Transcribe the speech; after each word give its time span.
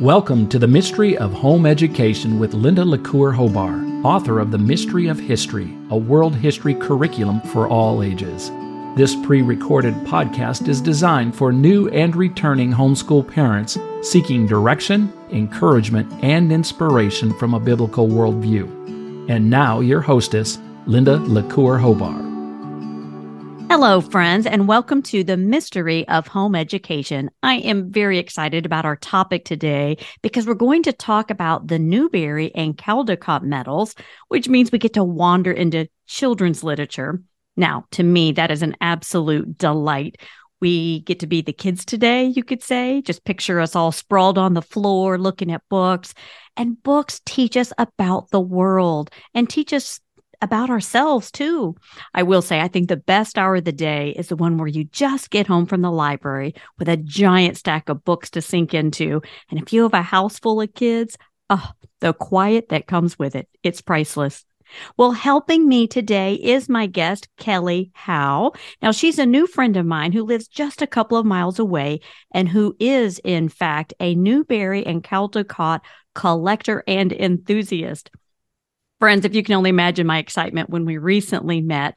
Welcome 0.00 0.48
to 0.48 0.58
the 0.58 0.66
Mystery 0.66 1.16
of 1.16 1.32
Home 1.32 1.64
Education 1.66 2.38
with 2.38 2.52
Linda 2.52 2.84
LaCour 2.84 3.32
Hobar, 3.32 4.04
author 4.04 4.38
of 4.38 4.50
The 4.50 4.58
Mystery 4.58 5.06
of 5.06 5.18
History, 5.18 5.76
a 5.90 5.96
world 5.96 6.34
history 6.34 6.74
curriculum 6.74 7.40
for 7.40 7.68
all 7.68 8.02
ages. 8.02 8.50
This 8.96 9.14
pre 9.24 9.40
recorded 9.42 9.94
podcast 10.06 10.68
is 10.68 10.80
designed 10.80 11.34
for 11.34 11.52
new 11.52 11.88
and 11.90 12.14
returning 12.14 12.72
homeschool 12.72 13.26
parents 13.26 13.78
seeking 14.02 14.46
direction, 14.46 15.12
encouragement, 15.30 16.12
and 16.22 16.52
inspiration 16.52 17.32
from 17.38 17.54
a 17.54 17.60
biblical 17.60 18.08
worldview. 18.08 19.30
And 19.30 19.48
now, 19.48 19.80
your 19.80 20.00
hostess, 20.00 20.58
Linda 20.86 21.16
LaCour 21.16 21.78
Hobar. 21.78 22.23
Hello, 23.76 24.00
friends, 24.00 24.46
and 24.46 24.68
welcome 24.68 25.02
to 25.02 25.24
the 25.24 25.36
mystery 25.36 26.06
of 26.06 26.28
home 26.28 26.54
education. 26.54 27.28
I 27.42 27.56
am 27.56 27.90
very 27.90 28.20
excited 28.20 28.64
about 28.64 28.84
our 28.84 28.94
topic 28.94 29.44
today 29.44 29.96
because 30.22 30.46
we're 30.46 30.54
going 30.54 30.84
to 30.84 30.92
talk 30.92 31.28
about 31.28 31.66
the 31.66 31.80
Newbery 31.80 32.54
and 32.54 32.78
Caldecott 32.78 33.42
medals, 33.42 33.96
which 34.28 34.48
means 34.48 34.70
we 34.70 34.78
get 34.78 34.92
to 34.92 35.02
wander 35.02 35.50
into 35.50 35.88
children's 36.06 36.62
literature. 36.62 37.20
Now, 37.56 37.86
to 37.90 38.04
me, 38.04 38.30
that 38.30 38.52
is 38.52 38.62
an 38.62 38.76
absolute 38.80 39.58
delight. 39.58 40.20
We 40.60 41.00
get 41.00 41.18
to 41.18 41.26
be 41.26 41.42
the 41.42 41.52
kids 41.52 41.84
today, 41.84 42.26
you 42.26 42.44
could 42.44 42.62
say. 42.62 43.02
Just 43.02 43.24
picture 43.24 43.58
us 43.58 43.74
all 43.74 43.90
sprawled 43.90 44.38
on 44.38 44.54
the 44.54 44.62
floor 44.62 45.18
looking 45.18 45.50
at 45.50 45.68
books. 45.68 46.14
And 46.56 46.80
books 46.80 47.20
teach 47.26 47.56
us 47.56 47.72
about 47.76 48.30
the 48.30 48.40
world 48.40 49.10
and 49.34 49.50
teach 49.50 49.72
us 49.72 49.98
about 50.44 50.70
ourselves 50.70 51.30
too. 51.30 51.74
I 52.12 52.22
will 52.22 52.42
say, 52.42 52.60
I 52.60 52.68
think 52.68 52.88
the 52.88 52.96
best 52.96 53.38
hour 53.38 53.56
of 53.56 53.64
the 53.64 53.72
day 53.72 54.10
is 54.10 54.28
the 54.28 54.36
one 54.36 54.58
where 54.58 54.68
you 54.68 54.84
just 54.84 55.30
get 55.30 55.46
home 55.46 55.66
from 55.66 55.80
the 55.80 55.90
library 55.90 56.54
with 56.78 56.88
a 56.88 56.96
giant 56.96 57.56
stack 57.56 57.88
of 57.88 58.04
books 58.04 58.30
to 58.30 58.42
sink 58.42 58.74
into. 58.74 59.22
And 59.50 59.60
if 59.60 59.72
you 59.72 59.82
have 59.82 59.94
a 59.94 60.02
house 60.02 60.38
full 60.38 60.60
of 60.60 60.74
kids, 60.74 61.16
oh, 61.50 61.70
the 62.00 62.12
quiet 62.12 62.68
that 62.68 62.86
comes 62.86 63.18
with 63.18 63.34
it, 63.34 63.48
it's 63.62 63.80
priceless. 63.80 64.44
Well, 64.96 65.12
helping 65.12 65.68
me 65.68 65.86
today 65.86 66.34
is 66.34 66.68
my 66.68 66.86
guest, 66.86 67.28
Kelly 67.38 67.90
Howe. 67.94 68.52
Now, 68.82 68.92
she's 68.92 69.18
a 69.18 69.26
new 69.26 69.46
friend 69.46 69.76
of 69.76 69.86
mine 69.86 70.12
who 70.12 70.24
lives 70.24 70.48
just 70.48 70.82
a 70.82 70.86
couple 70.86 71.16
of 71.18 71.26
miles 71.26 71.58
away 71.58 72.00
and 72.32 72.48
who 72.48 72.76
is, 72.78 73.20
in 73.24 73.48
fact, 73.48 73.94
a 74.00 74.14
Newbery 74.14 74.84
and 74.84 75.02
Caldecott 75.02 75.80
collector 76.14 76.82
and 76.86 77.12
enthusiast. 77.12 78.10
Friends, 79.04 79.26
if 79.26 79.34
you 79.34 79.42
can 79.42 79.54
only 79.54 79.68
imagine 79.68 80.06
my 80.06 80.16
excitement 80.16 80.70
when 80.70 80.86
we 80.86 80.96
recently 80.96 81.60
met, 81.60 81.94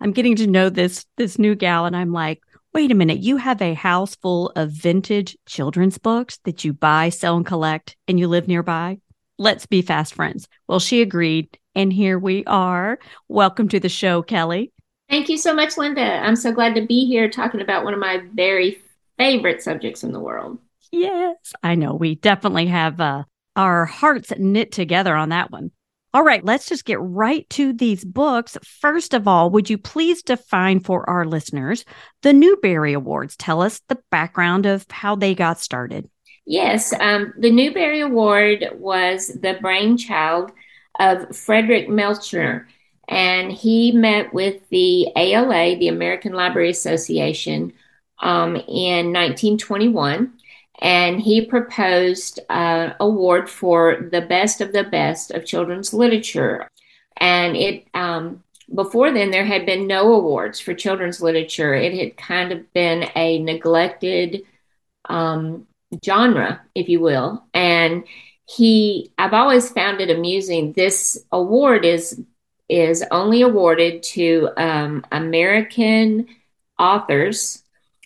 I'm 0.00 0.10
getting 0.10 0.34
to 0.34 0.48
know 0.48 0.68
this 0.68 1.06
this 1.16 1.38
new 1.38 1.54
gal 1.54 1.86
and 1.86 1.96
I'm 1.96 2.10
like, 2.12 2.42
"Wait 2.74 2.90
a 2.90 2.96
minute, 2.96 3.20
you 3.20 3.36
have 3.36 3.62
a 3.62 3.74
house 3.74 4.16
full 4.16 4.50
of 4.56 4.72
vintage 4.72 5.38
children's 5.46 5.98
books 5.98 6.40
that 6.46 6.64
you 6.64 6.72
buy, 6.72 7.10
sell 7.10 7.36
and 7.36 7.46
collect 7.46 7.96
and 8.08 8.18
you 8.18 8.26
live 8.26 8.48
nearby? 8.48 8.98
Let's 9.38 9.66
be 9.66 9.82
fast 9.82 10.14
friends." 10.14 10.48
Well, 10.66 10.80
she 10.80 11.00
agreed 11.00 11.56
and 11.76 11.92
here 11.92 12.18
we 12.18 12.44
are. 12.44 12.98
Welcome 13.28 13.68
to 13.68 13.78
the 13.78 13.88
show, 13.88 14.20
Kelly. 14.20 14.72
Thank 15.08 15.28
you 15.28 15.38
so 15.38 15.54
much, 15.54 15.78
Linda. 15.78 16.02
I'm 16.02 16.34
so 16.34 16.50
glad 16.50 16.74
to 16.74 16.84
be 16.84 17.06
here 17.06 17.30
talking 17.30 17.60
about 17.60 17.84
one 17.84 17.94
of 17.94 18.00
my 18.00 18.20
very 18.34 18.82
favorite 19.16 19.62
subjects 19.62 20.02
in 20.02 20.10
the 20.10 20.18
world. 20.18 20.58
Yes, 20.90 21.52
I 21.62 21.76
know. 21.76 21.94
We 21.94 22.16
definitely 22.16 22.66
have 22.66 23.00
uh, 23.00 23.22
our 23.54 23.84
hearts 23.84 24.32
knit 24.36 24.72
together 24.72 25.14
on 25.14 25.28
that 25.28 25.52
one. 25.52 25.70
All 26.12 26.24
right, 26.24 26.44
let's 26.44 26.68
just 26.68 26.84
get 26.84 26.98
right 27.00 27.48
to 27.50 27.72
these 27.72 28.04
books. 28.04 28.58
First 28.64 29.14
of 29.14 29.28
all, 29.28 29.48
would 29.50 29.70
you 29.70 29.78
please 29.78 30.24
define 30.24 30.80
for 30.80 31.08
our 31.08 31.24
listeners 31.24 31.84
the 32.22 32.32
Newbery 32.32 32.94
Awards? 32.94 33.36
Tell 33.36 33.62
us 33.62 33.80
the 33.88 33.98
background 34.10 34.66
of 34.66 34.84
how 34.90 35.14
they 35.14 35.36
got 35.36 35.60
started. 35.60 36.10
Yes, 36.46 36.92
um, 36.98 37.32
the 37.38 37.52
Newbery 37.52 38.00
Award 38.00 38.70
was 38.74 39.28
the 39.28 39.58
brainchild 39.60 40.50
of 40.98 41.36
Frederick 41.36 41.88
Melcher, 41.88 42.66
and 43.06 43.52
he 43.52 43.92
met 43.92 44.34
with 44.34 44.68
the 44.70 45.12
ALA, 45.14 45.76
the 45.76 45.88
American 45.88 46.32
Library 46.32 46.70
Association, 46.70 47.72
um, 48.18 48.56
in 48.56 49.12
1921 49.12 50.32
and 50.80 51.20
he 51.20 51.44
proposed 51.44 52.40
an 52.48 52.94
award 53.00 53.48
for 53.50 54.08
the 54.10 54.22
best 54.22 54.60
of 54.60 54.72
the 54.72 54.84
best 54.84 55.30
of 55.30 55.44
children's 55.44 55.92
literature. 55.92 56.68
And 57.18 57.56
it 57.56 57.86
um, 57.92 58.42
before 58.74 59.12
then 59.12 59.30
there 59.30 59.44
had 59.44 59.66
been 59.66 59.86
no 59.86 60.14
awards 60.14 60.58
for 60.58 60.74
children's 60.74 61.20
literature. 61.20 61.74
It 61.74 61.92
had 61.94 62.16
kind 62.16 62.52
of 62.52 62.72
been 62.72 63.10
a 63.14 63.38
neglected 63.42 64.42
um, 65.06 65.66
genre, 66.04 66.62
if 66.74 66.88
you 66.88 67.00
will. 67.00 67.44
And 67.52 68.04
he, 68.46 69.12
I've 69.18 69.34
always 69.34 69.70
found 69.70 70.00
it 70.00 70.10
amusing. 70.10 70.72
This 70.72 71.24
award 71.30 71.84
is 71.84 72.22
is 72.68 73.04
only 73.10 73.42
awarded 73.42 74.00
to 74.00 74.48
um, 74.56 75.04
American 75.10 76.28
authors 76.78 77.64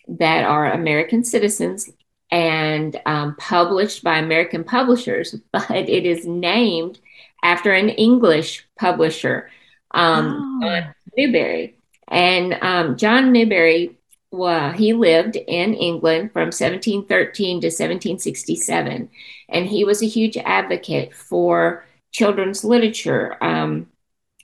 that 0.09 0.45
are 0.45 0.73
American 0.73 1.23
citizens 1.23 1.91
and 2.35 3.01
um, 3.07 3.37
published 3.37 4.03
by 4.03 4.19
American 4.19 4.65
publishers, 4.65 5.37
but 5.53 5.71
it 5.71 6.05
is 6.05 6.27
named 6.27 6.99
after 7.45 7.73
an 7.73 7.91
English 7.91 8.67
publisher, 8.77 9.51
um, 9.93 10.61
oh. 10.65 10.81
Newbery. 11.17 11.77
And 12.09 12.55
um, 12.61 12.97
John 12.97 13.31
Newbery, 13.31 13.97
well, 14.33 14.73
he 14.73 14.95
lived 14.95 15.37
in 15.37 15.75
England 15.75 16.33
from 16.33 16.47
1713 16.47 17.61
to 17.61 17.67
1767, 17.69 19.09
and 19.49 19.67
he 19.67 19.85
was 19.85 20.03
a 20.03 20.07
huge 20.07 20.37
advocate 20.37 21.15
for 21.15 21.85
children's 22.11 22.65
literature. 22.65 23.37
Um, 23.43 23.87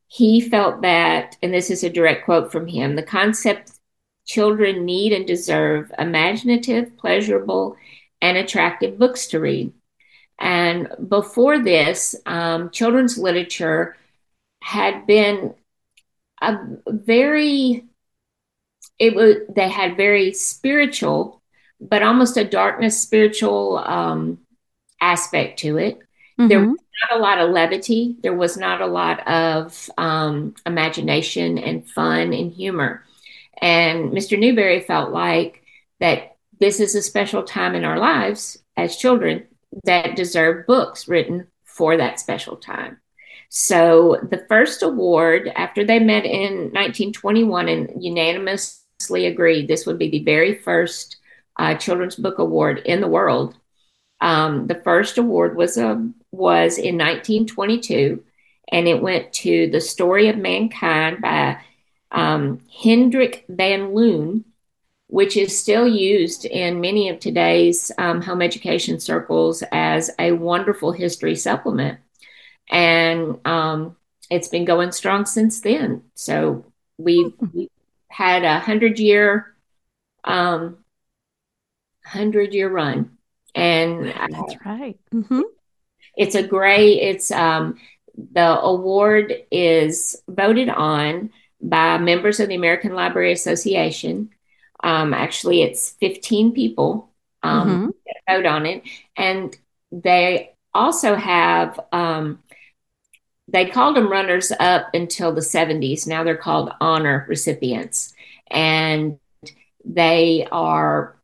he 0.07 0.41
felt 0.41 0.83
that, 0.83 1.37
and 1.43 1.53
this 1.53 1.71
is 1.71 1.83
a 1.83 1.91
direct 1.91 2.25
quote 2.25 2.53
from 2.53 2.69
him 2.69 2.95
the 2.95 3.03
concept 3.03 3.80
children 4.31 4.85
need 4.85 5.13
and 5.13 5.27
deserve 5.27 5.93
imaginative, 5.99 6.97
pleasurable, 6.97 7.77
and 8.23 8.37
attractive 8.37 8.97
books 8.97 9.27
to 9.29 9.41
read. 9.41 9.73
And 10.39 10.89
before 11.09 11.59
this, 11.59 12.15
um, 12.27 12.71
children's 12.71 13.19
literature 13.19 13.97
had 14.63 15.07
been 15.07 15.55
a 16.41 16.59
very, 16.87 17.85
it 18.99 19.15
was, 19.15 19.37
they 19.55 19.69
had 19.69 19.97
very 19.97 20.33
spiritual, 20.33 21.43
but 21.81 22.03
almost 22.03 22.37
a 22.37 22.45
darkness 22.45 23.03
spiritual 23.03 23.79
um, 23.79 24.39
aspect 25.01 25.59
to 25.61 25.77
it. 25.77 25.99
Mm-hmm. 26.39 26.49
There 26.49 26.61
was 26.61 26.79
not 27.03 27.19
a 27.19 27.23
lot 27.23 27.39
of 27.39 27.51
levity. 27.51 28.17
There 28.23 28.37
was 28.37 28.57
not 28.57 28.81
a 28.81 28.87
lot 28.87 29.27
of 29.27 29.91
um, 29.99 30.55
imagination 30.65 31.59
and 31.59 31.89
fun 31.89 32.33
and 32.33 32.53
humor. 32.53 33.05
And 33.61 34.11
Mr. 34.13 34.39
Newbery 34.39 34.81
felt 34.81 35.11
like 35.11 35.63
that 36.01 36.37
this 36.59 36.81
is 36.81 36.95
a 36.95 37.03
special 37.03 37.43
time 37.43 37.75
in 37.75 37.85
our 37.85 37.99
lives 37.99 38.59
as 38.77 38.97
children 38.97 39.47
that 39.85 40.17
deserve 40.17 40.67
books 40.67 41.09
written 41.09 41.47
for 41.65 41.97
that 41.97 42.21
special 42.21 42.57
time. 42.57 42.99
So 43.49 44.19
the 44.31 44.45
first 44.49 44.83
award, 44.83 45.51
after 45.57 45.85
they 45.85 45.99
met 45.99 46.25
in 46.25 46.71
1921 46.73 47.69
and 47.69 48.03
unanimously 48.03 49.27
agreed 49.27 49.67
this 49.67 49.87
would 49.87 49.99
be 49.99 50.11
the 50.11 50.25
very 50.25 50.57
first 50.59 51.17
uh, 51.59 51.75
children's 51.75 52.17
book 52.17 52.39
award 52.39 52.79
in 52.85 53.01
the 53.01 53.09
world, 53.09 53.57
um, 54.21 54.67
the 54.67 54.77
first 54.77 55.19
award 55.19 55.57
was 55.57 55.77
a 55.77 56.09
was 56.31 56.79
in 56.79 56.97
1922, 56.97 58.23
and 58.71 58.87
it 58.87 59.03
went 59.03 59.33
to 59.33 59.69
the 59.71 59.81
Story 59.81 60.29
of 60.29 60.37
Mankind 60.37 61.21
by 61.21 61.59
um, 62.11 62.61
Hendrik 62.83 63.45
van 63.49 63.95
Loon, 63.95 64.45
which 65.07 65.37
is 65.37 65.59
still 65.59 65.89
used 65.89 66.45
in 66.45 66.81
many 66.81 67.09
of 67.09 67.19
today's 67.19 67.91
um, 67.99 68.23
home 68.23 68.43
education 68.43 69.01
circles 69.01 69.63
as 69.73 70.11
a 70.19 70.33
wonderful 70.33 70.93
history 70.93 71.37
supplement. 71.37 71.99
And 72.71 73.39
um, 73.45 73.97
it's 74.31 74.49
been 74.49 74.65
going 74.65 74.93
strong 74.93 75.27
since 75.27 75.61
then. 75.61 76.05
So 76.15 76.65
we've, 76.97 77.33
hmm. 77.33 77.47
we've 77.53 77.71
had 78.09 78.45
a 78.45 78.61
hundred 78.61 78.99
year, 79.01 79.55
um, 80.23 80.79
hundred 82.05 82.55
year 82.55 82.69
run. 82.71 83.17
And 83.55 84.07
that's 84.07 84.55
right. 84.65 84.99
Mm-hmm. 85.13 85.41
It's 86.17 86.37
a 86.37 86.47
great, 86.47 86.99
it's, 86.99 87.33
um, 87.33 87.79
the 88.33 88.61
award 88.61 89.35
is 89.51 90.23
voted 90.29 90.69
on 90.69 91.31
by 91.61 91.99
members 91.99 92.41
of 92.41 92.49
the 92.49 92.55
American 92.55 92.95
Library 92.95 93.33
Association. 93.33 94.31
Um, 94.83 95.13
actually, 95.13 95.63
it's 95.63 95.91
15 96.01 96.53
people 96.53 97.11
um, 97.43 97.69
mm-hmm. 97.69 97.87
that 98.07 98.37
vote 98.37 98.47
on 98.47 98.67
it. 98.67 98.83
And 99.17 99.57
they 99.93 100.53
also 100.73 101.15
have, 101.15 101.79
um, 101.93 102.41
they 103.49 103.67
called 103.67 103.97
them 103.97 104.11
runners 104.11 104.53
up 104.59 104.91
until 104.95 105.33
the 105.33 105.41
70s. 105.41 106.07
Now 106.07 106.25
they're 106.25 106.37
called 106.37 106.73
honor 106.81 107.27
recipients. 107.29 108.15
And 108.51 109.19
they 109.85 110.47
are 110.51 111.17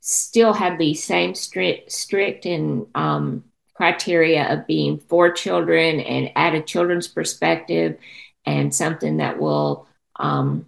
still 0.00 0.52
have 0.52 0.78
the 0.78 0.94
same 0.94 1.34
strict, 1.34 1.90
strict 1.90 2.46
and 2.46 2.86
um, 2.94 3.44
criteria 3.74 4.52
of 4.52 4.66
being 4.66 4.98
for 4.98 5.30
children 5.30 6.00
and 6.00 6.30
at 6.36 6.54
a 6.54 6.62
children's 6.62 7.08
perspective 7.08 7.98
and 8.46 8.74
something 8.74 9.18
that 9.18 9.38
will 9.38 9.86
um, 10.16 10.66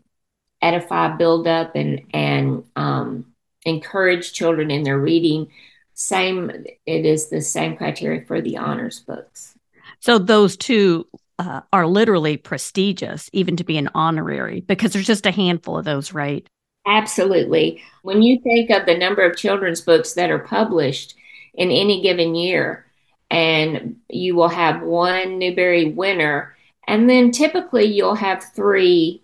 edify, 0.63 1.17
build 1.17 1.47
up, 1.47 1.75
and 1.75 2.03
and 2.13 2.65
um, 2.77 3.27
encourage 3.65 4.33
children 4.33 4.71
in 4.71 4.83
their 4.83 4.99
reading. 4.99 5.49
Same, 5.95 6.51
it 6.85 7.07
is 7.07 7.29
the 7.29 7.41
same 7.41 7.77
criteria 7.77 8.25
for 8.25 8.41
the 8.41 8.59
honors 8.59 9.01
books. 9.01 9.55
So 10.01 10.19
those 10.19 10.57
two 10.57 11.07
uh, 11.39 11.63
are 11.73 11.87
literally 11.87 12.37
prestigious, 12.37 13.31
even 13.33 13.57
to 13.57 13.65
be 13.65 13.79
an 13.79 13.89
honorary, 13.95 14.61
because 14.61 14.93
there's 14.93 15.07
just 15.07 15.27
a 15.27 15.31
handful 15.31 15.79
of 15.79 15.85
those, 15.85 16.13
right? 16.13 16.47
Absolutely. 16.87 17.83
When 18.03 18.23
you 18.23 18.41
think 18.41 18.71
of 18.71 18.87
the 18.87 18.97
number 18.97 19.23
of 19.23 19.37
children's 19.37 19.81
books 19.81 20.15
that 20.15 20.31
are 20.31 20.39
published 20.39 21.15
in 21.55 21.71
any 21.71 22.03
given 22.03 22.35
year, 22.35 22.87
and 23.31 23.97
you 24.09 24.37
will 24.37 24.49
have 24.49 24.83
one 24.83 25.39
Newbery 25.39 25.91
winner, 25.91 26.56
and 26.87 27.09
then 27.09 27.31
typically 27.31 27.85
you'll 27.85 28.15
have 28.15 28.53
three 28.55 29.23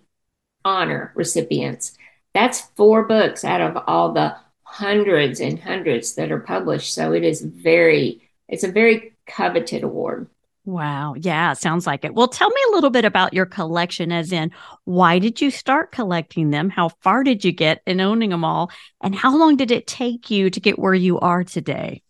honor 0.65 1.11
recipients. 1.15 1.97
That's 2.33 2.61
four 2.75 3.03
books 3.05 3.43
out 3.43 3.61
of 3.61 3.83
all 3.87 4.11
the 4.13 4.35
hundreds 4.63 5.39
and 5.39 5.59
hundreds 5.59 6.15
that 6.15 6.31
are 6.31 6.39
published. 6.39 6.93
So 6.93 7.13
it 7.13 7.23
is 7.23 7.41
very, 7.41 8.21
it's 8.47 8.63
a 8.63 8.71
very 8.71 9.13
coveted 9.27 9.83
award. 9.83 10.27
Wow. 10.65 11.13
Yeah, 11.17 11.53
sounds 11.53 11.85
like 11.85 12.05
it. 12.05 12.13
Well, 12.13 12.29
tell 12.29 12.49
me 12.49 12.61
a 12.69 12.71
little 12.73 12.89
bit 12.89 13.03
about 13.03 13.33
your 13.33 13.45
collection, 13.45 14.13
as 14.13 14.31
in, 14.31 14.51
why 14.85 15.19
did 15.19 15.41
you 15.41 15.51
start 15.51 15.91
collecting 15.91 16.51
them? 16.51 16.69
How 16.69 16.89
far 17.01 17.23
did 17.23 17.43
you 17.43 17.51
get 17.51 17.81
in 17.85 17.99
owning 17.99 18.29
them 18.29 18.45
all? 18.45 18.71
And 19.01 19.13
how 19.13 19.37
long 19.37 19.57
did 19.57 19.71
it 19.71 19.87
take 19.87 20.31
you 20.31 20.49
to 20.49 20.59
get 20.61 20.79
where 20.79 20.93
you 20.93 21.19
are 21.19 21.43
today? 21.43 22.01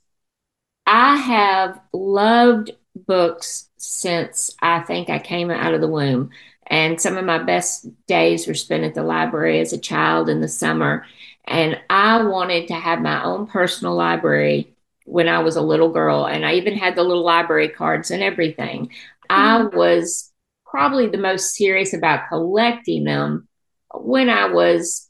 I 0.85 1.15
have 1.17 1.79
loved 1.93 2.71
books 2.95 3.69
since 3.83 4.55
I 4.61 4.81
think 4.81 5.09
I 5.09 5.19
came 5.19 5.51
out 5.51 5.73
of 5.73 5.81
the 5.81 5.87
womb. 5.87 6.31
And 6.67 6.99
some 6.99 7.17
of 7.17 7.25
my 7.25 7.39
best 7.39 7.87
days 8.07 8.47
were 8.47 8.53
spent 8.53 8.83
at 8.83 8.95
the 8.95 9.03
library 9.03 9.59
as 9.59 9.73
a 9.73 9.77
child 9.77 10.29
in 10.29 10.39
the 10.41 10.47
summer. 10.47 11.05
And 11.45 11.79
I 11.89 12.23
wanted 12.23 12.69
to 12.69 12.73
have 12.73 13.01
my 13.01 13.23
own 13.23 13.47
personal 13.47 13.95
library 13.95 14.73
when 15.05 15.27
I 15.27 15.39
was 15.39 15.57
a 15.57 15.61
little 15.61 15.91
girl. 15.91 16.25
And 16.25 16.45
I 16.45 16.53
even 16.53 16.77
had 16.77 16.95
the 16.95 17.03
little 17.03 17.25
library 17.25 17.69
cards 17.69 18.11
and 18.11 18.23
everything. 18.23 18.91
I 19.29 19.59
mm-hmm. 19.59 19.75
was 19.75 20.31
probably 20.65 21.07
the 21.07 21.17
most 21.17 21.53
serious 21.53 21.93
about 21.93 22.29
collecting 22.29 23.03
them 23.03 23.47
when 23.93 24.29
I 24.29 24.47
was 24.47 25.09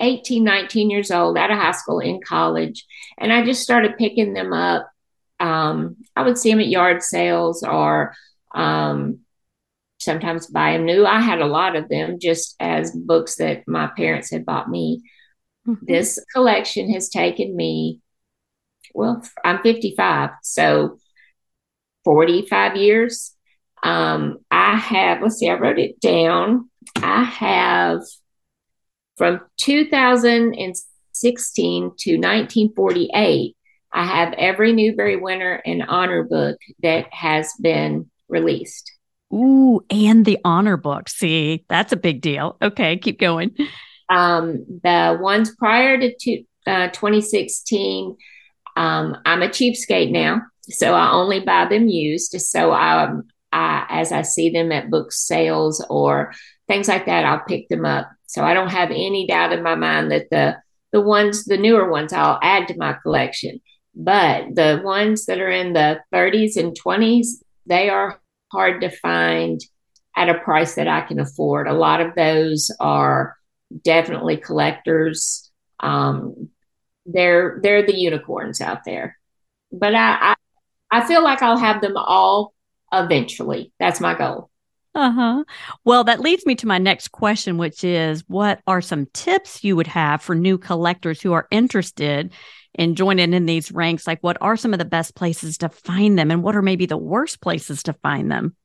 18, 0.00 0.44
19 0.44 0.90
years 0.90 1.10
old, 1.10 1.38
out 1.38 1.50
of 1.50 1.58
high 1.58 1.72
school, 1.72 2.00
in 2.00 2.20
college. 2.20 2.84
And 3.18 3.32
I 3.32 3.44
just 3.44 3.62
started 3.62 3.98
picking 3.98 4.34
them 4.34 4.52
up. 4.52 4.90
Um, 5.38 5.96
I 6.14 6.22
would 6.22 6.38
see 6.38 6.50
them 6.50 6.60
at 6.60 6.68
yard 6.68 7.02
sales 7.02 7.62
or 7.62 8.14
um, 8.54 9.20
sometimes 9.98 10.46
buy 10.46 10.72
them 10.72 10.84
new. 10.84 11.06
I 11.06 11.20
had 11.20 11.40
a 11.40 11.46
lot 11.46 11.76
of 11.76 11.88
them 11.88 12.18
just 12.20 12.56
as 12.60 12.92
books 12.92 13.36
that 13.36 13.64
my 13.66 13.88
parents 13.96 14.30
had 14.30 14.46
bought 14.46 14.68
me. 14.68 15.02
Mm-hmm. 15.66 15.84
This 15.86 16.22
collection 16.32 16.92
has 16.92 17.08
taken 17.08 17.56
me, 17.56 18.00
well, 18.94 19.22
I'm 19.44 19.62
55, 19.62 20.30
so 20.42 20.98
45 22.04 22.76
years. 22.76 23.34
Um, 23.82 24.38
I 24.50 24.76
have, 24.76 25.22
let's 25.22 25.36
see, 25.36 25.50
I 25.50 25.54
wrote 25.54 25.78
it 25.78 26.00
down. 26.00 26.70
I 26.96 27.24
have 27.24 28.00
from 29.16 29.40
2016 29.58 31.82
to 31.82 32.16
1948, 32.16 33.55
I 33.96 34.04
have 34.04 34.34
every 34.34 34.74
Newbery 34.74 35.16
winner 35.16 35.62
and 35.64 35.82
honor 35.88 36.22
book 36.22 36.58
that 36.82 37.06
has 37.12 37.50
been 37.60 38.10
released. 38.28 38.92
Ooh, 39.32 39.80
and 39.88 40.26
the 40.26 40.38
honor 40.44 40.76
book. 40.76 41.08
See, 41.08 41.64
that's 41.70 41.94
a 41.94 41.96
big 41.96 42.20
deal. 42.20 42.58
Okay, 42.60 42.98
keep 42.98 43.18
going. 43.18 43.56
Um, 44.10 44.64
the 44.84 45.18
ones 45.18 45.56
prior 45.56 45.98
to 45.98 46.14
two, 46.14 46.44
uh, 46.66 46.88
2016, 46.88 48.16
um, 48.76 49.16
I'm 49.24 49.42
a 49.42 49.48
cheapskate 49.48 50.10
now, 50.10 50.42
so 50.62 50.92
I 50.92 51.12
only 51.12 51.40
buy 51.40 51.64
them 51.64 51.88
used. 51.88 52.38
So 52.38 52.72
I, 52.72 53.10
I, 53.50 53.86
as 53.88 54.12
I 54.12 54.22
see 54.22 54.50
them 54.50 54.72
at 54.72 54.90
book 54.90 55.10
sales 55.10 55.84
or 55.88 56.34
things 56.68 56.86
like 56.86 57.06
that, 57.06 57.24
I'll 57.24 57.42
pick 57.48 57.68
them 57.68 57.86
up. 57.86 58.10
So 58.26 58.44
I 58.44 58.52
don't 58.52 58.68
have 58.68 58.90
any 58.90 59.26
doubt 59.26 59.52
in 59.52 59.62
my 59.62 59.74
mind 59.74 60.10
that 60.10 60.28
the 60.30 60.56
the 60.92 61.00
ones, 61.00 61.44
the 61.44 61.56
newer 61.56 61.90
ones, 61.90 62.12
I'll 62.12 62.38
add 62.42 62.68
to 62.68 62.76
my 62.76 62.96
collection. 63.02 63.60
But 63.96 64.54
the 64.54 64.82
ones 64.84 65.24
that 65.26 65.40
are 65.40 65.50
in 65.50 65.72
the 65.72 66.00
30s 66.12 66.56
and 66.56 66.78
20s, 66.78 67.42
they 67.64 67.88
are 67.88 68.20
hard 68.52 68.82
to 68.82 68.90
find 68.90 69.58
at 70.14 70.28
a 70.28 70.34
price 70.34 70.74
that 70.74 70.86
I 70.86 71.00
can 71.00 71.18
afford. 71.18 71.66
A 71.66 71.72
lot 71.72 72.02
of 72.02 72.14
those 72.14 72.70
are 72.78 73.36
definitely 73.82 74.36
collectors. 74.36 75.50
Um, 75.80 76.50
they're 77.06 77.58
they're 77.62 77.86
the 77.86 77.96
unicorns 77.96 78.60
out 78.60 78.84
there, 78.84 79.16
but 79.72 79.94
I, 79.94 80.34
I 80.34 80.34
I 80.90 81.06
feel 81.06 81.22
like 81.22 81.42
I'll 81.42 81.58
have 81.58 81.80
them 81.80 81.96
all 81.96 82.52
eventually. 82.92 83.72
That's 83.78 84.00
my 84.00 84.14
goal. 84.14 84.50
Uh 84.94 85.12
huh. 85.12 85.44
Well, 85.84 86.04
that 86.04 86.20
leads 86.20 86.46
me 86.46 86.54
to 86.56 86.66
my 86.66 86.78
next 86.78 87.12
question, 87.12 87.58
which 87.58 87.84
is 87.84 88.24
what 88.28 88.60
are 88.66 88.80
some 88.80 89.06
tips 89.12 89.62
you 89.62 89.76
would 89.76 89.86
have 89.88 90.22
for 90.22 90.34
new 90.34 90.56
collectors 90.56 91.20
who 91.20 91.34
are 91.34 91.46
interested 91.50 92.32
in 92.76 92.94
joining 92.94 93.32
in 93.34 93.46
these 93.46 93.72
ranks? 93.72 94.06
Like, 94.06 94.22
what 94.22 94.38
are 94.40 94.56
some 94.56 94.72
of 94.72 94.78
the 94.78 94.84
best 94.84 95.14
places 95.14 95.58
to 95.58 95.68
find 95.68 96.18
them, 96.18 96.30
and 96.30 96.42
what 96.42 96.56
are 96.56 96.62
maybe 96.62 96.86
the 96.86 96.96
worst 96.96 97.40
places 97.40 97.82
to 97.84 97.92
find 97.92 98.30
them? 98.30 98.56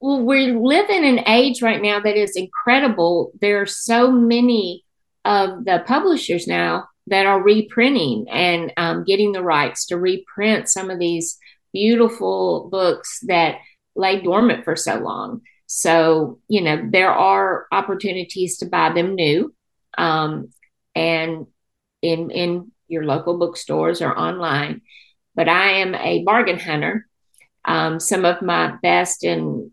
Well, 0.00 0.22
we 0.22 0.52
live 0.52 0.88
in 0.88 1.04
an 1.04 1.28
age 1.28 1.60
right 1.60 1.82
now 1.82 2.00
that 2.00 2.16
is 2.16 2.34
incredible. 2.34 3.32
There 3.40 3.60
are 3.60 3.66
so 3.66 4.10
many 4.10 4.84
of 5.24 5.64
the 5.64 5.84
publishers 5.86 6.46
now 6.46 6.88
that 7.08 7.26
are 7.26 7.42
reprinting 7.42 8.26
and 8.30 8.72
um, 8.76 9.04
getting 9.04 9.32
the 9.32 9.42
rights 9.42 9.86
to 9.86 9.98
reprint 9.98 10.68
some 10.68 10.90
of 10.90 10.98
these 10.98 11.38
beautiful 11.72 12.68
books 12.70 13.20
that 13.26 13.56
lay 13.94 14.20
dormant 14.20 14.64
for 14.64 14.76
so 14.76 14.96
long. 14.96 15.42
So, 15.66 16.40
you 16.48 16.62
know, 16.62 16.88
there 16.90 17.12
are 17.12 17.66
opportunities 17.70 18.58
to 18.58 18.66
buy 18.66 18.92
them 18.92 19.14
new. 19.14 19.54
Um, 19.98 20.50
and 20.94 21.46
in 22.02 22.30
in 22.30 22.72
your 22.90 23.04
local 23.04 23.38
bookstores 23.38 24.02
or 24.02 24.16
online. 24.16 24.82
But 25.34 25.48
I 25.48 25.72
am 25.78 25.94
a 25.94 26.24
bargain 26.24 26.58
hunter. 26.58 27.06
Um, 27.64 28.00
some 28.00 28.24
of 28.24 28.42
my 28.42 28.74
best 28.82 29.22
and 29.22 29.70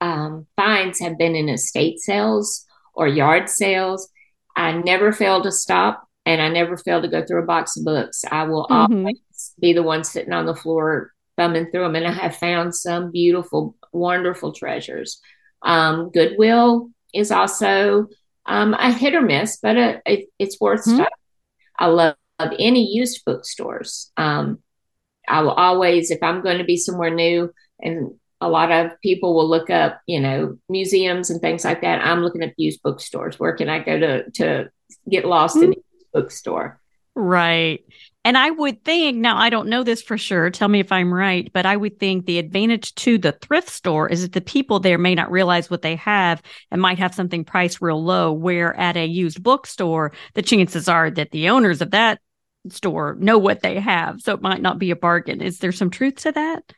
um, 0.00 0.46
finds 0.56 1.00
have 1.00 1.18
been 1.18 1.36
in 1.36 1.48
estate 1.48 2.00
sales 2.00 2.64
or 2.94 3.06
yard 3.06 3.48
sales. 3.48 4.08
I 4.56 4.72
never 4.72 5.12
fail 5.12 5.42
to 5.42 5.52
stop 5.52 6.06
and 6.26 6.40
I 6.40 6.48
never 6.48 6.76
fail 6.76 7.02
to 7.02 7.08
go 7.08 7.24
through 7.24 7.42
a 7.42 7.46
box 7.46 7.76
of 7.76 7.84
books. 7.84 8.24
I 8.30 8.44
will 8.44 8.66
mm-hmm. 8.70 8.98
always 8.98 9.54
be 9.60 9.72
the 9.72 9.82
one 9.82 10.04
sitting 10.04 10.32
on 10.32 10.46
the 10.46 10.54
floor 10.54 11.12
thumbing 11.36 11.70
through 11.70 11.84
them. 11.84 11.96
And 11.96 12.06
I 12.06 12.12
have 12.12 12.36
found 12.36 12.74
some 12.74 13.10
beautiful, 13.10 13.74
wonderful 13.92 14.52
treasures. 14.52 15.20
Um, 15.62 16.10
Goodwill 16.10 16.90
is 17.14 17.30
also 17.30 18.08
um, 18.46 18.74
a 18.74 18.92
hit 18.92 19.14
or 19.14 19.22
miss, 19.22 19.58
but 19.62 19.76
a, 19.76 19.96
uh, 19.96 20.00
it, 20.06 20.28
it's 20.38 20.60
worth 20.60 20.80
mm-hmm. 20.80 20.96
stuff. 20.96 21.12
I 21.78 21.86
love 21.86 22.16
of 22.40 22.52
any 22.58 22.92
used 22.92 23.24
bookstores. 23.24 24.10
Um, 24.16 24.58
I 25.28 25.42
will 25.42 25.52
always, 25.52 26.10
if 26.10 26.22
I'm 26.22 26.42
going 26.42 26.58
to 26.58 26.64
be 26.64 26.76
somewhere 26.76 27.10
new, 27.10 27.52
and 27.80 28.12
a 28.40 28.48
lot 28.48 28.72
of 28.72 28.92
people 29.02 29.34
will 29.34 29.48
look 29.48 29.70
up, 29.70 30.00
you 30.06 30.18
know, 30.18 30.56
museums 30.68 31.30
and 31.30 31.40
things 31.40 31.64
like 31.64 31.82
that. 31.82 32.04
I'm 32.04 32.22
looking 32.22 32.42
at 32.42 32.54
used 32.56 32.82
bookstores. 32.82 33.38
Where 33.38 33.54
can 33.54 33.68
I 33.68 33.80
go 33.80 33.98
to 33.98 34.30
to 34.30 34.70
get 35.08 35.26
lost 35.26 35.56
mm-hmm. 35.56 35.72
in 35.72 35.78
a 35.78 36.20
bookstore? 36.20 36.80
Right. 37.14 37.84
And 38.24 38.36
I 38.36 38.50
would 38.50 38.84
think, 38.84 39.16
now 39.16 39.36
I 39.38 39.48
don't 39.50 39.68
know 39.68 39.82
this 39.82 40.02
for 40.02 40.18
sure, 40.18 40.50
tell 40.50 40.68
me 40.68 40.80
if 40.80 40.92
I'm 40.92 41.12
right, 41.12 41.50
but 41.52 41.64
I 41.64 41.76
would 41.76 41.98
think 41.98 42.26
the 42.26 42.38
advantage 42.38 42.94
to 42.96 43.16
the 43.16 43.32
thrift 43.32 43.70
store 43.70 44.08
is 44.08 44.22
that 44.22 44.32
the 44.32 44.42
people 44.42 44.78
there 44.78 44.98
may 44.98 45.14
not 45.14 45.30
realize 45.30 45.70
what 45.70 45.80
they 45.80 45.96
have 45.96 46.42
and 46.70 46.82
might 46.82 46.98
have 46.98 47.14
something 47.14 47.44
priced 47.44 47.80
real 47.80 48.02
low, 48.02 48.30
where 48.32 48.74
at 48.78 48.96
a 48.96 49.06
used 49.06 49.42
bookstore, 49.42 50.12
the 50.34 50.42
chances 50.42 50.86
are 50.88 51.10
that 51.10 51.30
the 51.30 51.48
owners 51.48 51.80
of 51.80 51.92
that 51.92 52.20
store 52.68 53.16
know 53.18 53.38
what 53.38 53.62
they 53.62 53.80
have. 53.80 54.20
So 54.20 54.34
it 54.34 54.42
might 54.42 54.62
not 54.62 54.78
be 54.78 54.90
a 54.90 54.96
bargain. 54.96 55.40
Is 55.40 55.58
there 55.58 55.72
some 55.72 55.90
truth 55.90 56.16
to 56.16 56.32
that? 56.32 56.72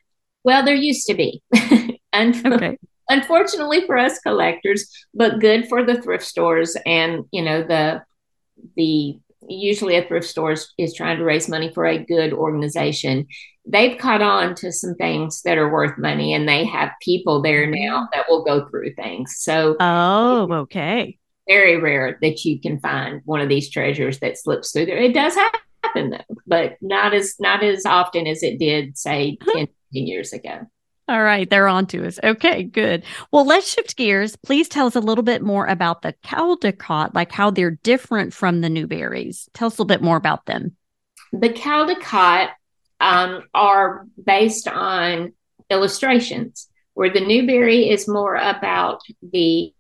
Well, 0.45 0.65
there 0.65 0.75
used 0.75 1.07
to 1.07 1.15
be. 1.15 1.43
and 2.13 2.47
okay. 2.47 2.79
unfortunately 3.09 3.87
for 3.87 3.99
us 3.99 4.19
collectors, 4.21 4.89
but 5.15 5.41
good 5.41 5.69
for 5.69 5.85
the 5.85 6.01
thrift 6.01 6.25
stores 6.25 6.77
and, 6.87 7.25
you 7.33 7.43
know, 7.43 7.63
the 7.63 8.03
the 8.77 9.19
usually 9.49 9.97
a 9.97 10.05
thrift 10.07 10.29
store 10.29 10.53
is, 10.53 10.73
is 10.79 10.95
trying 10.95 11.19
to 11.19 11.25
raise 11.25 11.49
money 11.49 11.73
for 11.73 11.85
a 11.85 11.99
good 11.99 12.33
organization. 12.33 13.27
They've 13.67 13.99
caught 13.99 14.23
on 14.23 14.55
to 14.57 14.71
some 14.71 14.95
things 14.95 15.43
that 15.43 15.59
are 15.59 15.73
worth 15.73 15.99
money 15.99 16.33
and 16.33 16.49
they 16.49 16.65
have 16.65 16.91
people 17.01 17.43
there 17.43 17.67
now 17.67 18.03
mm-hmm. 18.03 18.05
that 18.13 18.27
will 18.29 18.45
go 18.45 18.69
through 18.69 18.95
things. 18.95 19.37
So 19.39 19.77
Oh, 19.81 20.49
okay 20.53 21.19
very 21.49 21.77
rare 21.77 22.19
that 22.23 22.45
you 22.45 22.61
can 22.61 22.79
find 22.79 23.21
one 23.25 23.41
of 23.41 23.49
these 23.49 23.69
treasures 23.69 24.21
that 24.21 24.39
slips 24.39 24.71
through 24.71 24.87
there. 24.87 24.97
It 24.97 25.13
does 25.13 25.35
happen 25.35 25.61
though, 25.95 26.37
but 26.47 26.77
not 26.81 27.15
as 27.15 27.37
not 27.39 27.63
as 27.63 27.85
often 27.87 28.27
as 28.27 28.43
it 28.43 28.59
did, 28.59 28.97
say, 28.99 29.39
10, 29.53 29.69
years 29.93 30.33
ago. 30.33 30.67
All 31.09 31.23
right, 31.23 31.51
they're 31.51 31.69
on 31.69 31.87
to 31.89 32.07
us. 32.07 32.19
Okay, 32.23 32.63
good. 32.63 33.05
Well, 33.33 33.45
let's 33.45 33.71
shift 33.71 33.97
gears. 33.97 34.37
Please 34.37 34.69
tell 34.69 34.87
us 34.87 34.97
a 34.97 35.01
little 35.01 35.25
bit 35.25 35.43
more 35.43 35.67
about 35.67 36.03
the 36.03 36.15
Caldecott, 36.25 37.15
like 37.15 37.33
how 37.33 37.51
they're 37.51 37.73
different 37.73 38.33
from 38.33 38.61
the 38.61 38.69
Newberys. 38.69 39.49
Tell 39.53 39.67
us 39.67 39.75
a 39.75 39.83
little 39.83 39.87
bit 39.87 40.03
more 40.03 40.17
about 40.17 40.47
them. 40.47 40.77
The 41.33 41.51
Caldecott 41.51 42.51
um, 43.01 43.43
are 43.53 44.07
based 44.25 44.69
on 44.69 45.33
illustrations, 45.71 46.69
where 46.95 47.11
the 47.11 47.21
Newbery 47.21 47.91
is 47.91 48.09
more 48.09 48.37
about 48.37 49.03
the 49.23 49.75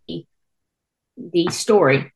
the 1.17 1.49
story. 1.51 2.12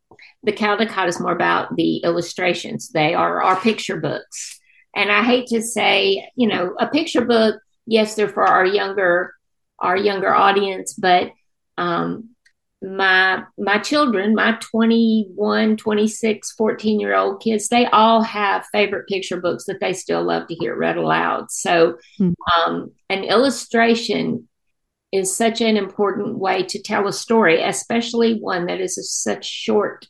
The 0.46 0.52
Caldecott 0.52 1.08
is 1.08 1.20
more 1.20 1.32
about 1.32 1.76
the 1.76 1.98
illustrations. 1.98 2.88
They 2.88 3.12
are 3.12 3.42
our 3.42 3.60
picture 3.60 4.00
books. 4.00 4.58
And 4.94 5.12
I 5.12 5.22
hate 5.22 5.48
to 5.48 5.60
say, 5.60 6.26
you 6.36 6.48
know, 6.48 6.74
a 6.80 6.86
picture 6.86 7.24
book 7.24 7.56
yes, 7.86 8.14
they're 8.14 8.28
for 8.28 8.44
our 8.44 8.66
younger 8.66 9.34
our 9.78 9.96
younger 9.96 10.34
audience, 10.34 10.94
but 10.94 11.30
um, 11.78 12.30
my 12.82 13.42
my 13.58 13.78
children, 13.78 14.34
my 14.34 14.56
21, 14.60 15.76
26, 15.76 16.52
14 16.52 17.00
year 17.00 17.14
old 17.14 17.42
kids, 17.42 17.68
they 17.68 17.86
all 17.86 18.22
have 18.22 18.66
favorite 18.72 19.06
picture 19.08 19.40
books 19.40 19.64
that 19.64 19.80
they 19.80 19.92
still 19.92 20.22
love 20.22 20.46
to 20.48 20.54
hear 20.54 20.76
read 20.76 20.96
aloud. 20.96 21.50
So 21.50 21.98
mm. 22.20 22.34
um, 22.56 22.92
an 23.08 23.24
illustration 23.24 24.48
is 25.12 25.34
such 25.34 25.60
an 25.60 25.76
important 25.76 26.38
way 26.38 26.62
to 26.64 26.82
tell 26.82 27.06
a 27.06 27.12
story, 27.12 27.62
especially 27.62 28.40
one 28.40 28.66
that 28.66 28.80
is 28.80 28.98
such 29.10 29.46
short 29.46 30.06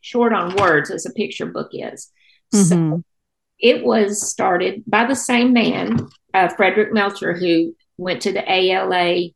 short 0.00 0.32
on 0.32 0.56
words 0.56 0.90
as 0.90 1.06
a 1.06 1.12
picture 1.12 1.46
book 1.46 1.70
is. 1.72 2.10
Mm-hmm. 2.54 2.64
So 2.64 3.02
it 3.58 3.84
was 3.84 4.28
started 4.28 4.82
by 4.86 5.04
the 5.06 5.14
same 5.14 5.52
man 5.52 6.08
uh, 6.34 6.48
Frederick 6.48 6.92
Melcher, 6.92 7.34
who 7.34 7.74
went 7.96 8.22
to 8.22 8.32
the 8.32 8.50
ALA 8.50 9.28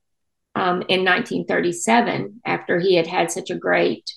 um, 0.54 0.82
in 0.88 1.04
1937 1.04 2.40
after 2.44 2.80
he 2.80 2.96
had 2.96 3.06
had 3.06 3.30
such 3.30 3.50
a 3.50 3.56
great 3.56 4.10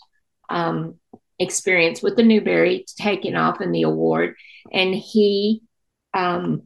um, 0.50 0.96
experience 1.38 2.02
with 2.02 2.16
the 2.16 2.24
Newbery, 2.24 2.86
taking 2.98 3.36
off 3.36 3.62
in 3.62 3.72
the 3.72 3.84
award. 3.84 4.36
And 4.72 4.96
he 4.96 5.62
um, 6.14 6.64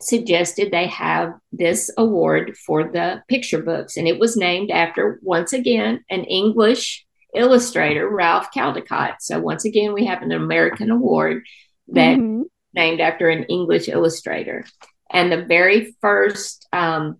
suggested 0.00 0.70
they 0.70 0.88
have 0.88 1.34
this 1.52 1.90
award 1.96 2.56
for 2.66 2.84
the 2.84 3.22
picture 3.28 3.62
books. 3.62 3.96
And 3.96 4.06
it 4.06 4.18
was 4.18 4.36
named 4.36 4.70
after, 4.70 5.18
once 5.22 5.52
again, 5.52 6.04
an 6.10 6.24
English 6.24 7.06
illustrator, 7.34 8.08
Ralph 8.08 8.48
Caldecott. 8.54 9.16
So, 9.20 9.38
once 9.40 9.64
again, 9.64 9.92
we 9.92 10.06
have 10.06 10.22
an 10.22 10.32
American 10.32 10.90
award 10.90 11.44
that 11.88 12.18
mm-hmm. 12.18 12.42
named 12.72 13.00
after 13.00 13.28
an 13.28 13.44
English 13.44 13.88
illustrator. 13.88 14.64
And 15.10 15.30
the 15.30 15.44
very 15.44 15.96
first 16.00 16.66
um, 16.72 17.18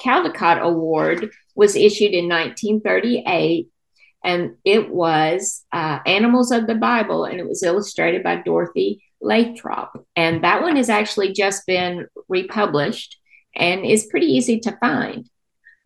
Caldecott 0.00 0.60
Award 0.60 1.30
was 1.54 1.76
issued 1.76 2.12
in 2.12 2.28
1938, 2.28 3.68
and 4.24 4.56
it 4.64 4.90
was 4.90 5.64
uh, 5.72 5.98
Animals 6.06 6.50
of 6.52 6.66
the 6.66 6.74
Bible, 6.74 7.24
and 7.24 7.38
it 7.38 7.48
was 7.48 7.62
illustrated 7.62 8.22
by 8.22 8.36
Dorothy 8.36 9.02
Lathrop. 9.20 10.06
And 10.16 10.44
that 10.44 10.62
one 10.62 10.76
has 10.76 10.88
actually 10.88 11.32
just 11.32 11.66
been 11.66 12.06
republished 12.28 13.18
and 13.54 13.84
is 13.84 14.06
pretty 14.06 14.26
easy 14.26 14.60
to 14.60 14.76
find. 14.78 15.28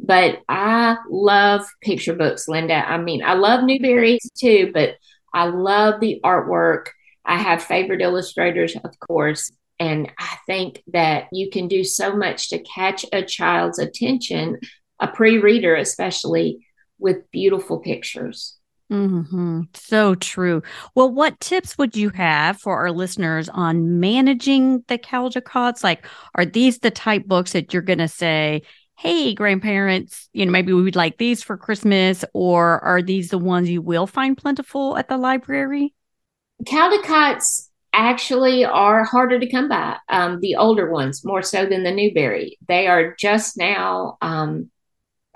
But 0.06 0.42
I 0.48 0.96
love 1.08 1.66
picture 1.80 2.14
books, 2.14 2.46
Linda. 2.46 2.74
I 2.74 2.98
mean, 2.98 3.22
I 3.22 3.34
love 3.34 3.60
Newberys 3.60 4.28
too, 4.38 4.70
but 4.74 4.96
I 5.32 5.46
love 5.46 6.00
the 6.00 6.20
artwork. 6.22 6.86
I 7.24 7.38
have 7.38 7.62
favorite 7.62 8.02
illustrators, 8.02 8.76
of 8.76 8.98
course, 9.00 9.50
and 9.80 10.10
I 10.18 10.36
think 10.46 10.82
that 10.92 11.28
you 11.32 11.48
can 11.50 11.68
do 11.68 11.84
so 11.84 12.14
much 12.14 12.50
to 12.50 12.58
catch 12.58 13.06
a 13.12 13.22
child's 13.22 13.78
attention, 13.78 14.58
a 15.00 15.08
pre 15.08 15.38
reader, 15.38 15.74
especially 15.74 16.66
with 16.98 17.30
beautiful 17.30 17.78
pictures. 17.78 18.58
Mm-hmm. 18.92 19.62
So 19.74 20.14
true. 20.14 20.62
Well, 20.94 21.10
what 21.10 21.40
tips 21.40 21.78
would 21.78 21.96
you 21.96 22.10
have 22.10 22.60
for 22.60 22.78
our 22.78 22.92
listeners 22.92 23.48
on 23.48 23.98
managing 23.98 24.84
the 24.88 24.98
Caldecotts? 24.98 25.82
Like, 25.82 26.06
are 26.34 26.44
these 26.44 26.80
the 26.80 26.90
type 26.90 27.26
books 27.26 27.52
that 27.52 27.72
you're 27.72 27.82
going 27.82 27.98
to 27.98 28.08
say, 28.08 28.62
hey, 28.96 29.34
grandparents, 29.34 30.28
you 30.32 30.46
know, 30.46 30.52
maybe 30.52 30.72
we 30.72 30.82
would 30.82 30.96
like 30.96 31.18
these 31.18 31.42
for 31.42 31.56
Christmas, 31.56 32.24
or 32.32 32.82
are 32.84 33.02
these 33.02 33.30
the 33.30 33.38
ones 33.38 33.68
you 33.68 33.82
will 33.82 34.06
find 34.06 34.36
plentiful 34.36 34.96
at 34.96 35.08
the 35.08 35.16
library? 35.16 35.94
Caldecotts 36.64 37.68
actually 37.92 38.64
are 38.64 39.04
harder 39.04 39.38
to 39.38 39.50
come 39.50 39.68
by. 39.68 39.96
Um, 40.08 40.40
the 40.40 40.56
older 40.56 40.90
ones, 40.90 41.24
more 41.24 41.42
so 41.42 41.66
than 41.66 41.82
the 41.82 41.92
Newbery. 41.92 42.58
They 42.68 42.86
are 42.86 43.14
just 43.18 43.56
now, 43.56 44.16
um, 44.20 44.70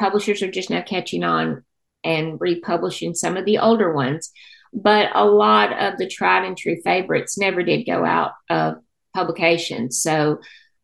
publishers 0.00 0.42
are 0.42 0.50
just 0.50 0.70
now 0.70 0.82
catching 0.82 1.24
on 1.24 1.64
and 2.04 2.40
republishing 2.40 3.14
some 3.14 3.36
of 3.36 3.44
the 3.44 3.58
older 3.58 3.92
ones. 3.92 4.30
But 4.72 5.10
a 5.14 5.24
lot 5.24 5.72
of 5.72 5.98
the 5.98 6.06
tried 6.06 6.44
and 6.44 6.56
true 6.56 6.76
favorites 6.84 7.38
never 7.38 7.62
did 7.62 7.84
go 7.84 8.04
out 8.04 8.32
of 8.50 8.76
publication. 9.14 9.90
So 9.90 10.40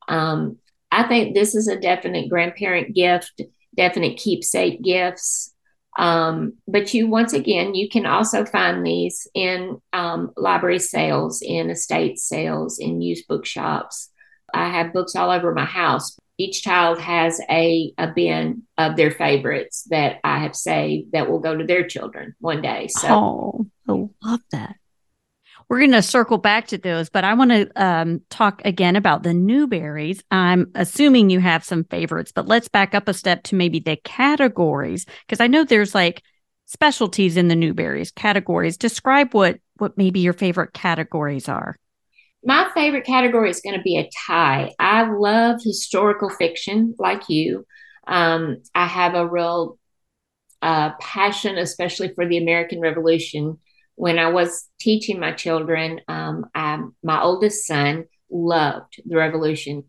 um, 0.09 0.59
I 0.95 1.03
think 1.09 1.35
this 1.35 1.57
is 1.57 1.67
a 1.67 1.81
definite 1.81 2.29
grandparent 2.29 2.95
gift, 2.95 3.41
definite 3.77 4.17
keepsake 4.17 4.81
gifts. 4.81 5.53
Um, 5.99 6.55
but 6.69 6.95
you, 6.95 7.09
once 7.09 7.33
again, 7.33 7.75
you 7.75 7.89
can 7.89 8.07
also 8.07 8.45
find 8.45 8.87
these 8.87 9.27
in 9.35 9.81
um, 9.93 10.31
library 10.37 10.79
sales, 10.79 11.43
in 11.43 11.71
estate 11.71 12.19
sales, 12.19 12.79
in 12.79 13.01
used 13.01 13.27
bookshops. 13.29 14.11
I 14.53 14.69
have 14.69 14.93
books 14.93 15.17
all 15.17 15.31
over 15.31 15.53
my 15.53 15.65
house. 15.65 16.17
Each 16.39 16.63
child 16.63 17.01
has 17.01 17.41
a, 17.51 17.93
a 17.99 18.13
bin 18.13 18.63
of 18.79 18.97
their 18.97 19.11
favorites 19.11 19.85
that 19.91 20.19
I 20.23 20.39
have 20.41 20.55
saved 20.55 21.13
that 21.13 21.29
will 21.29 21.41
go 21.41 21.57
to 21.57 21.65
their 21.65 21.87
children 21.87 22.35
one 22.41 22.63
day. 22.63 22.89
So, 22.89 23.09
oh, 23.09 23.67
I 23.89 24.29
love 24.29 24.41
that. 24.53 24.77
We're 25.69 25.79
going 25.79 25.93
to 25.93 26.03
circle 26.03 26.39
back 26.39 26.69
to 26.69 26.79
those, 26.79 27.09
but 27.09 27.25
I 27.25 27.35
want 27.35 27.51
to 27.51 27.71
um, 27.77 28.21
talk 28.31 28.63
again 28.65 28.97
about 28.97 29.23
the 29.23 29.31
Newberys. 29.31 30.21
I'm 30.31 30.71
assuming 30.75 31.31
you 31.31 31.41
have 31.41 31.65
some 31.65 31.85
favorites, 31.85 32.33
but 32.35 32.47
let's 32.47 32.69
back 32.69 32.95
up 32.95 33.09
a 33.09 33.15
step 33.15 33.43
to 33.45 33.55
maybe 33.55 33.81
the 33.81 33.97
categories 33.97 35.07
because 35.27 35.41
I 35.41 35.47
know 35.47 35.65
there's 35.65 35.95
like 35.95 36.23
specialties 36.67 37.37
in 37.37 37.49
the 37.49 37.57
Newbery 37.57 38.05
categories. 38.15 38.77
Describe 38.77 39.35
what 39.35 39.59
what 39.77 39.99
maybe 39.99 40.21
your 40.21 40.33
favorite 40.33 40.73
categories 40.73 41.49
are. 41.49 41.77
My 42.45 42.71
favorite 42.75 43.05
category 43.05 43.51
is 43.51 43.61
going 43.61 43.77
to 43.77 43.83
be 43.83 43.97
a 43.97 44.09
tie. 44.27 44.73
I 44.79 45.11
love 45.11 45.61
historical 45.63 46.29
fiction, 46.29 46.95
like 46.99 47.29
you. 47.29 47.67
Um, 48.07 48.59
I 48.75 48.87
have 48.87 49.15
a 49.15 49.27
real 49.27 49.79
uh, 50.61 50.91
passion, 51.01 51.57
especially 51.59 52.13
for 52.15 52.27
the 52.27 52.39
American 52.39 52.81
Revolution 52.81 53.59
when 53.97 54.19
I 54.19 54.31
was 54.31 54.69
teaching 54.81 55.21
my 55.21 55.33
children, 55.33 56.01
um, 56.09 56.47
I, 56.55 56.81
my 57.03 57.23
oldest 57.23 57.67
son 57.67 58.07
loved 58.31 59.01
the 59.07 59.17
Revolution, 59.17 59.85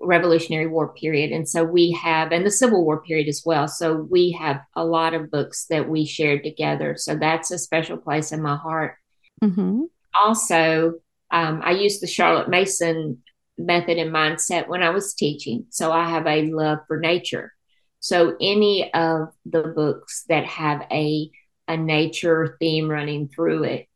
Revolutionary 0.00 0.66
War 0.66 0.92
period, 0.94 1.30
and 1.30 1.48
so 1.48 1.62
we 1.62 1.92
have, 1.92 2.32
and 2.32 2.44
the 2.44 2.50
Civil 2.50 2.84
War 2.84 3.02
period 3.02 3.28
as 3.28 3.42
well. 3.44 3.68
So 3.68 3.94
we 4.10 4.32
have 4.32 4.60
a 4.74 4.84
lot 4.84 5.14
of 5.14 5.30
books 5.30 5.66
that 5.70 5.88
we 5.88 6.04
shared 6.04 6.42
together. 6.42 6.96
So 6.96 7.14
that's 7.14 7.50
a 7.50 7.58
special 7.58 7.96
place 7.96 8.32
in 8.32 8.42
my 8.42 8.56
heart. 8.56 8.96
Mm-hmm. 9.42 9.84
Also, 10.20 10.94
um, 11.30 11.60
I 11.64 11.72
used 11.72 12.02
the 12.02 12.06
Charlotte 12.06 12.48
Mason 12.48 13.22
method 13.56 13.98
and 13.98 14.10
mindset 14.10 14.68
when 14.68 14.82
I 14.82 14.90
was 14.90 15.14
teaching. 15.14 15.66
So 15.70 15.92
I 15.92 16.08
have 16.08 16.26
a 16.26 16.50
love 16.50 16.78
for 16.88 16.98
nature. 16.98 17.52
So 18.00 18.34
any 18.40 18.92
of 18.94 19.28
the 19.44 19.62
books 19.62 20.24
that 20.28 20.46
have 20.46 20.86
a 20.90 21.30
a 21.70 21.76
nature 21.76 22.56
theme 22.58 22.88
running 22.88 23.28
through 23.28 23.64
it, 23.64 23.88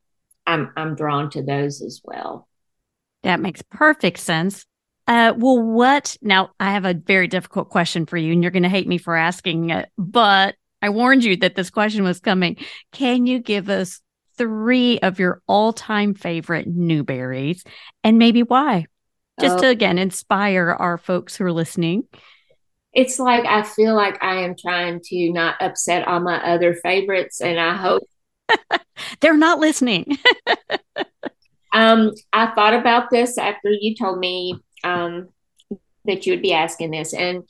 I'm 0.46 0.72
I'm 0.76 0.94
drawn 0.94 1.30
to 1.30 1.42
those 1.42 1.82
as 1.82 2.00
well. 2.04 2.48
That 3.22 3.40
makes 3.40 3.62
perfect 3.62 4.18
sense. 4.18 4.64
Uh, 5.06 5.34
well, 5.36 5.60
what 5.60 6.16
now? 6.22 6.50
I 6.60 6.72
have 6.72 6.84
a 6.84 6.94
very 6.94 7.26
difficult 7.26 7.68
question 7.68 8.06
for 8.06 8.16
you, 8.16 8.32
and 8.32 8.42
you're 8.42 8.52
going 8.52 8.62
to 8.62 8.68
hate 8.68 8.88
me 8.88 8.98
for 8.98 9.16
asking 9.16 9.70
it, 9.70 9.88
but 9.98 10.54
I 10.80 10.90
warned 10.90 11.24
you 11.24 11.36
that 11.38 11.54
this 11.56 11.70
question 11.70 12.04
was 12.04 12.20
coming. 12.20 12.56
Can 12.92 13.26
you 13.26 13.40
give 13.40 13.68
us 13.68 14.00
three 14.36 14.98
of 15.00 15.18
your 15.18 15.42
all-time 15.46 16.14
favorite 16.14 16.68
Newberys, 16.68 17.66
and 18.02 18.18
maybe 18.18 18.42
why? 18.42 18.86
Just 19.40 19.58
to 19.58 19.68
again 19.68 19.98
inspire 19.98 20.70
our 20.78 20.96
folks 20.96 21.34
who 21.34 21.44
are 21.44 21.52
listening 21.52 22.04
it's 22.94 23.18
like 23.18 23.44
I 23.44 23.62
feel 23.62 23.94
like 23.94 24.22
I 24.22 24.42
am 24.42 24.54
trying 24.56 25.00
to 25.04 25.32
not 25.32 25.60
upset 25.60 26.06
all 26.06 26.20
my 26.20 26.36
other 26.42 26.74
favorites, 26.74 27.40
and 27.40 27.58
I 27.58 27.74
hope 27.76 28.08
they're 29.20 29.36
not 29.36 29.58
listening. 29.58 30.16
um, 31.72 32.12
I 32.32 32.46
thought 32.54 32.74
about 32.74 33.10
this 33.10 33.36
after 33.36 33.70
you 33.70 33.96
told 33.96 34.18
me 34.18 34.60
um, 34.84 35.28
that 36.04 36.24
you 36.24 36.32
would 36.32 36.42
be 36.42 36.52
asking 36.52 36.92
this, 36.92 37.12
and 37.12 37.42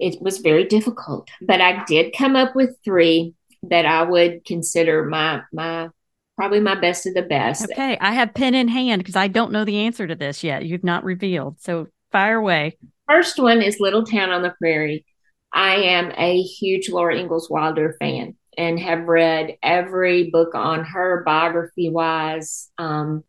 it 0.00 0.20
was 0.20 0.38
very 0.38 0.64
difficult. 0.64 1.28
But 1.40 1.60
I 1.60 1.84
did 1.84 2.14
come 2.16 2.36
up 2.36 2.56
with 2.56 2.76
three. 2.84 3.34
that 3.62 3.86
I 3.86 4.02
would 4.02 4.44
consider 4.44 5.04
my 5.04 5.42
my 5.52 5.88
probably 6.36 6.60
my 6.60 6.74
best 6.74 7.06
of 7.06 7.14
the 7.14 7.22
best. 7.22 7.70
Okay, 7.70 7.96
I 8.00 8.12
have 8.14 8.34
pen 8.34 8.56
in 8.56 8.66
hand 8.66 8.98
because 9.00 9.16
I 9.16 9.28
don't 9.28 9.52
know 9.52 9.64
the 9.64 9.78
answer 9.78 10.08
to 10.08 10.16
this 10.16 10.42
yet. 10.42 10.66
You've 10.66 10.82
not 10.82 11.04
revealed, 11.04 11.60
so 11.60 11.86
fire 12.10 12.36
away. 12.36 12.76
First 13.06 13.38
one 13.38 13.60
is 13.60 13.80
Little 13.80 14.04
Town 14.04 14.30
on 14.30 14.42
the 14.42 14.54
Prairie. 14.58 15.04
I 15.52 15.76
am 15.76 16.10
a 16.16 16.40
huge 16.40 16.88
Laura 16.88 17.16
Ingalls 17.16 17.50
Wilder 17.50 17.96
fan 18.00 18.36
and 18.56 18.80
have 18.80 19.06
read 19.06 19.56
every 19.62 20.30
book 20.30 20.54
on 20.54 20.84
her 20.84 21.22
biography 21.24 21.90
wise. 21.90 22.70
Um, 22.78 23.24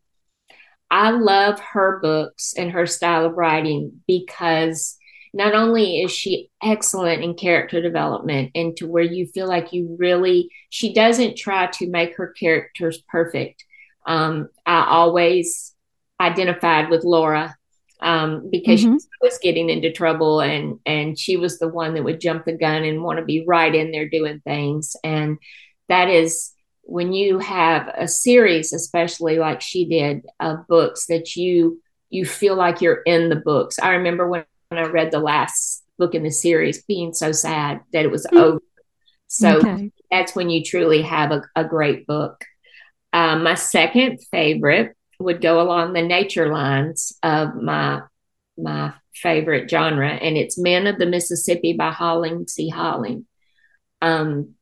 I 0.90 1.10
love 1.10 1.60
her 1.60 2.00
books 2.00 2.54
and 2.56 2.70
her 2.70 2.86
style 2.86 3.26
of 3.26 3.34
writing 3.34 4.00
because 4.06 4.96
not 5.34 5.54
only 5.54 6.00
is 6.00 6.10
she 6.10 6.50
excellent 6.62 7.22
in 7.22 7.34
character 7.34 7.82
development 7.82 8.52
and 8.54 8.74
to 8.78 8.86
where 8.86 9.02
you 9.02 9.26
feel 9.26 9.46
like 9.46 9.74
you 9.74 9.94
really, 9.98 10.48
she 10.70 10.94
doesn't 10.94 11.36
try 11.36 11.66
to 11.66 11.90
make 11.90 12.16
her 12.16 12.28
characters 12.28 13.02
perfect. 13.08 13.62
Um, 14.06 14.48
I 14.64 14.86
always 14.86 15.74
identified 16.18 16.88
with 16.88 17.04
Laura 17.04 17.54
um, 18.00 18.48
because 18.50 18.84
mm-hmm. 18.84 18.96
she 18.96 19.08
was 19.22 19.38
getting 19.42 19.70
into 19.70 19.92
trouble 19.92 20.40
and 20.40 20.78
and 20.84 21.18
she 21.18 21.36
was 21.36 21.58
the 21.58 21.68
one 21.68 21.94
that 21.94 22.04
would 22.04 22.20
jump 22.20 22.44
the 22.44 22.52
gun 22.52 22.84
and 22.84 23.02
want 23.02 23.18
to 23.18 23.24
be 23.24 23.44
right 23.46 23.74
in 23.74 23.90
there 23.90 24.08
doing 24.08 24.40
things 24.40 24.96
and 25.02 25.38
that 25.88 26.08
is 26.08 26.52
when 26.82 27.12
you 27.12 27.38
have 27.38 27.88
a 27.96 28.06
series 28.06 28.72
especially 28.72 29.38
like 29.38 29.60
she 29.60 29.86
did 29.86 30.26
of 30.40 30.66
books 30.68 31.06
that 31.06 31.36
you 31.36 31.80
you 32.10 32.24
feel 32.24 32.54
like 32.54 32.80
you're 32.80 33.02
in 33.02 33.28
the 33.28 33.36
books 33.36 33.78
i 33.78 33.90
remember 33.90 34.28
when, 34.28 34.44
when 34.68 34.84
i 34.84 34.86
read 34.86 35.10
the 35.10 35.18
last 35.18 35.82
book 35.98 36.14
in 36.14 36.22
the 36.22 36.30
series 36.30 36.84
being 36.84 37.14
so 37.14 37.32
sad 37.32 37.80
that 37.92 38.04
it 38.04 38.10
was 38.10 38.26
mm-hmm. 38.26 38.36
over 38.36 38.60
so 39.26 39.58
okay. 39.58 39.90
that's 40.10 40.36
when 40.36 40.50
you 40.50 40.62
truly 40.62 41.02
have 41.02 41.32
a, 41.32 41.42
a 41.56 41.64
great 41.64 42.06
book 42.06 42.44
um, 43.12 43.44
my 43.44 43.54
second 43.54 44.18
favorite 44.30 44.94
would 45.18 45.40
go 45.40 45.60
along 45.60 45.92
the 45.92 46.02
nature 46.02 46.52
lines 46.52 47.16
of 47.22 47.54
my 47.54 48.02
my 48.58 48.94
favorite 49.14 49.68
genre, 49.68 50.10
and 50.10 50.36
it's 50.36 50.58
Men 50.58 50.86
of 50.86 50.98
the 50.98 51.06
Mississippi 51.06 51.74
by 51.74 51.90
Holling 51.90 52.46
C. 52.48 52.68
Holling. 52.68 53.26
Um, 54.00 54.54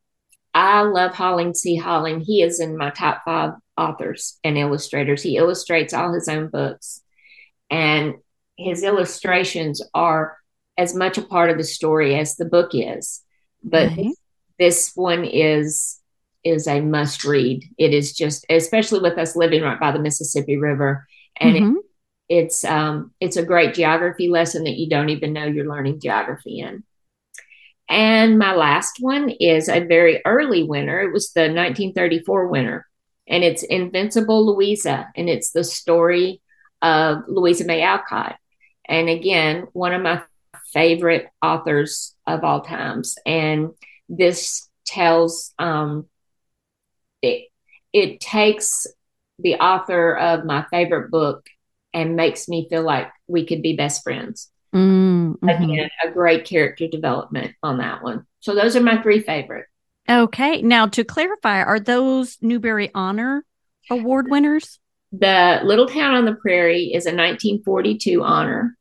I 0.53 0.83
love 0.83 1.15
Holling 1.15 1.55
C. 1.55 1.77
Holling. 1.77 2.21
He 2.21 2.43
is 2.43 2.61
in 2.61 2.77
my 2.77 2.91
top 2.91 3.23
five 3.25 3.53
authors 3.77 4.39
and 4.45 4.59
illustrators. 4.59 5.23
He 5.23 5.37
illustrates 5.37 5.93
all 5.93 6.13
his 6.13 6.29
own 6.29 6.49
books, 6.49 7.03
and 7.71 8.15
his 8.57 8.83
illustrations 8.83 9.83
are 9.95 10.37
as 10.77 10.95
much 10.95 11.19
a 11.19 11.23
part 11.23 11.51
of 11.51 11.59
the 11.59 11.65
story 11.65 12.19
as 12.19 12.37
the 12.37 12.45
book 12.45 12.71
is. 12.73 13.23
But 13.63 13.97
right. 13.97 14.13
this 14.59 14.93
one 14.95 15.25
is 15.25 16.01
is 16.45 16.67
a 16.67 16.81
must 16.81 17.25
read. 17.25 17.65
It 17.79 17.95
is 17.95 18.13
just, 18.13 18.45
especially 18.49 19.01
with 19.01 19.19
us 19.19 19.37
living 19.37 19.63
right 19.63 19.81
by 19.81 19.93
the 19.93 19.99
Mississippi 19.99 20.57
River, 20.57 21.07
and 21.37 21.57
mm-hmm. 21.57 21.77
it, 22.29 22.43
it's 22.43 22.65
um, 22.65 23.13
it's 23.21 23.37
a 23.37 23.45
great 23.45 23.75
geography 23.75 24.29
lesson 24.29 24.65
that 24.65 24.77
you 24.77 24.89
don't 24.89 25.11
even 25.11 25.33
know 25.33 25.47
you're 25.47 25.69
learning 25.69 26.01
geography 26.01 26.61
in. 26.61 26.85
And 27.89 28.39
my 28.39 28.55
last 28.55 28.97
one 29.01 29.29
is 29.29 29.69
a 29.69 29.81
very 29.81 30.23
early 30.25 30.63
winner. 30.63 31.01
It 31.01 31.13
was 31.13 31.33
the 31.33 31.43
1934 31.43 32.49
winner, 32.49 32.87
and 33.27 33.45
it's 33.45 33.63
Invincible 33.63 34.47
Louisa, 34.47 35.09
and 35.17 35.29
it's 35.29 35.51
the 35.51 35.65
story 35.65 36.41
of 36.83 37.25
Louisa 37.29 37.65
May 37.65 37.83
Alcott. 37.83 38.37
And 38.87 39.09
again, 39.09 39.67
one 39.73 39.95
of 39.95 40.03
my 40.03 40.23
favorite 40.75 41.29
authors 41.41 42.15
of 42.27 42.45
all 42.45 42.61
times. 42.61 43.17
And 43.25 43.71
this 44.09 44.69
tells 44.87 45.55
um, 45.59 46.07
it, 47.25 47.49
it 47.93 48.21
takes 48.21 48.87
the 49.39 49.57
author 49.57 50.17
of 50.17 50.45
my 50.45 50.65
favorite 50.71 51.11
book 51.11 51.47
and 51.93 52.17
makes 52.17 52.49
me 52.49 52.69
feel 52.69 52.83
like 52.83 53.11
we 53.27 53.47
could 53.47 53.63
be 53.63 53.77
best 53.77 54.03
friends. 54.03 54.51
Mm-hmm. 54.75 55.49
Again, 55.49 55.89
a 56.05 56.11
great 56.11 56.45
character 56.45 56.89
development 56.89 57.55
on 57.63 57.79
that 57.79 58.03
one. 58.03 58.27
So 58.41 58.55
those 58.55 58.75
are 58.77 58.81
my 58.81 59.01
three 59.03 59.21
favorite. 59.21 59.67
Okay. 60.09 60.61
Now 60.63 60.87
to 60.89 61.05
clarify, 61.05 61.63
are 61.63 61.81
those 61.81 62.37
Newbery 62.41 62.91
Honor 62.95 63.45
Award 63.91 64.29
winners? 64.29 64.79
The 65.13 65.61
Little 65.63 65.87
Town 65.87 66.15
on 66.15 66.25
the 66.25 66.35
Prairie 66.35 66.93
is 66.93 67.07
a 67.07 67.15
1942 67.15 68.23
honor. 68.23 68.77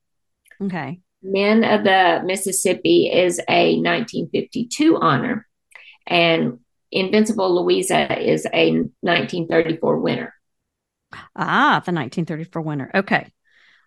Okay. 0.61 0.99
Men 1.21 1.63
of 1.63 1.83
the 1.83 2.21
Mississippi 2.25 3.09
is 3.13 3.39
a 3.47 3.75
1952 3.75 4.97
honor. 4.97 5.47
And 6.07 6.59
Invincible 6.93 7.55
Louisa 7.55 8.21
is 8.21 8.45
a 8.53 8.71
1934 9.01 9.99
winner. 9.99 10.33
Ah, 11.35 11.81
the 11.85 11.91
1934 11.91 12.61
winner. 12.61 12.91
Okay. 12.93 13.31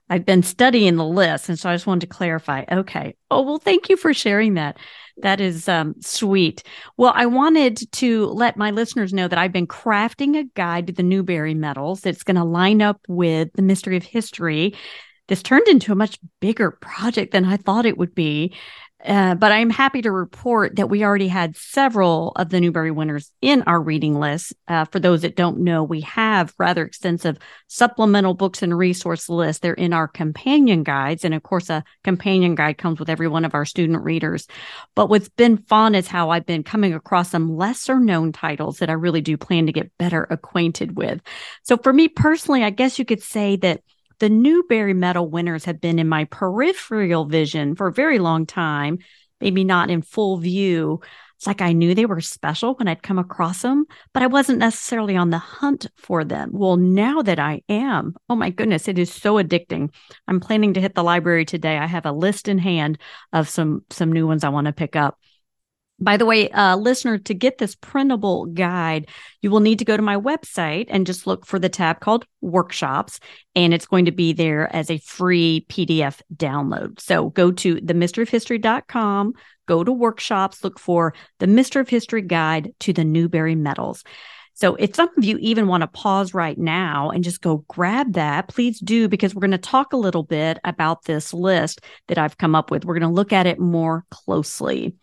I've 0.09 0.25
been 0.25 0.45
studying 0.45 0.97
the 0.97 1.05
list, 1.05 1.49
and 1.49 1.59
so 1.59 1.69
I 1.69 1.75
just 1.75 1.87
wanted 1.87 2.03
to 2.03 2.15
clarify. 2.15 2.65
Okay. 2.71 3.17
Oh, 3.31 3.43
well, 3.43 3.59
thank 3.59 3.89
you 3.89 3.97
for 3.97 4.15
sharing 4.15 4.55
that. 4.55 4.79
That 5.19 5.41
is 5.41 5.69
um, 5.69 5.97
sweet. 6.01 6.63
Well, 6.97 7.13
I 7.15 7.27
wanted 7.27 7.91
to 7.93 8.27
let 8.27 8.57
my 8.57 8.71
listeners 8.71 9.13
know 9.13 9.27
that 9.27 9.39
I've 9.39 9.53
been 9.53 9.67
crafting 9.67 10.39
a 10.39 10.45
guide 10.55 10.87
to 10.89 10.93
the 10.93 11.03
Newbery 11.03 11.55
medals 11.55 12.03
that's 12.03 12.23
going 12.23 12.37
to 12.37 12.45
line 12.45 12.83
up 12.83 13.01
with 13.09 13.49
the 13.55 13.63
mystery 13.63 13.97
of 13.97 14.05
history. 14.05 14.75
This 15.29 15.43
turned 15.43 15.67
into 15.67 15.91
a 15.91 15.97
much 15.97 16.21
bigger 16.41 16.71
project 16.71 17.33
than 17.33 17.45
I 17.45 17.57
thought 17.57 17.87
it 17.87 17.99
would 17.99 18.15
be. 18.15 18.55
Uh, 19.07 19.37
but 19.37 19.53
I'm 19.53 19.71
happy 19.71 20.03
to 20.03 20.11
report 20.11 20.77
that 20.77 20.91
we 20.91 21.05
already 21.05 21.29
had 21.29 21.57
several 21.57 22.33
of 22.35 22.49
the 22.49 22.61
Newbery 22.61 22.91
winners 22.91 23.31
in 23.41 23.63
our 23.63 23.81
reading 23.81 24.19
list. 24.19 24.53
Uh, 24.67 24.85
for 24.87 24.99
those 24.99 25.23
that 25.23 25.37
don't 25.37 25.61
know, 25.61 25.85
we 25.85 26.01
have 26.01 26.53
rather 26.59 26.85
extensive 26.85 27.39
supplemental 27.69 28.35
books 28.35 28.63
and 28.63 28.77
resource 28.77 29.29
lists. 29.29 29.61
They're 29.61 29.75
in 29.75 29.93
our 29.93 30.09
companion 30.09 30.83
guides. 30.83 31.25
And 31.25 31.35
of 31.35 31.45
course, 31.45 31.71
a 31.71 31.85
companion 32.03 32.57
guide 32.57 32.79
comes 32.79 32.99
with 32.99 33.09
every 33.09 33.29
one 33.29 33.45
of 33.45 33.55
our 33.55 33.65
student 33.65 34.03
readers. 34.03 34.49
But 34.97 35.09
what's 35.09 35.29
been 35.29 35.59
fun 35.59 35.95
is 35.95 36.09
how 36.09 36.31
I've 36.31 36.47
been 36.47 36.65
coming 36.65 36.93
across 36.93 37.31
some 37.31 37.57
lesser 37.57 38.01
known 38.01 38.33
titles 38.33 38.79
that 38.79 38.91
I 38.91 38.95
really 38.95 39.21
do 39.21 39.37
plan 39.37 39.67
to 39.67 39.73
get 39.73 39.97
better 39.99 40.25
acquainted 40.25 40.97
with. 40.97 41.21
So 41.63 41.77
for 41.77 41.93
me 41.93 42.09
personally, 42.09 42.65
I 42.65 42.71
guess 42.71 42.99
you 42.99 43.05
could 43.05 43.23
say 43.23 43.55
that 43.57 43.83
the 44.19 44.29
Newbery 44.29 44.95
Medal 44.95 45.29
winners 45.29 45.65
have 45.65 45.81
been 45.81 45.99
in 45.99 46.09
my 46.09 46.25
peripheral 46.25 47.27
vision 47.27 47.75
for 47.75 47.89
a 47.89 47.93
very 47.93 48.19
long 48.19 48.47
time, 48.47 48.99
maybe 49.41 49.65
not 49.65 49.91
in 49.91 50.03
full 50.03 50.39
view. 50.39 51.01
It's 51.37 51.47
like 51.47 51.61
I 51.61 51.75
knew 51.75 51.95
they 51.95 52.07
were 52.07 52.23
special 52.23 52.75
when 52.75 52.89
I'd 52.89 53.03
come 53.03 53.19
across 53.19 53.61
them, 53.61 53.85
but 54.15 54.23
I 54.23 54.27
wasn't 54.27 54.59
necessarily 54.59 55.17
on 55.17 55.29
the 55.29 55.39
hunt 55.39 55.87
for 55.97 56.25
them. 56.25 56.51
Well, 56.55 56.77
now 56.77 57.21
that 57.21 57.39
I 57.39 57.63
am, 57.69 58.17
oh 58.31 58.37
my 58.37 58.49
goodness, 58.49 58.89
it 58.89 58.99
is 58.99 59.13
so 59.13 59.35
addicting. 59.35 59.91
I'm 60.27 60.41
planning 60.41 60.73
to 60.75 60.81
hit 60.81 60.95
the 60.95 61.05
library 61.05 61.45
today. 61.45 61.77
I 61.77 61.87
have 61.87 62.07
a 62.07 62.13
list 62.13 62.49
in 62.49 62.57
hand 62.57 62.99
of 63.35 63.51
some 63.51 63.85
some 63.91 64.13
new 64.13 64.27
ones 64.27 64.45
I 64.45 64.49
want 64.49 64.67
to 64.67 64.73
pick 64.73 64.97
up. 64.97 65.19
By 65.99 66.19
the 66.19 66.27
way, 66.27 66.51
uh, 66.51 66.77
listener, 66.77 67.17
to 67.19 67.33
get 67.33 67.57
this 67.57 67.75
printable 67.75 68.47
guide, 68.47 69.09
you 69.41 69.51
will 69.51 69.61
need 69.61 69.79
to 69.79 69.85
go 69.87 69.97
to 69.97 70.03
my 70.03 70.17
website 70.17 70.87
and 70.91 71.07
just 71.07 71.27
look 71.27 71.47
for 71.47 71.59
the 71.59 71.71
tab 71.71 72.01
called 72.01 72.27
workshops, 72.43 73.19
and 73.55 73.73
it's 73.73 73.87
going 73.87 74.05
to 74.05 74.13
be 74.13 74.35
there 74.35 74.75
as 74.77 74.91
a 74.91 74.99
free 74.99 75.65
PDF 75.71 76.21
download. 76.35 77.01
So 77.01 77.31
go 77.31 77.51
to 77.51 77.77
themysteryofhistory.com, 77.77 79.33
go 79.67 79.85
to 79.85 79.93
workshops, 79.93 80.63
look 80.63 80.79
for 80.79 81.15
the 81.39 81.47
Mystery 81.47 81.81
of 81.81 81.89
History 81.89 82.23
Guide 82.23 82.75
to 82.81 82.93
the 82.93 83.05
Newbery 83.05 83.55
Medals. 83.55 84.05
So 84.53 84.75
if 84.75 84.95
some 84.95 85.11
of 85.17 85.25
you 85.25 85.39
even 85.39 85.67
want 85.67 85.83
to 85.83 85.87
pause 85.87 86.35
right 86.35 86.57
now 86.59 87.11
and 87.11 87.25
just 87.25 87.43
go 87.43 87.65
grab 87.69 88.15
that, 88.15 88.49
please 88.49 88.81
do, 88.81 89.09
because 89.09 89.35
we're 89.35 89.41
going 89.41 89.51
to 89.51 89.59
talk 89.59 89.93
a 89.93 89.99
little 89.99 90.23
bit 90.23 90.59
about 90.65 91.05
this 91.05 91.33
list 91.35 91.83
that 92.09 92.19
I've 92.19 92.39
come 92.39 92.55
up 92.55 92.71
with. 92.71 92.85
We're 92.85 92.99
going 92.99 93.11
to 93.11 93.15
look 93.15 93.35
at 93.35 93.47
it 93.47 93.59
more 93.59 94.05
closely. 94.11 94.95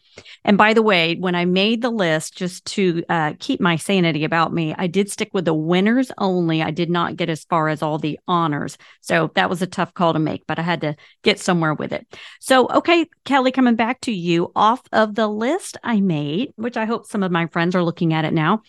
And 0.43 0.57
by 0.57 0.73
the 0.73 0.81
way, 0.81 1.15
when 1.15 1.35
I 1.35 1.45
made 1.45 1.81
the 1.81 1.89
list, 1.89 2.35
just 2.35 2.65
to 2.65 3.03
uh, 3.09 3.33
keep 3.39 3.59
my 3.59 3.75
sanity 3.75 4.23
about 4.23 4.53
me, 4.53 4.75
I 4.77 4.87
did 4.87 5.09
stick 5.09 5.29
with 5.33 5.45
the 5.45 5.53
winners 5.53 6.11
only. 6.17 6.61
I 6.61 6.71
did 6.71 6.89
not 6.89 7.15
get 7.15 7.29
as 7.29 7.45
far 7.45 7.69
as 7.69 7.81
all 7.81 7.97
the 7.97 8.19
honors. 8.27 8.77
So 9.01 9.31
that 9.35 9.49
was 9.49 9.61
a 9.61 9.67
tough 9.67 9.93
call 9.93 10.13
to 10.13 10.19
make, 10.19 10.45
but 10.47 10.59
I 10.59 10.63
had 10.63 10.81
to 10.81 10.95
get 11.23 11.39
somewhere 11.39 11.73
with 11.73 11.93
it. 11.93 12.05
So, 12.39 12.67
okay, 12.69 13.07
Kelly, 13.25 13.51
coming 13.51 13.75
back 13.75 14.01
to 14.01 14.11
you 14.11 14.51
off 14.55 14.81
of 14.91 15.15
the 15.15 15.27
list 15.27 15.77
I 15.83 16.01
made, 16.01 16.53
which 16.55 16.77
I 16.77 16.85
hope 16.85 17.05
some 17.05 17.23
of 17.23 17.31
my 17.31 17.47
friends 17.47 17.75
are 17.75 17.83
looking 17.83 18.13
at 18.13 18.25
it 18.25 18.33
now. 18.33 18.61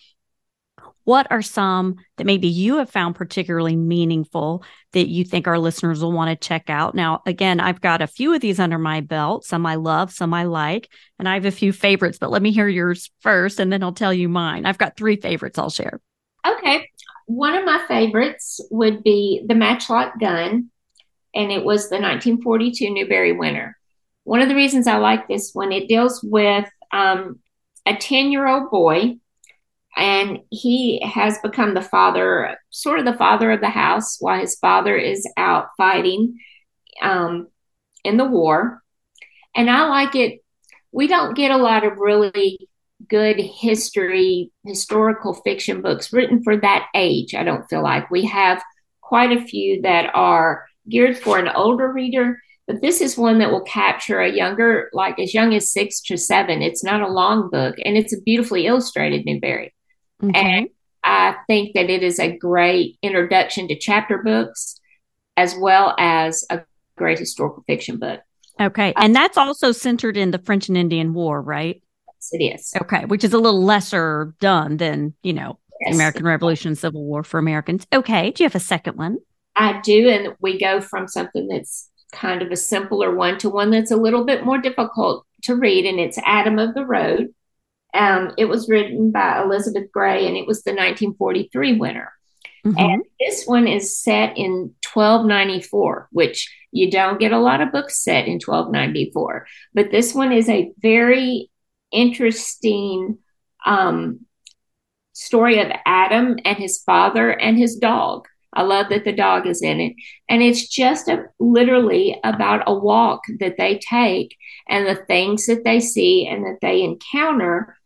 What 1.04 1.26
are 1.30 1.42
some 1.42 1.96
that 2.16 2.26
maybe 2.26 2.48
you 2.48 2.78
have 2.78 2.90
found 2.90 3.14
particularly 3.14 3.76
meaningful 3.76 4.64
that 4.92 5.08
you 5.08 5.24
think 5.24 5.46
our 5.46 5.58
listeners 5.58 6.02
will 6.02 6.12
want 6.12 6.30
to 6.30 6.48
check 6.48 6.70
out? 6.70 6.94
Now, 6.94 7.22
again, 7.26 7.60
I've 7.60 7.80
got 7.80 8.02
a 8.02 8.06
few 8.06 8.34
of 8.34 8.40
these 8.40 8.58
under 8.58 8.78
my 8.78 9.00
belt. 9.00 9.44
Some 9.44 9.66
I 9.66 9.74
love, 9.74 10.12
some 10.12 10.32
I 10.32 10.44
like, 10.44 10.88
and 11.18 11.28
I 11.28 11.34
have 11.34 11.44
a 11.44 11.50
few 11.50 11.72
favorites, 11.72 12.18
but 12.18 12.30
let 12.30 12.42
me 12.42 12.52
hear 12.52 12.68
yours 12.68 13.10
first 13.20 13.60
and 13.60 13.72
then 13.72 13.82
I'll 13.82 13.92
tell 13.92 14.14
you 14.14 14.28
mine. 14.28 14.66
I've 14.66 14.78
got 14.78 14.96
three 14.96 15.16
favorites 15.16 15.58
I'll 15.58 15.70
share. 15.70 16.00
Okay. 16.46 16.88
One 17.26 17.54
of 17.54 17.64
my 17.64 17.84
favorites 17.88 18.60
would 18.70 19.02
be 19.02 19.44
The 19.46 19.54
Matchlock 19.54 20.20
Gun, 20.20 20.70
and 21.34 21.50
it 21.50 21.64
was 21.64 21.88
the 21.88 21.96
1942 21.96 22.90
Newbery 22.90 23.32
winner. 23.32 23.78
One 24.24 24.40
of 24.40 24.48
the 24.48 24.54
reasons 24.54 24.86
I 24.86 24.98
like 24.98 25.26
this 25.26 25.50
one, 25.52 25.72
it 25.72 25.88
deals 25.88 26.20
with 26.22 26.68
um, 26.92 27.40
a 27.86 27.96
10 27.96 28.30
year 28.30 28.46
old 28.46 28.70
boy 28.70 29.16
and 29.96 30.40
he 30.50 31.00
has 31.04 31.38
become 31.38 31.74
the 31.74 31.82
father, 31.82 32.56
sort 32.70 32.98
of 32.98 33.04
the 33.04 33.14
father 33.14 33.52
of 33.52 33.60
the 33.60 33.68
house, 33.68 34.16
while 34.20 34.40
his 34.40 34.56
father 34.56 34.96
is 34.96 35.26
out 35.36 35.68
fighting 35.76 36.38
um, 37.00 37.48
in 38.04 38.16
the 38.16 38.24
war. 38.24 38.82
And 39.54 39.70
I 39.70 39.88
like 39.88 40.14
it. 40.14 40.40
We 40.92 41.06
don't 41.06 41.36
get 41.36 41.50
a 41.50 41.56
lot 41.56 41.84
of 41.84 41.98
really 41.98 42.68
good 43.08 43.38
history, 43.38 44.50
historical 44.64 45.34
fiction 45.34 45.82
books 45.82 46.12
written 46.12 46.42
for 46.42 46.56
that 46.56 46.86
age. 46.94 47.34
I 47.34 47.44
don't 47.44 47.68
feel 47.68 47.82
like 47.82 48.10
we 48.10 48.24
have 48.26 48.62
quite 49.00 49.32
a 49.32 49.44
few 49.44 49.82
that 49.82 50.10
are 50.14 50.64
geared 50.88 51.18
for 51.18 51.38
an 51.38 51.48
older 51.48 51.92
reader, 51.92 52.40
but 52.66 52.80
this 52.80 53.00
is 53.00 53.18
one 53.18 53.38
that 53.38 53.50
will 53.50 53.62
capture 53.62 54.20
a 54.20 54.32
younger, 54.32 54.88
like 54.92 55.18
as 55.18 55.34
young 55.34 55.54
as 55.54 55.70
six 55.70 56.00
to 56.02 56.16
seven. 56.16 56.62
It's 56.62 56.82
not 56.82 57.02
a 57.02 57.08
long 57.08 57.50
book, 57.50 57.76
and 57.84 57.96
it's 57.96 58.14
a 58.14 58.20
beautifully 58.22 58.66
illustrated 58.66 59.26
Newbery. 59.26 59.74
Okay. 60.22 60.58
And 60.58 60.68
I 61.02 61.36
think 61.46 61.74
that 61.74 61.90
it 61.90 62.02
is 62.02 62.18
a 62.18 62.36
great 62.36 62.98
introduction 63.02 63.68
to 63.68 63.78
chapter 63.78 64.18
books 64.18 64.80
as 65.36 65.54
well 65.58 65.94
as 65.98 66.46
a 66.50 66.62
great 66.96 67.18
historical 67.18 67.64
fiction 67.66 67.98
book. 67.98 68.20
Okay. 68.60 68.92
And 68.96 69.14
that's 69.14 69.36
also 69.36 69.72
centered 69.72 70.16
in 70.16 70.30
the 70.30 70.38
French 70.38 70.68
and 70.68 70.76
Indian 70.76 71.12
War, 71.12 71.42
right? 71.42 71.82
Yes, 72.06 72.28
it 72.32 72.42
is. 72.42 72.72
Okay. 72.80 73.04
Which 73.04 73.24
is 73.24 73.32
a 73.32 73.38
little 73.38 73.62
lesser 73.62 74.34
done 74.40 74.76
than, 74.76 75.14
you 75.22 75.32
know, 75.32 75.58
yes. 75.80 75.94
American 75.94 76.24
Revolution 76.24 76.76
Civil 76.76 77.04
War 77.04 77.24
for 77.24 77.38
Americans. 77.38 77.86
Okay. 77.92 78.30
Do 78.30 78.44
you 78.44 78.48
have 78.48 78.54
a 78.54 78.60
second 78.60 78.96
one? 78.96 79.18
I 79.56 79.80
do. 79.80 80.08
And 80.08 80.36
we 80.40 80.58
go 80.58 80.80
from 80.80 81.08
something 81.08 81.48
that's 81.48 81.90
kind 82.12 82.42
of 82.42 82.52
a 82.52 82.56
simpler 82.56 83.14
one 83.14 83.38
to 83.38 83.50
one 83.50 83.70
that's 83.70 83.90
a 83.90 83.96
little 83.96 84.24
bit 84.24 84.44
more 84.44 84.58
difficult 84.58 85.26
to 85.42 85.56
read. 85.56 85.84
And 85.84 85.98
it's 85.98 86.18
Adam 86.24 86.58
of 86.58 86.74
the 86.74 86.86
Road. 86.86 87.34
Um, 87.94 88.32
it 88.36 88.46
was 88.46 88.68
written 88.68 89.12
by 89.12 89.42
Elizabeth 89.42 89.90
Gray 89.92 90.26
and 90.26 90.36
it 90.36 90.46
was 90.46 90.62
the 90.62 90.72
1943 90.72 91.78
winner. 91.78 92.12
Mm-hmm. 92.66 92.78
And 92.78 93.04
this 93.20 93.44
one 93.44 93.68
is 93.68 93.98
set 93.98 94.36
in 94.36 94.74
1294, 94.92 96.08
which 96.12 96.52
you 96.72 96.90
don't 96.90 97.20
get 97.20 97.32
a 97.32 97.38
lot 97.38 97.60
of 97.60 97.72
books 97.72 98.02
set 98.02 98.26
in 98.26 98.40
1294. 98.44 99.46
But 99.74 99.90
this 99.90 100.14
one 100.14 100.32
is 100.32 100.48
a 100.48 100.72
very 100.78 101.50
interesting 101.92 103.18
um, 103.66 104.20
story 105.12 105.60
of 105.60 105.70
Adam 105.84 106.38
and 106.44 106.56
his 106.56 106.82
father 106.82 107.30
and 107.30 107.58
his 107.58 107.76
dog. 107.76 108.26
I 108.52 108.62
love 108.62 108.88
that 108.90 109.04
the 109.04 109.12
dog 109.12 109.46
is 109.46 109.62
in 109.62 109.80
it. 109.80 109.94
And 110.28 110.42
it's 110.42 110.68
just 110.68 111.08
a, 111.08 111.24
literally 111.38 112.18
about 112.24 112.62
a 112.66 112.74
walk 112.74 113.22
that 113.40 113.56
they 113.58 113.78
take 113.78 114.36
and 114.68 114.86
the 114.86 114.94
things 114.94 115.46
that 115.46 115.64
they 115.64 115.80
see 115.80 116.26
and 116.26 116.44
that 116.44 116.58
they 116.62 116.82
encounter 116.82 117.76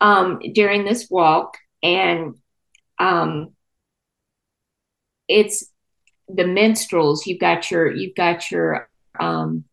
um, 0.00 0.40
during 0.54 0.84
this 0.84 1.08
walk, 1.10 1.56
and 1.82 2.34
um, 2.98 3.54
it's 5.28 5.68
the 6.28 6.46
minstrels. 6.46 7.26
You've 7.26 7.40
got 7.40 7.70
your 7.70 7.92
you've 7.92 8.14
got 8.14 8.50
your 8.50 8.88
um, 9.18 9.64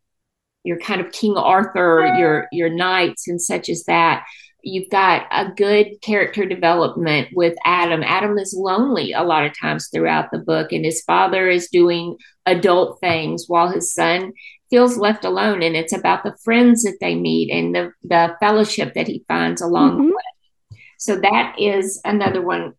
your 0.64 0.78
kind 0.78 1.00
of 1.00 1.12
King 1.12 1.36
Arthur, 1.36 2.14
your 2.18 2.48
your 2.52 2.68
knights, 2.68 3.28
and 3.28 3.40
such 3.40 3.68
as 3.68 3.84
that. 3.84 4.24
You've 4.62 4.90
got 4.90 5.28
a 5.30 5.52
good 5.52 6.00
character 6.02 6.44
development 6.44 7.28
with 7.32 7.56
Adam. 7.64 8.02
Adam 8.02 8.36
is 8.36 8.52
lonely 8.52 9.12
a 9.12 9.22
lot 9.22 9.46
of 9.46 9.56
times 9.56 9.88
throughout 9.88 10.32
the 10.32 10.38
book, 10.38 10.72
and 10.72 10.84
his 10.84 11.02
father 11.02 11.48
is 11.48 11.68
doing 11.68 12.16
adult 12.46 12.98
things 13.00 13.44
while 13.46 13.68
his 13.68 13.94
son 13.94 14.32
feels 14.70 14.96
left 14.96 15.24
alone 15.24 15.62
and 15.62 15.76
it's 15.76 15.92
about 15.92 16.22
the 16.22 16.36
friends 16.42 16.82
that 16.82 16.98
they 17.00 17.14
meet 17.14 17.50
and 17.50 17.74
the, 17.74 17.92
the 18.02 18.36
fellowship 18.40 18.94
that 18.94 19.06
he 19.06 19.24
finds 19.28 19.60
along 19.62 19.92
mm-hmm. 19.92 20.08
the 20.08 20.14
way 20.14 20.80
so 20.98 21.16
that 21.16 21.54
is 21.58 22.00
another 22.04 22.42
one 22.42 22.72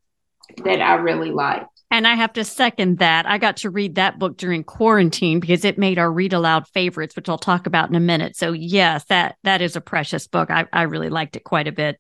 that 0.64 0.82
i 0.82 0.96
really 0.96 1.32
like 1.32 1.66
and 1.90 2.06
I 2.06 2.16
have 2.16 2.34
to 2.34 2.44
second 2.44 3.00
that. 3.00 3.26
I 3.26 3.38
got 3.38 3.58
to 3.58 3.70
read 3.70 3.96
that 3.96 4.20
book 4.20 4.36
during 4.36 4.64
quarantine 4.64 5.40
because 5.40 5.64
it 5.64 5.78
made 5.78 5.98
our 5.98 6.12
read 6.12 6.34
aloud 6.34 6.68
favorites, 6.68 7.16
which 7.16 7.30
I'll 7.30 7.38
talk 7.38 7.66
about 7.66 7.90
in 7.90 7.96
a 7.96 8.02
minute. 8.02 8.36
So 8.36 8.52
yes, 8.52 9.06
that 9.06 9.38
that 9.44 9.62
is 9.62 9.78
a 9.78 9.82
precious 9.82 10.28
book. 10.28 10.52
I, 10.52 10.66
I 10.74 10.82
really 10.84 11.10
liked 11.10 11.38
it 11.38 11.46
quite 11.46 11.68
a 11.68 11.72
bit. 11.72 11.98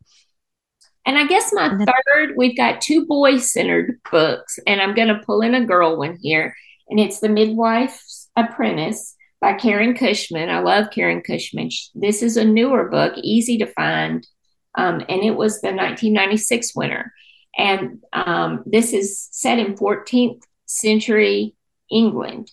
And 1.05 1.17
I 1.17 1.25
guess 1.25 1.53
my 1.53 1.69
third, 1.69 2.33
we've 2.35 2.57
got 2.57 2.81
two 2.81 3.05
boy 3.05 3.37
centered 3.37 4.01
books, 4.11 4.59
and 4.67 4.81
I'm 4.81 4.93
going 4.93 5.07
to 5.07 5.21
pull 5.25 5.41
in 5.41 5.55
a 5.55 5.65
girl 5.65 5.97
one 5.97 6.17
here, 6.21 6.53
and 6.89 6.99
it's 6.99 7.21
The 7.21 7.29
Midwife's 7.29 8.29
Apprentice 8.35 9.15
by 9.39 9.53
Karen 9.53 9.95
Cushman. 9.95 10.49
I 10.49 10.59
love 10.59 10.91
Karen 10.91 11.21
Cushman. 11.21 11.69
This 11.95 12.21
is 12.21 12.37
a 12.37 12.45
newer 12.45 12.89
book, 12.89 13.13
easy 13.17 13.57
to 13.59 13.67
find, 13.67 14.27
um, 14.75 15.01
and 15.07 15.23
it 15.23 15.35
was 15.35 15.61
the 15.61 15.67
1996 15.67 16.75
winner. 16.75 17.13
And 17.57 18.03
um, 18.13 18.63
this 18.65 18.93
is 18.93 19.27
set 19.31 19.59
in 19.59 19.75
14th 19.75 20.41
century 20.65 21.55
England, 21.89 22.51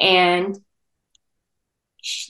and 0.00 0.58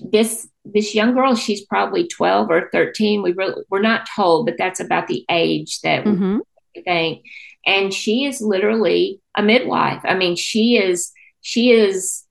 this 0.00 0.48
this 0.64 0.94
young 0.94 1.14
girl, 1.14 1.34
she's 1.34 1.64
probably 1.64 2.06
12 2.08 2.50
or 2.50 2.70
13. 2.72 3.22
We 3.22 3.32
really, 3.32 3.62
we're 3.68 3.82
not 3.82 4.08
told, 4.14 4.46
but 4.46 4.56
that's 4.56 4.80
about 4.80 5.08
the 5.08 5.24
age 5.28 5.80
that 5.80 6.04
mm-hmm. 6.04 6.38
we 6.74 6.82
think. 6.82 7.24
And 7.66 7.92
she 7.92 8.24
is 8.24 8.40
literally 8.40 9.20
a 9.34 9.42
midwife. 9.42 10.00
I 10.04 10.14
mean, 10.14 10.36
she 10.36 10.76
is 10.76 11.12
she 11.40 11.72
is 11.72 12.23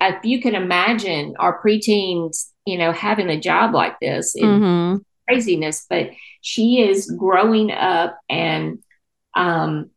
if 0.00 0.24
you 0.24 0.40
can 0.40 0.54
imagine 0.54 1.34
our 1.38 1.62
preteens, 1.62 2.50
you 2.66 2.78
know, 2.78 2.92
having 2.92 3.30
a 3.30 3.40
job 3.40 3.74
like 3.74 3.98
this, 4.00 4.34
mm-hmm. 4.36 4.98
craziness, 5.28 5.86
but 5.88 6.10
she 6.40 6.80
is 6.80 7.10
growing 7.10 7.70
up 7.70 8.18
and 8.28 8.78
um, 9.34 9.90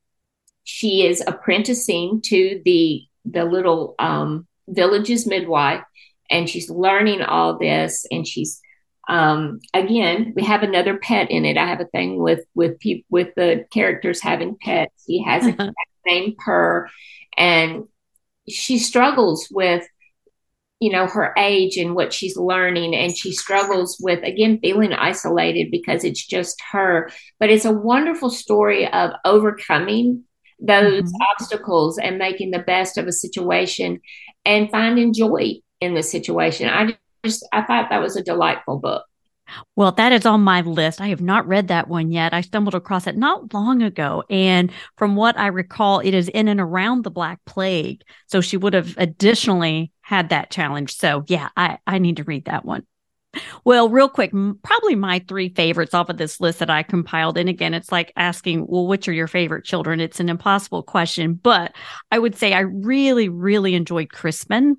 she 0.63 1.05
is 1.05 1.23
apprenticing 1.25 2.21
to 2.21 2.61
the 2.65 3.03
the 3.25 3.43
little 3.43 3.95
um, 3.99 4.47
village's 4.67 5.27
midwife, 5.27 5.83
and 6.29 6.49
she's 6.49 6.69
learning 6.69 7.21
all 7.21 7.57
this, 7.57 8.05
and 8.11 8.27
she's 8.27 8.61
um, 9.07 9.59
again, 9.73 10.33
we 10.35 10.43
have 10.43 10.63
another 10.63 10.97
pet 10.97 11.31
in 11.31 11.45
it. 11.45 11.57
I 11.57 11.65
have 11.65 11.79
a 11.79 11.85
thing 11.85 12.17
with 12.17 12.41
with 12.53 12.79
pe- 12.79 13.03
with 13.09 13.33
the 13.35 13.65
characters 13.71 14.21
having 14.21 14.57
pets. 14.59 15.03
He 15.05 15.23
has 15.23 15.45
a 15.45 15.53
cat 15.57 15.73
named 16.05 16.37
Purr, 16.37 16.89
and 17.37 17.85
she 18.49 18.77
struggles 18.77 19.47
with 19.51 19.87
you 20.79 20.91
know 20.91 21.07
her 21.07 21.33
age 21.37 21.77
and 21.77 21.95
what 21.95 22.13
she's 22.13 22.37
learning 22.37 22.95
and 22.95 23.17
she 23.17 23.31
struggles 23.31 23.97
with 23.99 24.23
again 24.23 24.59
feeling 24.59 24.93
isolated 24.93 25.71
because 25.71 26.03
it's 26.03 26.25
just 26.25 26.61
her. 26.71 27.09
But 27.39 27.49
it's 27.49 27.65
a 27.65 27.71
wonderful 27.71 28.29
story 28.29 28.87
of 28.91 29.11
overcoming 29.25 30.23
those 30.59 31.03
mm-hmm. 31.03 31.21
obstacles 31.31 31.97
and 31.97 32.17
making 32.17 32.51
the 32.51 32.59
best 32.59 32.97
of 32.97 33.07
a 33.07 33.11
situation 33.11 34.01
and 34.45 34.71
finding 34.71 35.13
joy 35.13 35.55
in 35.81 35.93
the 35.93 36.03
situation. 36.03 36.69
I 36.69 36.97
just 37.25 37.47
i 37.51 37.61
thought 37.63 37.89
that 37.89 38.01
was 38.01 38.15
a 38.15 38.23
delightful 38.23 38.79
book 38.79 39.03
well, 39.75 39.91
that 39.93 40.11
is 40.11 40.25
on 40.25 40.41
my 40.41 40.61
list. 40.61 41.01
I 41.01 41.07
have 41.07 41.21
not 41.21 41.47
read 41.47 41.69
that 41.69 41.87
one 41.87 42.11
yet. 42.11 42.33
I 42.33 42.41
stumbled 42.41 42.75
across 42.75 43.07
it 43.07 43.17
not 43.17 43.53
long 43.53 43.81
ago. 43.81 44.23
And 44.29 44.71
from 44.97 45.15
what 45.15 45.37
I 45.37 45.47
recall, 45.47 45.99
it 45.99 46.13
is 46.13 46.29
in 46.29 46.47
and 46.47 46.59
around 46.59 47.03
the 47.03 47.11
Black 47.11 47.39
Plague. 47.45 48.01
So 48.27 48.41
she 48.41 48.57
would 48.57 48.73
have 48.73 48.95
additionally 48.97 49.91
had 50.01 50.29
that 50.29 50.51
challenge. 50.51 50.95
So 50.95 51.23
yeah, 51.27 51.49
I, 51.55 51.77
I 51.85 51.99
need 51.99 52.17
to 52.17 52.23
read 52.23 52.45
that 52.45 52.65
one. 52.65 52.85
Well, 53.63 53.89
real 53.89 54.09
quick, 54.09 54.31
probably 54.63 54.95
my 54.95 55.23
three 55.27 55.49
favorites 55.49 55.93
off 55.93 56.09
of 56.09 56.17
this 56.17 56.39
list 56.39 56.59
that 56.59 56.69
I 56.69 56.81
compiled. 56.83 57.37
And 57.37 57.49
again, 57.49 57.73
it's 57.73 57.91
like 57.91 58.11
asking, 58.15 58.65
well, 58.67 58.87
which 58.87 59.07
are 59.07 59.13
your 59.13 59.27
favorite 59.27 59.65
children? 59.65 59.99
It's 59.99 60.19
an 60.19 60.29
impossible 60.29 60.81
question, 60.81 61.33
but 61.33 61.75
I 62.09 62.17
would 62.17 62.35
say 62.35 62.53
I 62.53 62.61
really, 62.61 63.29
really 63.29 63.75
enjoyed 63.75 64.09
Crispin 64.09 64.77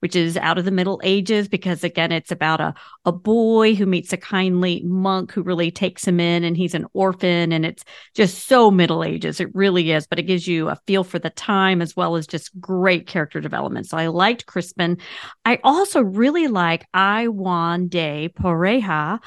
which 0.00 0.16
is 0.16 0.36
out 0.36 0.58
of 0.58 0.64
the 0.64 0.70
Middle 0.70 1.00
Ages 1.04 1.48
because 1.48 1.84
again, 1.84 2.12
it's 2.12 2.30
about 2.30 2.60
a, 2.60 2.74
a 3.04 3.12
boy 3.12 3.74
who 3.74 3.86
meets 3.86 4.12
a 4.12 4.16
kindly 4.16 4.82
monk 4.84 5.32
who 5.32 5.42
really 5.42 5.70
takes 5.70 6.06
him 6.06 6.20
in 6.20 6.44
and 6.44 6.56
he's 6.56 6.74
an 6.74 6.86
orphan 6.92 7.52
and 7.52 7.64
it's 7.64 7.84
just 8.14 8.46
so 8.46 8.70
Middle 8.70 9.04
Ages. 9.04 9.40
It 9.40 9.54
really 9.54 9.92
is, 9.92 10.06
but 10.06 10.18
it 10.18 10.24
gives 10.24 10.46
you 10.46 10.68
a 10.68 10.76
feel 10.86 11.04
for 11.04 11.18
the 11.18 11.30
time 11.30 11.82
as 11.82 11.96
well 11.96 12.16
as 12.16 12.26
just 12.26 12.58
great 12.60 13.06
character 13.06 13.40
development. 13.40 13.86
So 13.86 13.96
I 13.96 14.08
liked 14.08 14.46
Crispin. 14.46 14.98
I 15.44 15.58
also 15.64 16.00
really 16.00 16.48
like 16.48 16.86
I 16.94 17.28
Juan 17.28 17.88
de 17.88 18.28
Pareja 18.28 19.20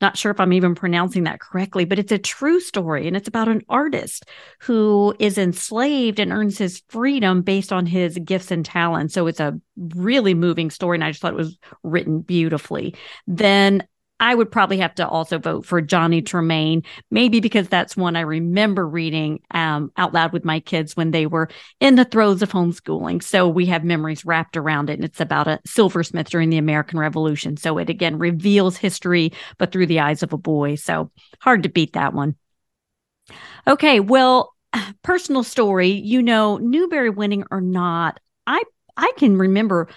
not 0.00 0.16
sure 0.16 0.30
if 0.30 0.40
I'm 0.40 0.52
even 0.52 0.74
pronouncing 0.74 1.24
that 1.24 1.40
correctly, 1.40 1.84
but 1.84 1.98
it's 1.98 2.12
a 2.12 2.18
true 2.18 2.60
story. 2.60 3.06
And 3.06 3.16
it's 3.16 3.28
about 3.28 3.48
an 3.48 3.62
artist 3.68 4.24
who 4.60 5.14
is 5.18 5.38
enslaved 5.38 6.18
and 6.18 6.32
earns 6.32 6.58
his 6.58 6.82
freedom 6.88 7.42
based 7.42 7.72
on 7.72 7.86
his 7.86 8.18
gifts 8.18 8.50
and 8.50 8.64
talents. 8.64 9.14
So 9.14 9.26
it's 9.26 9.40
a 9.40 9.58
really 9.76 10.34
moving 10.34 10.70
story. 10.70 10.96
And 10.96 11.04
I 11.04 11.10
just 11.10 11.22
thought 11.22 11.32
it 11.32 11.36
was 11.36 11.58
written 11.82 12.20
beautifully. 12.20 12.94
Then 13.26 13.86
I 14.20 14.34
would 14.34 14.50
probably 14.50 14.78
have 14.78 14.94
to 14.96 15.08
also 15.08 15.38
vote 15.38 15.66
for 15.66 15.80
Johnny 15.80 16.22
Tremain, 16.22 16.84
maybe 17.10 17.40
because 17.40 17.68
that's 17.68 17.96
one 17.96 18.16
I 18.16 18.20
remember 18.20 18.86
reading 18.86 19.40
um, 19.50 19.90
out 19.96 20.14
loud 20.14 20.32
with 20.32 20.44
my 20.44 20.60
kids 20.60 20.96
when 20.96 21.10
they 21.10 21.26
were 21.26 21.48
in 21.80 21.96
the 21.96 22.04
throes 22.04 22.40
of 22.40 22.52
homeschooling. 22.52 23.22
So 23.22 23.48
we 23.48 23.66
have 23.66 23.84
memories 23.84 24.24
wrapped 24.24 24.56
around 24.56 24.88
it. 24.88 24.94
And 24.94 25.04
it's 25.04 25.20
about 25.20 25.48
a 25.48 25.60
silversmith 25.66 26.30
during 26.30 26.50
the 26.50 26.58
American 26.58 26.98
Revolution. 26.98 27.56
So 27.56 27.76
it 27.78 27.90
again 27.90 28.18
reveals 28.18 28.76
history, 28.76 29.32
but 29.58 29.72
through 29.72 29.86
the 29.86 30.00
eyes 30.00 30.22
of 30.22 30.32
a 30.32 30.38
boy. 30.38 30.76
So 30.76 31.10
hard 31.40 31.64
to 31.64 31.68
beat 31.68 31.94
that 31.94 32.14
one. 32.14 32.36
Okay, 33.66 34.00
well, 34.00 34.54
personal 35.02 35.42
story, 35.42 35.90
you 35.90 36.22
know, 36.22 36.58
Newbery 36.58 37.10
winning 37.10 37.44
or 37.50 37.60
not, 37.60 38.20
I 38.46 38.62
I 38.96 39.12
can 39.16 39.36
remember 39.36 39.88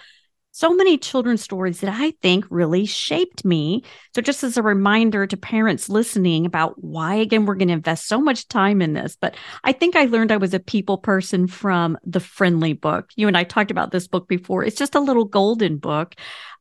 so 0.57 0.73
many 0.73 0.97
children's 0.97 1.43
stories 1.43 1.81
that 1.81 1.93
I 1.93 2.11
think 2.23 2.43
really 2.49 2.87
shaped 2.87 3.45
me. 3.45 3.83
So, 4.15 4.21
just 4.23 4.43
as 4.43 4.57
a 4.57 4.63
reminder 4.63 5.27
to 5.27 5.37
parents 5.37 5.87
listening 5.87 6.47
about 6.47 6.83
why, 6.83 7.13
again, 7.13 7.45
we're 7.45 7.53
going 7.53 7.67
to 7.67 7.75
invest 7.75 8.07
so 8.07 8.19
much 8.19 8.47
time 8.47 8.81
in 8.81 8.93
this, 8.93 9.15
but 9.21 9.35
I 9.63 9.71
think 9.71 9.95
I 9.95 10.05
learned 10.05 10.31
I 10.31 10.37
was 10.37 10.55
a 10.55 10.59
people 10.59 10.97
person 10.97 11.45
from 11.45 11.95
the 12.03 12.19
Friendly 12.19 12.73
book. 12.73 13.11
You 13.15 13.27
and 13.27 13.37
I 13.37 13.43
talked 13.43 13.69
about 13.69 13.91
this 13.91 14.07
book 14.07 14.27
before. 14.27 14.63
It's 14.63 14.77
just 14.77 14.95
a 14.95 14.99
little 14.99 15.25
golden 15.25 15.77
book. 15.77 16.15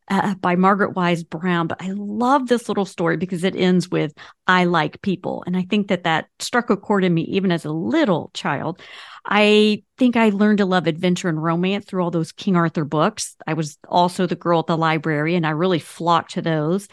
Uh, 0.09 0.37
by 0.37 0.55
Margaret 0.55 0.95
Wise 0.95 1.25
Brown. 1.25 1.67
But 1.67 1.83
I 1.83 1.91
love 1.91 2.47
this 2.47 2.69
little 2.69 2.85
story 2.85 3.17
because 3.17 3.43
it 3.43 3.57
ends 3.57 3.91
with, 3.91 4.15
I 4.47 4.65
like 4.65 5.03
people. 5.03 5.43
And 5.49 5.57
I 5.57 5.63
think 5.63 5.89
that 5.89 6.05
that 6.05 6.29
struck 6.39 6.71
a 6.71 6.77
chord 6.77 7.03
in 7.03 7.13
me 7.13 7.23
even 7.23 7.51
as 7.51 7.65
a 7.65 7.73
little 7.73 8.31
child. 8.33 8.81
I 9.25 9.83
think 9.99 10.17
I 10.17 10.29
learned 10.29 10.59
to 10.59 10.65
love 10.65 10.87
adventure 10.87 11.29
and 11.29 11.43
romance 11.43 11.85
through 11.85 12.05
all 12.05 12.13
those 12.13 12.31
King 12.31 12.55
Arthur 12.55 12.85
books. 12.85 13.35
I 13.47 13.55
was 13.55 13.79
also 13.89 14.27
the 14.27 14.37
girl 14.37 14.61
at 14.61 14.67
the 14.67 14.77
library 14.77 15.35
and 15.35 15.45
I 15.45 15.51
really 15.51 15.81
flocked 15.81 16.35
to 16.35 16.43
those. 16.43 16.87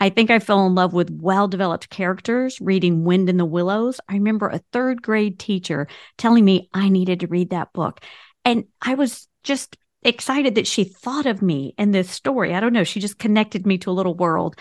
I 0.00 0.08
think 0.08 0.30
I 0.30 0.38
fell 0.38 0.66
in 0.66 0.74
love 0.74 0.94
with 0.94 1.10
well 1.10 1.48
developed 1.48 1.90
characters 1.90 2.58
reading 2.60 3.04
Wind 3.04 3.28
in 3.28 3.36
the 3.36 3.44
Willows. 3.44 4.00
I 4.08 4.14
remember 4.14 4.48
a 4.48 4.62
third 4.72 5.02
grade 5.02 5.38
teacher 5.38 5.86
telling 6.16 6.44
me 6.44 6.70
I 6.72 6.88
needed 6.88 7.20
to 7.20 7.26
read 7.26 7.50
that 7.50 7.72
book. 7.74 8.00
And 8.44 8.64
I 8.80 8.94
was 8.94 9.28
just 9.42 9.76
excited 10.04 10.54
that 10.54 10.66
she 10.66 10.84
thought 10.84 11.26
of 11.26 11.42
me 11.42 11.74
in 11.78 11.90
this 11.90 12.10
story. 12.10 12.54
I 12.54 12.60
don't 12.60 12.72
know. 12.72 12.84
She 12.84 13.00
just 13.00 13.18
connected 13.18 13.66
me 13.66 13.78
to 13.78 13.90
a 13.90 13.92
little 13.92 14.14
world. 14.14 14.56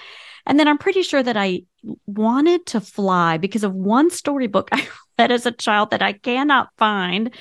And 0.45 0.59
then 0.59 0.67
I'm 0.67 0.77
pretty 0.77 1.03
sure 1.03 1.23
that 1.23 1.37
I 1.37 1.63
wanted 2.05 2.65
to 2.67 2.81
fly 2.81 3.37
because 3.37 3.63
of 3.63 3.73
one 3.73 4.09
storybook 4.09 4.69
I 4.71 4.87
read 5.17 5.31
as 5.31 5.45
a 5.45 5.51
child 5.51 5.91
that 5.91 6.01
I 6.01 6.13
cannot 6.13 6.69
find. 6.77 7.33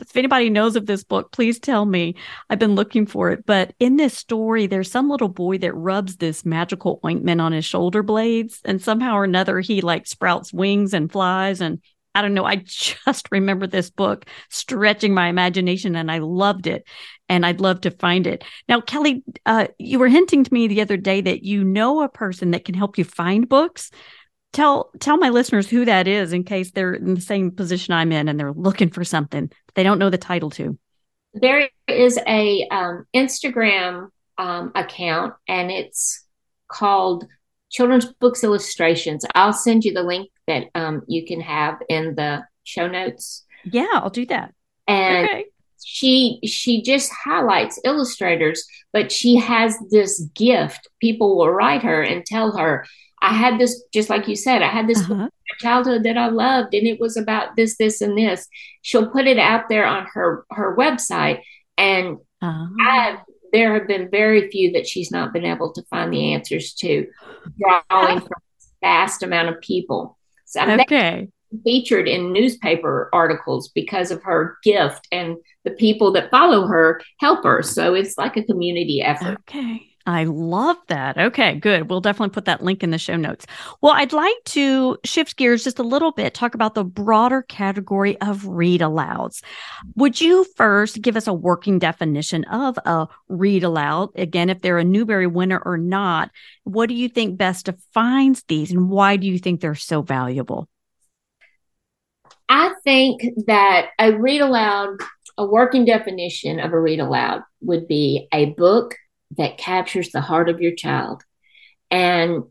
If 0.00 0.16
anybody 0.16 0.50
knows 0.50 0.76
of 0.76 0.86
this 0.86 1.04
book, 1.04 1.30
please 1.30 1.58
tell 1.58 1.84
me. 1.84 2.14
I've 2.48 2.58
been 2.58 2.74
looking 2.74 3.06
for 3.06 3.30
it. 3.30 3.44
But 3.46 3.74
in 3.78 3.96
this 3.96 4.16
story, 4.16 4.66
there's 4.66 4.90
some 4.90 5.08
little 5.08 5.28
boy 5.28 5.58
that 5.58 5.74
rubs 5.74 6.16
this 6.16 6.44
magical 6.44 7.00
ointment 7.04 7.40
on 7.40 7.52
his 7.52 7.64
shoulder 7.64 8.02
blades, 8.02 8.60
and 8.64 8.82
somehow 8.82 9.14
or 9.14 9.24
another, 9.24 9.60
he 9.60 9.80
like 9.80 10.06
sprouts 10.06 10.52
wings 10.52 10.94
and 10.94 11.12
flies. 11.12 11.60
And 11.60 11.80
I 12.14 12.22
don't 12.22 12.34
know. 12.34 12.44
I 12.44 12.56
just 12.64 13.28
remember 13.30 13.66
this 13.66 13.90
book 13.90 14.26
stretching 14.50 15.14
my 15.14 15.28
imagination 15.28 15.94
and 15.96 16.10
I 16.10 16.18
loved 16.18 16.66
it. 16.66 16.84
And 17.28 17.44
I'd 17.44 17.60
love 17.60 17.82
to 17.82 17.90
find 17.90 18.26
it. 18.26 18.42
Now, 18.68 18.80
Kelly, 18.80 19.22
uh, 19.44 19.68
you 19.78 19.98
were 19.98 20.08
hinting 20.08 20.44
to 20.44 20.54
me 20.54 20.66
the 20.66 20.80
other 20.80 20.96
day 20.96 21.20
that 21.20 21.42
you 21.44 21.62
know 21.62 22.02
a 22.02 22.08
person 22.08 22.52
that 22.52 22.64
can 22.64 22.74
help 22.74 22.96
you 22.96 23.04
find 23.04 23.48
books. 23.48 23.90
Tell 24.54 24.90
tell 24.98 25.18
my 25.18 25.28
listeners 25.28 25.68
who 25.68 25.84
that 25.84 26.08
is 26.08 26.32
in 26.32 26.42
case 26.42 26.70
they're 26.70 26.94
in 26.94 27.14
the 27.14 27.20
same 27.20 27.50
position 27.50 27.92
I'm 27.92 28.12
in 28.12 28.28
and 28.28 28.40
they're 28.40 28.52
looking 28.54 28.88
for 28.88 29.04
something 29.04 29.50
they 29.74 29.82
don't 29.82 29.98
know 29.98 30.10
the 30.10 30.18
title 30.18 30.50
to. 30.50 30.78
There 31.34 31.68
is 31.86 32.18
a 32.26 32.66
um, 32.70 33.04
Instagram 33.14 34.08
um, 34.38 34.72
account 34.74 35.34
and 35.46 35.70
it's 35.70 36.24
called 36.66 37.26
Children's 37.70 38.06
Books 38.06 38.42
Illustrations. 38.42 39.24
I'll 39.34 39.52
send 39.52 39.84
you 39.84 39.92
the 39.92 40.02
link 40.02 40.30
that 40.46 40.64
um, 40.74 41.02
you 41.06 41.26
can 41.26 41.40
have 41.40 41.80
in 41.88 42.14
the 42.14 42.44
show 42.64 42.88
notes. 42.88 43.44
Yeah, 43.64 43.86
I'll 43.92 44.10
do 44.10 44.26
that. 44.26 44.54
And 44.86 45.28
okay. 45.28 45.44
She 45.90 46.38
she 46.44 46.82
just 46.82 47.10
highlights 47.24 47.80
illustrators, 47.82 48.62
but 48.92 49.10
she 49.10 49.36
has 49.36 49.74
this 49.90 50.20
gift. 50.34 50.86
People 51.00 51.38
will 51.38 51.50
write 51.50 51.82
her 51.82 52.02
and 52.02 52.26
tell 52.26 52.54
her, 52.58 52.84
"I 53.22 53.32
had 53.32 53.58
this, 53.58 53.84
just 53.90 54.10
like 54.10 54.28
you 54.28 54.36
said, 54.36 54.60
I 54.60 54.68
had 54.68 54.86
this 54.86 55.00
uh-huh. 55.00 55.30
childhood 55.60 56.02
that 56.02 56.18
I 56.18 56.28
loved, 56.28 56.74
and 56.74 56.86
it 56.86 57.00
was 57.00 57.16
about 57.16 57.56
this, 57.56 57.78
this, 57.78 58.02
and 58.02 58.18
this." 58.18 58.46
She'll 58.82 59.08
put 59.08 59.26
it 59.26 59.38
out 59.38 59.70
there 59.70 59.86
on 59.86 60.06
her 60.12 60.44
her 60.50 60.76
website, 60.76 61.40
and 61.78 62.18
uh-huh. 62.42 62.66
I 62.80 63.18
there 63.54 63.72
have 63.72 63.88
been 63.88 64.10
very 64.10 64.50
few 64.50 64.72
that 64.72 64.86
she's 64.86 65.10
not 65.10 65.32
been 65.32 65.46
able 65.46 65.72
to 65.72 65.82
find 65.84 66.12
the 66.12 66.34
answers 66.34 66.74
to, 66.74 67.06
drawing 67.58 68.20
from 68.20 68.28
a 68.28 68.86
vast 68.86 69.22
amount 69.22 69.48
of 69.48 69.62
people. 69.62 70.18
So 70.44 70.60
okay. 70.80 71.28
Featured 71.64 72.06
in 72.06 72.32
newspaper 72.32 73.08
articles 73.12 73.68
because 73.68 74.10
of 74.10 74.22
her 74.22 74.58
gift, 74.62 75.08
and 75.10 75.36
the 75.64 75.70
people 75.70 76.12
that 76.12 76.30
follow 76.30 76.66
her 76.66 77.00
help 77.20 77.44
her. 77.44 77.62
So 77.62 77.94
it's 77.94 78.18
like 78.18 78.36
a 78.36 78.44
community 78.44 79.00
effort. 79.00 79.38
Okay. 79.48 79.88
I 80.08 80.24
love 80.24 80.78
that. 80.86 81.18
Okay, 81.18 81.56
good. 81.56 81.90
We'll 81.90 82.00
definitely 82.00 82.32
put 82.32 82.46
that 82.46 82.62
link 82.62 82.82
in 82.82 82.90
the 82.90 82.98
show 82.98 83.16
notes. 83.16 83.44
Well, 83.82 83.92
I'd 83.92 84.14
like 84.14 84.36
to 84.46 84.96
shift 85.04 85.36
gears 85.36 85.64
just 85.64 85.78
a 85.78 85.82
little 85.82 86.12
bit, 86.12 86.32
talk 86.32 86.54
about 86.54 86.74
the 86.74 86.82
broader 86.82 87.42
category 87.42 88.18
of 88.22 88.46
read 88.46 88.80
alouds. 88.80 89.42
Would 89.96 90.18
you 90.18 90.46
first 90.56 91.02
give 91.02 91.14
us 91.14 91.26
a 91.26 91.34
working 91.34 91.78
definition 91.78 92.44
of 92.44 92.78
a 92.86 93.06
read 93.28 93.64
aloud? 93.64 94.08
Again, 94.14 94.48
if 94.48 94.62
they're 94.62 94.78
a 94.78 94.84
Newbery 94.84 95.26
winner 95.26 95.62
or 95.62 95.76
not, 95.76 96.30
what 96.64 96.88
do 96.88 96.94
you 96.94 97.10
think 97.10 97.36
best 97.36 97.66
defines 97.66 98.42
these 98.48 98.70
and 98.70 98.88
why 98.88 99.16
do 99.16 99.26
you 99.26 99.38
think 99.38 99.60
they're 99.60 99.74
so 99.74 100.00
valuable? 100.00 100.70
I 102.48 102.74
think 102.84 103.22
that 103.46 103.90
a 103.98 104.12
read 104.12 104.40
aloud, 104.40 104.98
a 105.36 105.46
working 105.46 105.84
definition 105.84 106.60
of 106.60 106.72
a 106.72 106.80
read 106.80 107.00
aloud 107.00 107.42
would 107.60 107.86
be 107.86 108.28
a 108.32 108.46
book 108.46 108.96
that 109.36 109.58
captures 109.58 110.10
the 110.10 110.20
heart 110.20 110.48
of 110.48 110.60
your 110.60 110.74
child. 110.74 111.22
And 111.90 112.44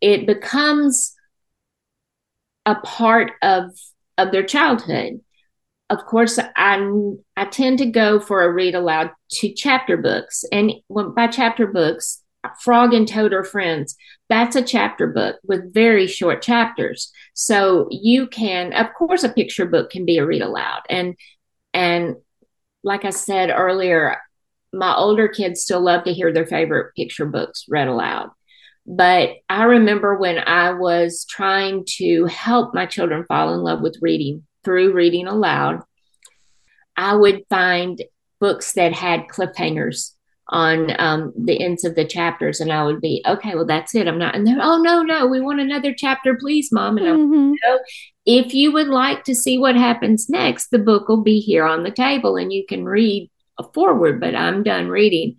it 0.00 0.26
becomes 0.26 1.14
a 2.66 2.74
part 2.76 3.32
of 3.42 3.70
of 4.16 4.32
their 4.32 4.42
childhood. 4.44 5.20
Of 5.90 6.04
course, 6.06 6.38
I 6.56 6.90
I 7.36 7.44
tend 7.46 7.78
to 7.78 7.86
go 7.86 8.18
for 8.18 8.42
a 8.42 8.52
read 8.52 8.74
aloud 8.74 9.10
to 9.32 9.52
chapter 9.52 9.96
books, 9.96 10.44
and 10.50 10.72
when, 10.88 11.14
by 11.14 11.26
chapter 11.28 11.66
books, 11.66 12.22
Frog 12.60 12.94
and 12.94 13.06
Toad 13.06 13.32
are 13.32 13.44
friends. 13.44 13.96
That's 14.28 14.56
a 14.56 14.62
chapter 14.62 15.06
book 15.06 15.36
with 15.44 15.72
very 15.72 16.06
short 16.06 16.42
chapters. 16.42 17.12
So 17.34 17.88
you 17.90 18.26
can, 18.26 18.72
of 18.72 18.94
course, 18.94 19.24
a 19.24 19.28
picture 19.28 19.66
book 19.66 19.90
can 19.90 20.04
be 20.04 20.18
a 20.18 20.26
read 20.26 20.42
aloud, 20.42 20.82
and 20.88 21.16
and 21.72 22.16
like 22.82 23.04
I 23.04 23.10
said 23.10 23.50
earlier, 23.50 24.18
my 24.72 24.94
older 24.94 25.28
kids 25.28 25.62
still 25.62 25.80
love 25.80 26.04
to 26.04 26.12
hear 26.12 26.32
their 26.32 26.46
favorite 26.46 26.94
picture 26.94 27.26
books 27.26 27.64
read 27.68 27.88
aloud. 27.88 28.30
But 28.86 29.36
I 29.48 29.64
remember 29.64 30.16
when 30.16 30.38
I 30.38 30.72
was 30.72 31.24
trying 31.24 31.86
to 31.96 32.26
help 32.26 32.74
my 32.74 32.84
children 32.84 33.24
fall 33.26 33.54
in 33.54 33.60
love 33.60 33.80
with 33.80 33.98
reading 34.02 34.46
through 34.62 34.92
reading 34.92 35.26
aloud, 35.26 35.82
I 36.96 37.14
would 37.14 37.44
find 37.48 38.02
books 38.40 38.72
that 38.74 38.92
had 38.92 39.28
cliffhangers 39.28 40.13
on 40.48 40.94
um, 41.00 41.32
the 41.36 41.62
ends 41.62 41.84
of 41.84 41.94
the 41.94 42.04
chapters, 42.04 42.60
and 42.60 42.72
I 42.72 42.84
would 42.84 43.00
be, 43.00 43.22
okay, 43.26 43.54
well, 43.54 43.64
that's 43.64 43.94
it. 43.94 44.06
I'm 44.06 44.18
not, 44.18 44.34
and 44.34 44.46
they're, 44.46 44.58
oh, 44.60 44.78
no, 44.78 45.02
no, 45.02 45.26
we 45.26 45.40
want 45.40 45.60
another 45.60 45.94
chapter, 45.96 46.36
please, 46.38 46.70
mom. 46.70 46.98
And 46.98 47.06
mm-hmm. 47.06 47.34
I'm, 47.34 47.50
no, 47.50 47.78
if 48.26 48.54
you 48.54 48.72
would 48.72 48.88
like 48.88 49.24
to 49.24 49.34
see 49.34 49.58
what 49.58 49.74
happens 49.74 50.28
next, 50.28 50.68
the 50.68 50.78
book 50.78 51.08
will 51.08 51.22
be 51.22 51.40
here 51.40 51.64
on 51.64 51.82
the 51.82 51.90
table, 51.90 52.36
and 52.36 52.52
you 52.52 52.64
can 52.68 52.84
read 52.84 53.30
a 53.58 53.64
forward, 53.72 54.20
but 54.20 54.34
I'm 54.34 54.62
done 54.62 54.88
reading. 54.88 55.36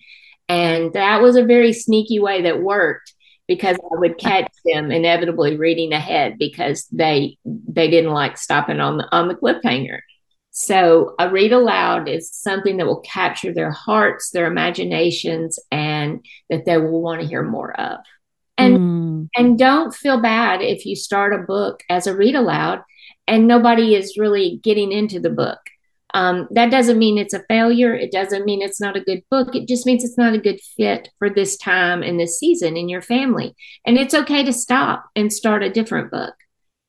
And 0.48 0.94
that 0.94 1.22
was 1.22 1.36
a 1.36 1.44
very 1.44 1.74
sneaky 1.74 2.20
way 2.20 2.44
that 2.44 2.62
worked 2.62 3.14
because 3.48 3.78
I 3.78 4.00
would 4.00 4.18
catch 4.18 4.52
them 4.64 4.92
inevitably 4.92 5.58
reading 5.58 5.94
ahead 5.94 6.38
because 6.38 6.88
they 6.92 7.38
they 7.46 7.90
didn't 7.90 8.12
like 8.12 8.38
stopping 8.38 8.80
on 8.80 8.98
the 8.98 9.08
on 9.12 9.28
the 9.28 9.36
cliffhanger. 9.36 10.00
So 10.58 11.16
a 11.20 11.30
read 11.30 11.52
aloud 11.52 12.08
is 12.08 12.34
something 12.34 12.78
that 12.78 12.86
will 12.86 13.02
capture 13.02 13.54
their 13.54 13.72
hearts, 13.72 14.30
their 14.30 14.46
imaginations, 14.46 15.60
and 15.70 16.26
that 16.50 16.64
they 16.64 16.78
will 16.78 17.02
want 17.02 17.20
to 17.20 17.28
hear 17.28 17.44
more 17.44 17.78
of. 17.78 18.00
And 18.58 18.78
mm. 18.78 19.30
and 19.36 19.60
don't 19.60 19.94
feel 19.94 20.22
bad 20.22 20.62
if 20.62 20.86
you 20.86 20.96
start 20.96 21.34
a 21.34 21.44
book 21.44 21.84
as 21.90 22.08
a 22.08 22.16
read 22.16 22.36
aloud 22.36 22.84
and 23.28 23.50
nobody 23.50 23.96
is 23.96 24.18
really 24.18 24.62
getting 24.64 24.94
into 24.94 25.20
the 25.20 25.30
book. 25.30 25.60
Um, 26.14 26.48
that 26.52 26.72
doesn't 26.72 27.00
mean 27.00 27.18
it's 27.18 27.34
a 27.34 27.44
failure. 27.50 27.94
It 27.94 28.14
doesn't 28.14 28.46
mean 28.46 28.62
it's 28.62 28.80
not 28.80 28.96
a 28.96 29.04
good 29.04 29.24
book. 29.30 29.56
It 29.56 29.68
just 29.68 29.86
means 29.86 30.06
it's 30.06 30.18
not 30.18 30.36
a 30.36 30.40
good 30.40 30.62
fit 30.78 31.10
for 31.20 31.30
this 31.30 31.58
time 31.58 32.02
and 32.02 32.18
this 32.18 32.40
season 32.40 32.78
in 32.78 32.88
your 32.88 33.02
family. 33.02 33.54
And 33.86 33.98
it's 33.98 34.14
okay 34.14 34.46
to 34.46 34.54
stop 34.54 35.04
and 35.18 35.34
start 35.34 35.64
a 35.64 35.70
different 35.70 36.12
book. 36.12 36.34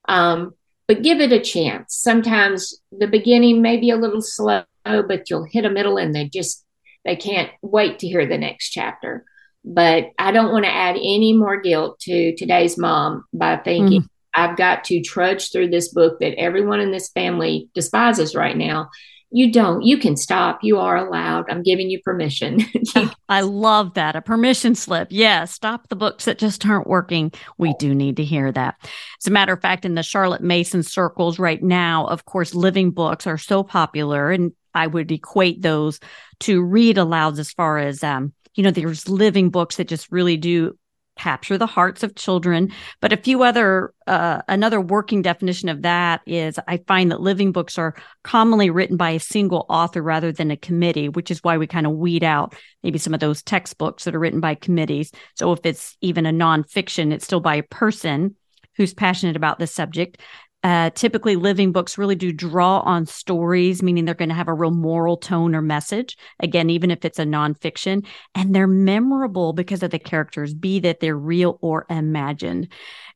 Um, 0.09 0.55
but 0.89 1.03
give 1.03 1.21
it 1.21 1.33
a 1.33 1.41
chance. 1.41 1.95
Sometimes 1.95 2.81
the 2.93 3.09
beginning 3.09 3.63
may 3.63 3.77
be 3.77 3.91
a 3.91 3.97
little 3.97 4.23
slow, 4.23 4.65
but 4.85 5.29
you'll 5.29 5.45
hit 5.45 5.65
a 5.65 5.71
middle 5.71 5.97
and 5.97 6.15
they 6.15 6.29
just 6.29 6.65
they 7.05 7.17
can't 7.17 7.51
wait 7.63 8.01
to 8.01 8.09
hear 8.09 8.27
the 8.27 8.39
next 8.39 8.71
chapter. 8.71 9.25
But 9.65 10.11
I 10.19 10.31
don't 10.33 10.53
want 10.53 10.65
to 10.65 10.73
add 10.73 10.97
any 10.97 11.33
more 11.33 11.61
guilt 11.61 11.99
to 12.01 12.37
today's 12.37 12.79
mom 12.79 13.25
by 13.33 13.57
thinking 13.57 14.03
mm. 14.03 14.09
I've 14.35 14.57
got 14.57 14.85
to 14.85 15.01
trudge 15.03 15.51
through 15.51 15.71
this 15.71 15.93
book 15.93 16.21
that 16.21 16.39
everyone 16.39 16.81
in 16.81 16.93
this 16.93 17.11
family 17.11 17.71
despises 17.75 18.35
right 18.35 18.57
now 18.57 18.91
you 19.31 19.53
don't. 19.53 19.83
You 19.83 19.99
can 19.99 20.17
stop. 20.17 20.61
You 20.63 20.79
are 20.79 20.97
allowed. 20.97 21.51
I'm 21.51 21.63
giving 21.63 21.91
you 21.91 22.01
permission. 22.03 22.61
I 23.29 23.41
love 23.41 23.95
that. 23.95 24.15
A 24.15 24.23
permission 24.23 24.75
slip. 24.75 25.09
Yeah. 25.11 25.45
Stop 25.47 25.89
the 25.89 25.97
books 25.97 26.27
that 26.27 26.39
just 26.39 26.65
aren't 26.65 26.87
working. 26.87 27.33
We 27.59 27.75
do 27.75 27.95
need 27.95 28.17
to 28.19 28.25
hear 28.25 28.53
that. 28.53 28.77
As 28.83 29.27
a 29.27 29.33
matter 29.33 29.53
of 29.53 29.61
fact, 29.61 29.85
in 29.85 29.95
the 29.95 30.03
Charlotte 30.03 30.43
Mason 30.43 30.83
circles 30.83 31.39
right 31.39 31.63
now, 31.63 32.07
of 32.07 32.25
course, 32.25 32.55
living 32.55 32.93
books 32.93 33.27
are 33.27 33.39
so 33.39 33.65
popular. 33.65 34.31
And 34.31 34.53
I 34.75 34.87
would 34.87 35.11
equate 35.11 35.61
those 35.61 35.99
to 36.41 36.63
read 36.63 36.97
alouds 36.97 37.39
as 37.39 37.51
far 37.53 37.79
as, 37.79 38.05
um, 38.05 38.33
you 38.55 38.63
know, 38.63 38.71
there's 38.71 39.09
living 39.09 39.51
books 39.51 39.77
that 39.77 39.89
just 39.89 40.13
really 40.13 40.37
do 40.37 40.79
capture 41.17 41.59
the 41.59 41.67
hearts 41.67 42.03
of 42.03 42.15
children. 42.15 42.71
But 43.01 43.13
a 43.13 43.17
few 43.17 43.43
other, 43.43 43.93
uh, 44.07 44.43
another 44.49 44.81
working 44.81 45.23
definition 45.23 45.69
of 45.69 45.83
that 45.83 46.21
is 46.27 46.59
I 46.69 46.79
find 46.87 47.11
that 47.11 47.21
living 47.21 47.53
books 47.53 47.79
are 47.79 47.95
commonly 48.23 48.71
written 48.71 48.97
by 48.97 49.11
a 49.11 49.21
single 49.21 49.67
author 49.69 50.03
rather 50.03 50.31
than 50.31 50.51
a 50.51 50.57
committee, 50.57 51.09
which 51.09 51.31
is 51.31 51.43
why 51.43 51.59
we 51.59 51.67
kind 51.67 51.87
of 51.87 51.93
weed 51.93 52.23
out 52.23 52.55
maybe 52.83 52.99
some 52.99 53.15
of 53.15 53.21
those 53.21 53.43
textbooks 53.43 54.05
that 54.05 54.15
are 54.15 54.21
written 54.21 54.41
by 54.41 54.55
committees. 54.55 55.11
So 55.35 55.53
if 55.53 55.61
it's 55.65 55.97
even 56.01 56.27
a 56.27 56.33
nonfiction, 56.33 57.13
it's 57.13 57.25
still 57.25 57.41
by 57.41 57.57
a 57.57 57.63
person 57.63 58.37
who's 58.77 58.95
passionate 58.95 59.37
about 59.37 59.59
the 59.59 59.67
subject. 59.67 60.21
Uh, 60.63 60.91
typically, 60.91 61.37
living 61.37 61.71
books 61.71 61.97
really 61.97 62.17
do 62.17 62.33
draw 62.33 62.81
on 62.81 63.07
stories, 63.07 63.83
meaning 63.83 64.05
they're 64.05 64.15
going 64.15 64.31
to 64.31 64.35
have 64.35 64.49
a 64.49 64.55
real 64.55 64.73
moral 64.73 65.17
tone 65.17 65.55
or 65.55 65.63
message. 65.63 66.17
Again, 66.41 66.71
even 66.71 66.91
if 66.91 67.05
it's 67.05 67.21
a 67.21 67.25
nonfiction, 67.25 68.05
and 68.35 68.55
they're 68.55 68.67
memorable 68.67 69.53
because 69.53 69.85
of 69.85 69.93
the 69.93 69.99
characters, 69.99 70.55
be 70.55 70.81
that 70.81 70.99
they're 70.99 71.17
real 71.17 71.59
or 71.63 71.87
imagined. 71.89 72.69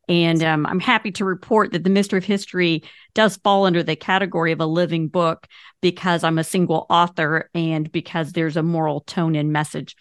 And 0.08 0.42
um, 0.42 0.66
I'm 0.66 0.80
happy 0.80 1.12
to 1.12 1.24
report 1.24 1.72
that 1.72 1.84
The 1.84 1.90
Mystery 1.90 2.18
of 2.18 2.24
History 2.24 2.82
does 3.14 3.36
fall 3.38 3.64
under 3.64 3.82
the 3.82 3.96
category 3.96 4.52
of 4.52 4.60
a 4.60 4.66
living 4.66 5.08
book 5.08 5.46
because 5.80 6.24
I'm 6.24 6.38
a 6.38 6.44
single 6.44 6.86
author 6.90 7.48
and 7.54 7.90
because 7.90 8.32
there's 8.32 8.56
a 8.56 8.62
moral 8.62 9.00
tone 9.00 9.34
and 9.34 9.52
message. 9.52 9.96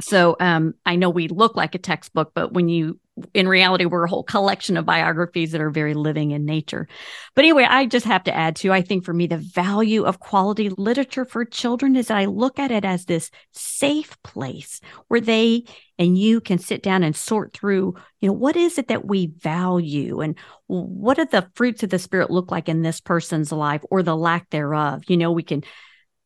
So 0.00 0.36
um, 0.40 0.74
I 0.84 0.96
know 0.96 1.10
we 1.10 1.28
look 1.28 1.56
like 1.56 1.74
a 1.74 1.78
textbook, 1.78 2.32
but 2.34 2.52
when 2.52 2.68
you 2.68 2.98
in 3.32 3.46
reality, 3.46 3.84
we're 3.84 4.04
a 4.04 4.08
whole 4.08 4.24
collection 4.24 4.76
of 4.76 4.84
biographies 4.84 5.52
that 5.52 5.60
are 5.60 5.70
very 5.70 5.94
living 5.94 6.32
in 6.32 6.44
nature. 6.44 6.88
But 7.36 7.44
anyway, 7.44 7.64
I 7.68 7.86
just 7.86 8.06
have 8.06 8.24
to 8.24 8.34
add 8.34 8.56
to, 8.56 8.72
I 8.72 8.82
think 8.82 9.04
for 9.04 9.14
me, 9.14 9.28
the 9.28 9.36
value 9.36 10.02
of 10.02 10.18
quality 10.18 10.68
literature 10.68 11.24
for 11.24 11.44
children 11.44 11.94
is 11.94 12.08
that 12.08 12.18
I 12.18 12.24
look 12.24 12.58
at 12.58 12.72
it 12.72 12.84
as 12.84 13.04
this 13.04 13.30
safe 13.52 14.20
place 14.24 14.80
where 15.08 15.20
they 15.20 15.64
and 15.96 16.18
you 16.18 16.40
can 16.40 16.58
sit 16.58 16.82
down 16.82 17.04
and 17.04 17.14
sort 17.14 17.52
through, 17.52 17.94
you 18.20 18.28
know, 18.28 18.32
what 18.32 18.56
is 18.56 18.78
it 18.78 18.88
that 18.88 19.06
we 19.06 19.28
value 19.28 20.20
and 20.20 20.36
what 20.66 21.16
do 21.16 21.24
the 21.24 21.48
fruits 21.54 21.84
of 21.84 21.90
the 21.90 22.00
spirit 22.00 22.32
look 22.32 22.50
like 22.50 22.68
in 22.68 22.82
this 22.82 23.00
person's 23.00 23.52
life 23.52 23.82
or 23.92 24.02
the 24.02 24.16
lack 24.16 24.50
thereof? 24.50 25.04
You 25.06 25.16
know, 25.16 25.30
we 25.30 25.44
can 25.44 25.62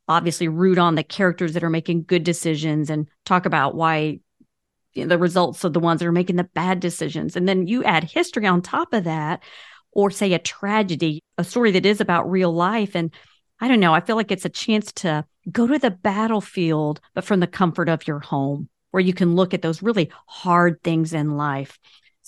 obviously 0.08 0.48
root 0.48 0.78
on 0.78 0.94
the 0.94 1.02
characters 1.02 1.52
that 1.52 1.62
are 1.62 1.68
making 1.68 2.04
good 2.04 2.24
decisions 2.24 2.88
and 2.88 3.08
talk 3.26 3.44
about 3.44 3.74
why 3.74 4.20
the 4.94 5.18
results 5.18 5.64
of 5.64 5.72
the 5.72 5.80
ones 5.80 6.00
that 6.00 6.06
are 6.06 6.12
making 6.12 6.36
the 6.36 6.44
bad 6.44 6.80
decisions. 6.80 7.36
And 7.36 7.48
then 7.48 7.66
you 7.66 7.84
add 7.84 8.04
history 8.04 8.46
on 8.46 8.62
top 8.62 8.92
of 8.92 9.04
that, 9.04 9.42
or 9.92 10.10
say 10.10 10.32
a 10.32 10.38
tragedy, 10.38 11.20
a 11.36 11.44
story 11.44 11.70
that 11.72 11.86
is 11.86 12.00
about 12.00 12.30
real 12.30 12.52
life. 12.52 12.94
And 12.94 13.12
I 13.60 13.68
don't 13.68 13.80
know, 13.80 13.94
I 13.94 14.00
feel 14.00 14.16
like 14.16 14.30
it's 14.30 14.44
a 14.44 14.50
chance 14.50 14.92
to 14.92 15.24
go 15.50 15.66
to 15.66 15.78
the 15.78 15.90
battlefield, 15.90 17.00
but 17.14 17.24
from 17.24 17.40
the 17.40 17.46
comfort 17.46 17.88
of 17.88 18.06
your 18.06 18.20
home, 18.20 18.68
where 18.90 19.02
you 19.02 19.14
can 19.14 19.34
look 19.34 19.54
at 19.54 19.62
those 19.62 19.82
really 19.82 20.10
hard 20.26 20.82
things 20.82 21.12
in 21.12 21.36
life. 21.36 21.78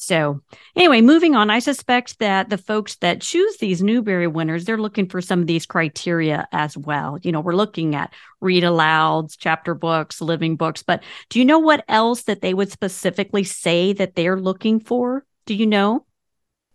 So, 0.00 0.40
anyway, 0.74 1.02
moving 1.02 1.34
on, 1.34 1.50
I 1.50 1.58
suspect 1.58 2.20
that 2.20 2.48
the 2.48 2.56
folks 2.56 2.96
that 2.96 3.20
choose 3.20 3.58
these 3.58 3.82
Newbery 3.82 4.26
winners, 4.26 4.64
they're 4.64 4.78
looking 4.78 5.06
for 5.06 5.20
some 5.20 5.42
of 5.42 5.46
these 5.46 5.66
criteria 5.66 6.48
as 6.52 6.74
well. 6.74 7.18
You 7.22 7.32
know, 7.32 7.40
we're 7.40 7.54
looking 7.54 7.94
at 7.94 8.14
read 8.40 8.62
alouds, 8.62 9.36
chapter 9.38 9.74
books, 9.74 10.22
living 10.22 10.56
books, 10.56 10.82
but 10.82 11.02
do 11.28 11.38
you 11.38 11.44
know 11.44 11.58
what 11.58 11.84
else 11.86 12.22
that 12.22 12.40
they 12.40 12.54
would 12.54 12.72
specifically 12.72 13.44
say 13.44 13.92
that 13.92 14.14
they're 14.14 14.40
looking 14.40 14.80
for? 14.80 15.26
Do 15.44 15.54
you 15.54 15.66
know? 15.66 16.06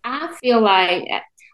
I 0.03 0.31
feel 0.39 0.61
like 0.61 1.07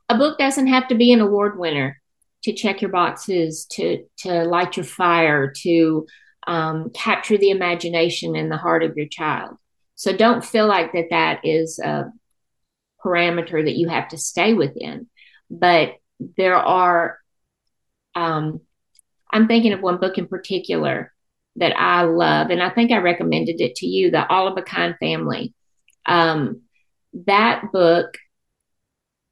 a 0.10 0.18
book 0.18 0.38
doesn't 0.38 0.68
have 0.68 0.90
to 0.90 0.96
be 0.96 1.14
an 1.14 1.22
award 1.22 1.58
winner 1.58 2.02
to 2.44 2.52
check 2.52 2.82
your 2.82 2.92
boxes, 2.92 3.66
to 3.72 4.04
to 4.18 4.44
light 4.44 4.76
your 4.76 4.84
fire, 4.84 5.54
to 5.62 6.06
um, 6.48 6.90
capture 6.90 7.38
the 7.38 7.52
imagination 7.52 8.36
and 8.36 8.52
the 8.52 8.58
heart 8.58 8.84
of 8.84 8.98
your 8.98 9.08
child. 9.08 9.56
So 10.02 10.12
don't 10.12 10.44
feel 10.44 10.66
like 10.66 10.94
that 10.94 11.12
that 11.12 11.42
is 11.46 11.78
a 11.78 12.12
parameter 13.06 13.64
that 13.64 13.78
you 13.78 13.88
have 13.88 14.08
to 14.08 14.18
stay 14.18 14.56
within. 14.56 15.08
But 15.52 15.94
there 16.38 16.56
are, 16.56 17.20
um, 18.16 18.62
I'm 19.30 19.48
thinking 19.48 19.74
of 19.74 19.82
one 19.82 20.00
book 20.00 20.18
in 20.18 20.26
particular 20.26 21.14
that 21.58 21.80
I 21.80 22.02
love, 22.06 22.50
and 22.50 22.64
I 22.64 22.72
think 22.72 22.92
I 22.92 22.98
recommended 22.98 23.62
it 23.62 23.76
to 23.76 23.86
you, 23.86 24.10
the 24.10 24.28
All 24.28 24.48
of 24.48 24.58
a 24.58 24.64
Kind 24.64 24.96
Family. 25.00 25.54
Um, 26.08 26.62
that 27.28 27.72
book 27.72 28.18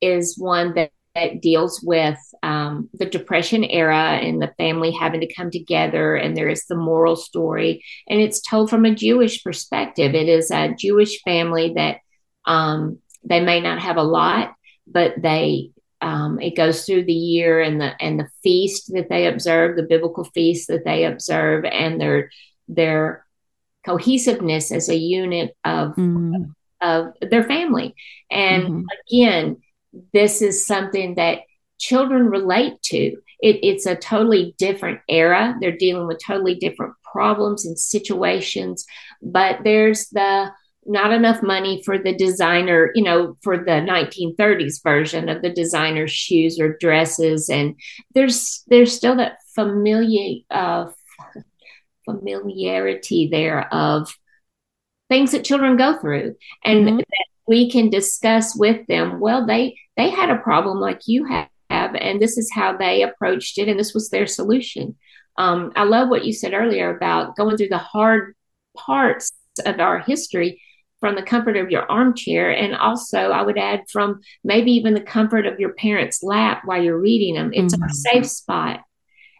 is 0.01 0.37
one 0.37 0.75
that 0.75 0.91
that 1.19 1.41
deals 1.41 1.81
with 1.83 2.17
um, 2.43 2.89
the 2.93 3.05
Depression 3.05 3.63
era 3.63 4.19
and 4.21 4.41
the 4.41 4.53
family 4.57 4.91
having 4.91 5.21
to 5.21 5.33
come 5.33 5.51
together, 5.51 6.15
and 6.15 6.35
there 6.35 6.49
is 6.49 6.65
the 6.65 6.75
moral 6.75 7.15
story, 7.15 7.83
and 8.07 8.21
it's 8.21 8.41
told 8.41 8.69
from 8.69 8.85
a 8.85 8.95
Jewish 8.95 9.43
perspective. 9.43 10.15
It 10.15 10.29
is 10.29 10.51
a 10.51 10.73
Jewish 10.77 11.21
family 11.23 11.73
that 11.75 11.97
um, 12.45 12.99
they 13.23 13.41
may 13.41 13.59
not 13.59 13.79
have 13.79 13.97
a 13.97 14.03
lot, 14.03 14.53
but 14.87 15.21
they 15.21 15.71
um, 16.01 16.39
it 16.39 16.55
goes 16.55 16.85
through 16.85 17.03
the 17.03 17.13
year 17.13 17.61
and 17.61 17.81
the 17.81 17.91
and 18.01 18.19
the 18.19 18.29
feast 18.41 18.93
that 18.93 19.09
they 19.09 19.27
observe, 19.27 19.75
the 19.75 19.83
biblical 19.83 20.23
feast 20.23 20.69
that 20.69 20.85
they 20.85 21.05
observe, 21.05 21.65
and 21.65 21.99
their 21.99 22.29
their 22.67 23.25
cohesiveness 23.85 24.71
as 24.71 24.89
a 24.89 24.95
unit 24.95 25.55
of 25.65 25.95
mm. 25.95 26.53
of 26.81 27.13
their 27.21 27.43
family. 27.43 27.95
And 28.31 28.63
mm-hmm. 28.63 28.85
again 29.09 29.57
this 30.13 30.41
is 30.41 30.65
something 30.65 31.15
that 31.15 31.39
children 31.79 32.27
relate 32.27 32.81
to. 32.83 33.15
It, 33.41 33.59
it's 33.63 33.85
a 33.85 33.95
totally 33.95 34.53
different 34.57 34.99
era. 35.07 35.55
They're 35.59 35.75
dealing 35.75 36.07
with 36.07 36.19
totally 36.25 36.55
different 36.55 36.93
problems 37.11 37.65
and 37.65 37.79
situations, 37.79 38.85
but 39.21 39.59
there's 39.63 40.09
the 40.09 40.51
not 40.85 41.11
enough 41.11 41.43
money 41.43 41.81
for 41.83 41.97
the 41.97 42.15
designer, 42.15 42.91
you 42.95 43.03
know, 43.03 43.37
for 43.43 43.57
the 43.57 43.71
1930s 43.71 44.81
version 44.81 45.29
of 45.29 45.41
the 45.41 45.51
designer 45.51 46.07
shoes 46.07 46.59
or 46.59 46.77
dresses, 46.79 47.49
and 47.49 47.75
there's 48.15 48.63
there's 48.67 48.95
still 48.95 49.15
that 49.17 49.37
familiar 49.53 50.39
uh, 50.49 50.87
familiarity 52.05 53.29
there 53.31 53.71
of 53.73 54.13
things 55.09 55.31
that 55.31 55.45
children 55.45 55.77
go 55.77 55.99
through, 55.99 56.35
and 56.63 56.87
mm-hmm 56.87 56.99
we 57.49 57.67
can 57.67 57.89
discuss 57.89 58.55
with 58.55 58.85
them 58.85 59.19
well 59.19 59.45
they 59.45 59.75
they 59.97 60.09
had 60.09 60.29
a 60.29 60.37
problem 60.37 60.77
like 60.77 61.01
you 61.07 61.25
have 61.25 61.49
and 61.71 62.21
this 62.21 62.37
is 62.37 62.51
how 62.53 62.77
they 62.77 63.01
approached 63.01 63.57
it 63.57 63.67
and 63.67 63.79
this 63.79 63.93
was 63.93 64.09
their 64.09 64.27
solution 64.27 64.95
um, 65.37 65.71
i 65.75 65.83
love 65.83 66.09
what 66.09 66.23
you 66.23 66.31
said 66.31 66.53
earlier 66.53 66.95
about 66.95 67.35
going 67.35 67.57
through 67.57 67.67
the 67.67 67.77
hard 67.77 68.35
parts 68.77 69.31
of 69.65 69.79
our 69.79 69.99
history 69.99 70.61
from 70.99 71.15
the 71.15 71.23
comfort 71.23 71.57
of 71.57 71.71
your 71.71 71.89
armchair 71.91 72.51
and 72.51 72.75
also 72.75 73.31
i 73.31 73.41
would 73.41 73.57
add 73.57 73.81
from 73.91 74.19
maybe 74.43 74.71
even 74.71 74.93
the 74.93 75.01
comfort 75.01 75.47
of 75.47 75.59
your 75.59 75.73
parents 75.73 76.21
lap 76.21 76.61
while 76.65 76.81
you're 76.81 76.99
reading 76.99 77.33
them 77.33 77.51
it's 77.53 77.73
mm-hmm. 77.73 77.83
a 77.83 77.93
safe 77.93 78.27
spot 78.27 78.81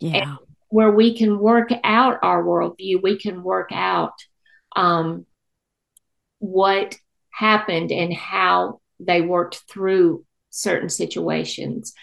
yeah. 0.01 0.35
where 0.69 0.91
we 0.91 1.15
can 1.15 1.37
work 1.37 1.69
out 1.83 2.17
our 2.23 2.43
worldview 2.43 3.01
we 3.03 3.19
can 3.19 3.43
work 3.43 3.69
out 3.71 4.13
um, 4.75 5.27
what 6.39 6.97
happened 7.39 7.89
and 7.91 8.13
how 8.13 8.81
they 8.99 9.21
worked 9.21 9.63
through 9.69 10.25
certain 10.49 10.89
situations. 10.89 11.93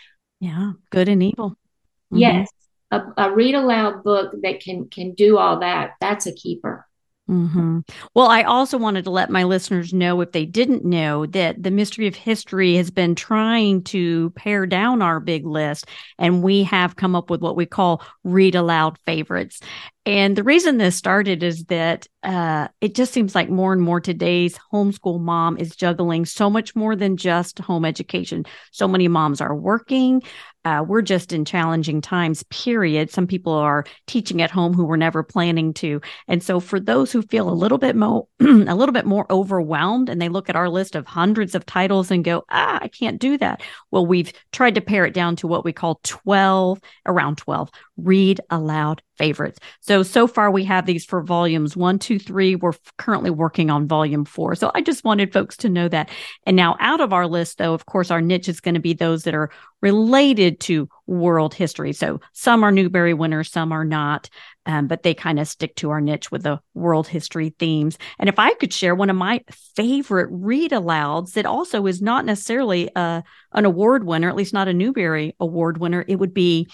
Yeah, 0.40 0.72
good 0.90 1.08
and 1.08 1.22
evil. 1.22 1.50
Mm-hmm. 1.50 2.18
Yes, 2.18 2.48
a, 2.90 3.02
a 3.18 3.34
read 3.34 3.54
aloud 3.54 4.02
book 4.02 4.32
that 4.42 4.60
can 4.60 4.88
can 4.88 5.12
do 5.12 5.36
all 5.36 5.60
that. 5.60 5.92
That's 6.00 6.26
a 6.26 6.34
keeper. 6.34 6.86
Mm-hmm. 7.28 7.80
Well, 8.14 8.28
I 8.28 8.44
also 8.44 8.78
wanted 8.78 9.04
to 9.04 9.10
let 9.10 9.30
my 9.30 9.42
listeners 9.42 9.92
know, 9.92 10.20
if 10.20 10.30
they 10.30 10.46
didn't 10.46 10.84
know, 10.84 11.26
that 11.26 11.60
the 11.60 11.72
Mystery 11.72 12.06
of 12.06 12.14
History 12.14 12.76
has 12.76 12.92
been 12.92 13.16
trying 13.16 13.82
to 13.84 14.30
pare 14.30 14.64
down 14.64 15.02
our 15.02 15.18
big 15.18 15.44
list, 15.44 15.86
and 16.18 16.40
we 16.40 16.62
have 16.62 16.94
come 16.94 17.16
up 17.16 17.28
with 17.28 17.40
what 17.40 17.56
we 17.56 17.66
call 17.66 18.00
read 18.22 18.54
aloud 18.54 18.96
favorites. 19.06 19.60
And 20.04 20.36
the 20.36 20.44
reason 20.44 20.78
this 20.78 20.94
started 20.94 21.42
is 21.42 21.64
that 21.64 22.06
uh, 22.22 22.68
it 22.80 22.94
just 22.94 23.12
seems 23.12 23.34
like 23.34 23.50
more 23.50 23.72
and 23.72 23.82
more 23.82 24.00
today's 24.00 24.56
homeschool 24.72 25.20
mom 25.20 25.58
is 25.58 25.74
juggling 25.74 26.26
so 26.26 26.48
much 26.48 26.76
more 26.76 26.94
than 26.94 27.16
just 27.16 27.58
home 27.58 27.84
education. 27.84 28.44
So 28.70 28.86
many 28.86 29.08
moms 29.08 29.40
are 29.40 29.54
working 29.54 30.22
uh, 30.66 30.82
we're 30.82 31.00
just 31.00 31.32
in 31.32 31.44
challenging 31.44 32.00
times, 32.00 32.42
period. 32.50 33.08
Some 33.08 33.28
people 33.28 33.52
are 33.52 33.84
teaching 34.08 34.42
at 34.42 34.50
home 34.50 34.74
who 34.74 34.84
were 34.84 34.96
never 34.96 35.22
planning 35.22 35.72
to. 35.74 36.00
And 36.26 36.42
so 36.42 36.58
for 36.58 36.80
those 36.80 37.12
who 37.12 37.22
feel 37.22 37.48
a 37.48 37.54
little 37.54 37.78
bit 37.78 37.94
more, 37.94 38.26
a 38.40 38.74
little 38.74 38.92
bit 38.92 39.06
more 39.06 39.30
overwhelmed 39.30 40.08
and 40.08 40.20
they 40.20 40.28
look 40.28 40.48
at 40.48 40.56
our 40.56 40.68
list 40.68 40.96
of 40.96 41.06
hundreds 41.06 41.54
of 41.54 41.66
titles 41.66 42.10
and 42.10 42.24
go, 42.24 42.44
ah, 42.50 42.80
I 42.82 42.88
can't 42.88 43.20
do 43.20 43.38
that. 43.38 43.62
Well, 43.92 44.06
we've 44.06 44.32
tried 44.50 44.74
to 44.74 44.80
pare 44.80 45.06
it 45.06 45.14
down 45.14 45.36
to 45.36 45.46
what 45.46 45.64
we 45.64 45.72
call 45.72 46.00
12, 46.02 46.80
around 47.06 47.38
12 47.38 47.70
read 47.96 48.40
aloud 48.50 49.02
favorites. 49.18 49.58
So, 49.80 50.02
so 50.02 50.26
far 50.26 50.50
we 50.50 50.64
have 50.64 50.86
these 50.86 51.04
for 51.04 51.22
volumes 51.22 51.76
one, 51.76 51.98
two, 51.98 52.18
three. 52.18 52.54
We're 52.54 52.72
currently 52.98 53.30
working 53.30 53.70
on 53.70 53.88
volume 53.88 54.24
four. 54.24 54.54
So 54.54 54.70
I 54.74 54.80
just 54.80 55.04
wanted 55.04 55.32
folks 55.32 55.56
to 55.58 55.68
know 55.68 55.88
that. 55.88 56.10
And 56.46 56.56
now 56.56 56.76
out 56.80 57.00
of 57.00 57.12
our 57.12 57.26
list, 57.26 57.58
though, 57.58 57.74
of 57.74 57.86
course, 57.86 58.10
our 58.10 58.20
niche 58.20 58.48
is 58.48 58.60
going 58.60 58.74
to 58.74 58.80
be 58.80 58.92
those 58.92 59.24
that 59.24 59.34
are 59.34 59.50
related 59.82 60.58
to 60.60 60.88
world 61.06 61.54
history. 61.54 61.92
So 61.92 62.20
some 62.32 62.64
are 62.64 62.72
Newbery 62.72 63.14
winners, 63.14 63.50
some 63.50 63.72
are 63.72 63.84
not. 63.84 64.28
Um, 64.68 64.88
but 64.88 65.04
they 65.04 65.14
kind 65.14 65.38
of 65.38 65.46
stick 65.46 65.76
to 65.76 65.90
our 65.90 66.00
niche 66.00 66.32
with 66.32 66.42
the 66.42 66.58
world 66.74 67.06
history 67.06 67.54
themes. 67.56 67.98
And 68.18 68.28
if 68.28 68.40
I 68.40 68.52
could 68.54 68.72
share 68.72 68.96
one 68.96 69.10
of 69.10 69.16
my 69.16 69.44
favorite 69.76 70.28
read 70.32 70.72
alouds 70.72 71.34
that 71.34 71.46
also 71.46 71.86
is 71.86 72.02
not 72.02 72.24
necessarily 72.24 72.90
a, 72.96 72.98
uh, 72.98 73.22
an 73.52 73.64
award 73.64 74.02
winner, 74.02 74.28
at 74.28 74.34
least 74.34 74.52
not 74.52 74.66
a 74.66 74.74
Newbery 74.74 75.36
award 75.38 75.78
winner, 75.78 76.04
it 76.08 76.16
would 76.16 76.34
be 76.34 76.68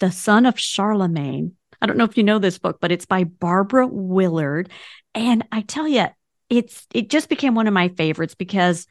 The 0.00 0.10
Son 0.10 0.44
of 0.44 0.58
Charlemagne 0.58 1.52
I 1.80 1.86
don't 1.86 1.96
know 1.96 2.04
if 2.04 2.16
you 2.16 2.24
know 2.24 2.38
this 2.38 2.58
book, 2.58 2.78
but 2.80 2.92
it's 2.92 3.06
by 3.06 3.24
Barbara 3.24 3.86
Willard. 3.86 4.70
And 5.14 5.46
I 5.50 5.62
tell 5.62 5.88
you, 5.88 6.06
it's 6.48 6.86
it 6.92 7.10
just 7.10 7.28
became 7.28 7.54
one 7.54 7.66
of 7.66 7.74
my 7.74 7.88
favorites 7.88 8.34
because 8.34 8.86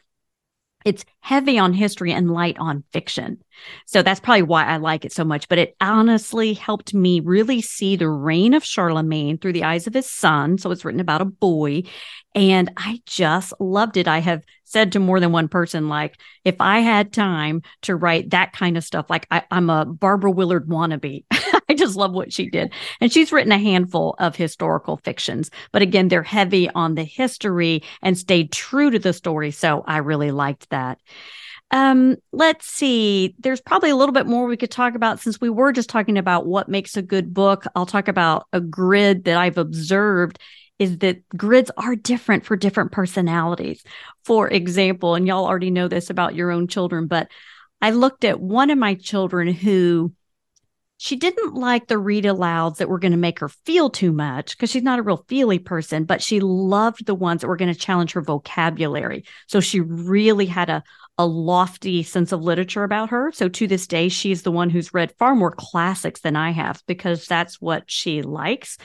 it's 0.85 1.03
heavy 1.19 1.59
on 1.59 1.73
history 1.73 2.13
and 2.13 2.31
light 2.31 2.57
on 2.57 2.83
fiction. 2.93 3.43
So 3.85 4.01
that's 4.01 4.21
probably 4.21 4.43
why 4.43 4.65
I 4.65 4.77
like 4.77 5.03
it 5.03 5.11
so 5.11 5.25
much. 5.25 5.49
But 5.49 5.57
it 5.57 5.75
honestly 5.81 6.53
helped 6.53 6.93
me 6.93 7.19
really 7.19 7.61
see 7.61 7.97
the 7.97 8.09
reign 8.09 8.53
of 8.53 8.63
Charlemagne 8.63 9.37
through 9.37 9.53
the 9.53 9.65
eyes 9.65 9.87
of 9.87 9.93
his 9.93 10.09
son. 10.09 10.57
So 10.57 10.71
it's 10.71 10.85
written 10.85 11.01
about 11.01 11.21
a 11.21 11.25
boy. 11.25 11.83
And 12.33 12.71
I 12.77 13.01
just 13.05 13.53
loved 13.59 13.97
it. 13.97 14.07
I 14.07 14.19
have 14.19 14.43
said 14.63 14.93
to 14.93 14.99
more 14.99 15.19
than 15.19 15.33
one 15.33 15.49
person, 15.49 15.89
like, 15.89 16.17
if 16.45 16.55
I 16.61 16.79
had 16.79 17.11
time 17.11 17.61
to 17.81 17.95
write 17.95 18.29
that 18.29 18.53
kind 18.53 18.77
of 18.77 18.83
stuff, 18.83 19.09
like 19.09 19.27
I, 19.29 19.43
am 19.51 19.69
a 19.69 19.85
Barbara 19.85 20.31
Willard 20.31 20.69
wannabe. 20.69 21.25
I 21.69 21.75
just 21.75 21.95
love 21.95 22.11
what 22.11 22.33
she 22.33 22.49
did. 22.49 22.73
And 22.99 23.11
she's 23.11 23.31
written 23.31 23.51
a 23.51 23.59
handful 23.59 24.15
of 24.19 24.35
historical 24.35 24.97
fictions, 24.97 25.51
but 25.71 25.81
again, 25.81 26.07
they're 26.07 26.23
heavy 26.23 26.69
on 26.69 26.95
the 26.95 27.03
history 27.03 27.83
and 28.01 28.17
stayed 28.17 28.51
true 28.51 28.89
to 28.89 28.99
the 28.99 29.13
story. 29.13 29.51
So 29.51 29.83
I 29.85 29.97
really 29.97 30.31
liked 30.31 30.69
that. 30.71 30.99
Um, 31.71 32.15
let's 32.31 32.65
see. 32.65 33.35
There's 33.37 33.61
probably 33.61 33.91
a 33.91 33.95
little 33.95 34.13
bit 34.13 34.25
more 34.25 34.47
we 34.47 34.57
could 34.57 34.71
talk 34.71 34.95
about 34.95 35.19
since 35.19 35.39
we 35.39 35.51
were 35.51 35.71
just 35.71 35.89
talking 35.89 36.17
about 36.17 36.47
what 36.47 36.67
makes 36.67 36.97
a 36.97 37.03
good 37.03 37.33
book. 37.33 37.65
I'll 37.75 37.85
talk 37.85 38.07
about 38.07 38.47
a 38.51 38.59
grid 38.59 39.25
that 39.25 39.37
I've 39.37 39.59
observed 39.59 40.39
is 40.79 40.97
that 40.99 41.27
grids 41.29 41.69
are 41.77 41.95
different 41.95 42.45
for 42.45 42.55
different 42.55 42.91
personalities. 42.91 43.83
For 44.25 44.49
example, 44.49 45.13
and 45.13 45.27
y'all 45.27 45.45
already 45.45 45.69
know 45.69 45.87
this 45.87 46.09
about 46.09 46.35
your 46.35 46.51
own 46.51 46.67
children, 46.67 47.05
but 47.05 47.27
I 47.81 47.91
looked 47.91 48.23
at 48.23 48.39
one 48.39 48.71
of 48.71 48.77
my 48.77 48.95
children 48.95 49.53
who 49.53 50.13
she 51.01 51.15
didn't 51.15 51.53
like 51.53 51.87
the 51.87 51.97
read 51.97 52.25
alouds 52.25 52.75
that 52.77 52.89
were 52.89 52.99
going 52.99 53.13
to 53.13 53.17
make 53.17 53.39
her 53.39 53.47
feel 53.47 53.89
too 53.89 54.11
much 54.11 54.57
because 54.57 54.69
she's 54.69 54.83
not 54.83 54.99
a 54.99 55.01
real 55.01 55.23
feely 55.29 55.57
person, 55.57 56.03
but 56.03 56.21
she 56.21 56.41
loved 56.41 57.05
the 57.05 57.15
ones 57.15 57.39
that 57.39 57.47
were 57.47 57.55
going 57.55 57.73
to 57.73 57.79
challenge 57.79 58.11
her 58.11 58.21
vocabulary. 58.21 59.23
So 59.47 59.61
she 59.61 59.79
really 59.79 60.45
had 60.45 60.69
a, 60.69 60.83
a 61.17 61.25
lofty 61.25 62.03
sense 62.03 62.33
of 62.33 62.41
literature 62.41 62.83
about 62.83 63.11
her. 63.11 63.31
So 63.31 63.47
to 63.47 63.65
this 63.65 63.87
day, 63.87 64.09
she's 64.09 64.43
the 64.43 64.51
one 64.51 64.69
who's 64.69 64.93
read 64.93 65.13
far 65.17 65.35
more 65.35 65.51
classics 65.51 66.19
than 66.19 66.35
I 66.35 66.51
have 66.51 66.83
because 66.85 67.27
that's 67.27 67.61
what 67.61 67.89
she 67.89 68.21
likes. 68.21 68.77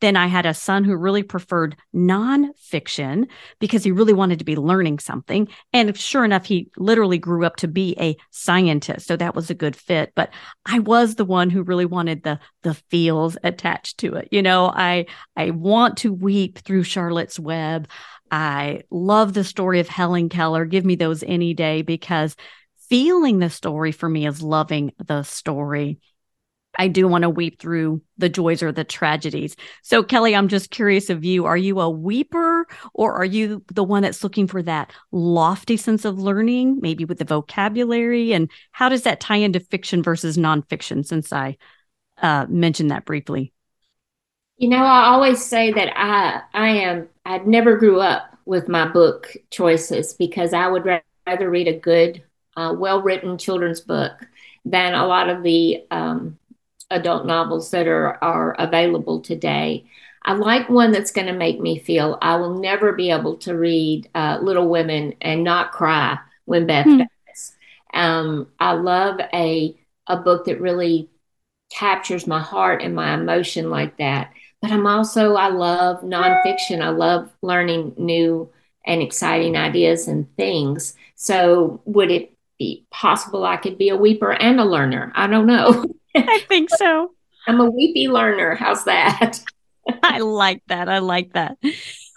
Then 0.00 0.16
I 0.16 0.26
had 0.26 0.46
a 0.46 0.54
son 0.54 0.84
who 0.84 0.96
really 0.96 1.22
preferred 1.22 1.76
nonfiction 1.94 3.28
because 3.58 3.84
he 3.84 3.92
really 3.92 4.12
wanted 4.12 4.38
to 4.38 4.44
be 4.44 4.56
learning 4.56 4.98
something. 4.98 5.48
And 5.72 5.96
sure 5.96 6.24
enough, 6.24 6.46
he 6.46 6.70
literally 6.76 7.18
grew 7.18 7.44
up 7.44 7.56
to 7.56 7.68
be 7.68 7.94
a 8.00 8.16
scientist. 8.30 9.06
So 9.06 9.16
that 9.16 9.34
was 9.34 9.50
a 9.50 9.54
good 9.54 9.76
fit. 9.76 10.12
But 10.14 10.30
I 10.66 10.78
was 10.78 11.14
the 11.14 11.24
one 11.24 11.50
who 11.50 11.62
really 11.62 11.86
wanted 11.86 12.22
the 12.22 12.38
the 12.62 12.74
feels 12.74 13.36
attached 13.42 13.98
to 13.98 14.14
it. 14.14 14.28
You 14.30 14.42
know, 14.42 14.66
I 14.66 15.06
I 15.36 15.50
want 15.50 15.98
to 15.98 16.12
weep 16.12 16.58
through 16.58 16.84
Charlotte's 16.84 17.38
Web. 17.38 17.88
I 18.30 18.82
love 18.90 19.32
the 19.32 19.44
story 19.44 19.80
of 19.80 19.88
Helen 19.88 20.28
Keller. 20.28 20.64
Give 20.64 20.84
me 20.84 20.94
those 20.94 21.22
any 21.22 21.54
day 21.54 21.82
because 21.82 22.36
feeling 22.88 23.38
the 23.38 23.50
story 23.50 23.92
for 23.92 24.08
me 24.08 24.26
is 24.26 24.42
loving 24.42 24.92
the 25.04 25.22
story. 25.22 26.00
I 26.78 26.88
do 26.88 27.08
want 27.08 27.22
to 27.22 27.30
weep 27.30 27.60
through 27.60 28.00
the 28.18 28.28
joys 28.28 28.62
or 28.62 28.70
the 28.72 28.84
tragedies. 28.84 29.56
So, 29.82 30.02
Kelly, 30.02 30.36
I'm 30.36 30.48
just 30.48 30.70
curious 30.70 31.10
of 31.10 31.24
you. 31.24 31.44
Are 31.46 31.56
you 31.56 31.80
a 31.80 31.90
weeper 31.90 32.64
or 32.94 33.14
are 33.14 33.24
you 33.24 33.64
the 33.72 33.84
one 33.84 34.02
that's 34.02 34.22
looking 34.22 34.46
for 34.46 34.62
that 34.62 34.92
lofty 35.10 35.76
sense 35.76 36.04
of 36.04 36.18
learning, 36.18 36.78
maybe 36.80 37.04
with 37.04 37.18
the 37.18 37.24
vocabulary? 37.24 38.32
And 38.32 38.50
how 38.72 38.88
does 38.88 39.02
that 39.02 39.20
tie 39.20 39.36
into 39.36 39.60
fiction 39.60 40.02
versus 40.02 40.36
nonfiction 40.36 41.04
since 41.04 41.32
I 41.32 41.56
uh, 42.22 42.46
mentioned 42.48 42.90
that 42.90 43.04
briefly? 43.04 43.52
You 44.56 44.68
know, 44.68 44.84
I 44.84 45.06
always 45.06 45.44
say 45.44 45.72
that 45.72 45.92
I 45.96 46.42
I 46.52 46.68
am 46.68 47.08
I 47.24 47.38
never 47.38 47.76
grew 47.76 48.00
up 48.00 48.36
with 48.44 48.68
my 48.68 48.86
book 48.86 49.34
choices 49.50 50.12
because 50.12 50.52
I 50.52 50.68
would 50.68 50.84
rather 50.84 51.50
read 51.50 51.68
a 51.68 51.78
good, 51.78 52.22
uh, 52.56 52.74
well 52.76 53.00
written 53.00 53.38
children's 53.38 53.80
book 53.80 54.12
than 54.64 54.94
a 54.94 55.06
lot 55.06 55.30
of 55.30 55.42
the 55.42 55.84
um, 55.90 56.38
adult 56.90 57.26
novels 57.26 57.70
that 57.70 57.86
are 57.86 58.22
are 58.22 58.54
available 58.58 59.20
today. 59.20 59.84
I 60.22 60.34
like 60.34 60.68
one 60.68 60.92
that's 60.92 61.12
going 61.12 61.28
to 61.28 61.32
make 61.32 61.60
me 61.60 61.78
feel 61.78 62.18
I 62.20 62.36
will 62.36 62.58
never 62.58 62.92
be 62.92 63.10
able 63.10 63.36
to 63.38 63.56
read 63.56 64.08
uh, 64.14 64.38
Little 64.42 64.68
Women 64.68 65.14
and 65.22 65.42
not 65.44 65.72
cry 65.72 66.18
when 66.44 66.66
Beth 66.66 66.86
mm. 66.86 66.98
dies. 66.98 67.56
Um, 67.94 68.48
I 68.58 68.72
love 68.72 69.20
a 69.32 69.76
a 70.06 70.16
book 70.16 70.44
that 70.46 70.60
really 70.60 71.08
captures 71.70 72.26
my 72.26 72.40
heart 72.40 72.82
and 72.82 72.94
my 72.94 73.14
emotion 73.14 73.70
like 73.70 73.96
that. 73.98 74.32
But 74.60 74.72
I'm 74.72 74.86
also 74.86 75.36
I 75.36 75.48
love 75.48 76.02
nonfiction. 76.02 76.82
I 76.82 76.90
love 76.90 77.30
learning 77.42 77.94
new 77.96 78.50
and 78.84 79.00
exciting 79.02 79.56
ideas 79.56 80.08
and 80.08 80.34
things. 80.36 80.94
So 81.14 81.80
would 81.84 82.10
it 82.10 82.36
be 82.58 82.84
possible 82.90 83.44
I 83.44 83.56
could 83.56 83.78
be 83.78 83.88
a 83.88 83.96
weeper 83.96 84.32
and 84.32 84.60
a 84.60 84.64
learner? 84.64 85.12
I 85.14 85.26
don't 85.26 85.46
know. 85.46 85.86
I 86.14 86.40
think 86.48 86.70
so. 86.70 87.12
I'm 87.46 87.60
a 87.60 87.70
weepy 87.70 88.08
learner. 88.08 88.54
How's 88.54 88.84
that? 88.84 89.40
I 90.02 90.18
like 90.18 90.62
that. 90.68 90.88
I 90.88 90.98
like 90.98 91.32
that. 91.32 91.56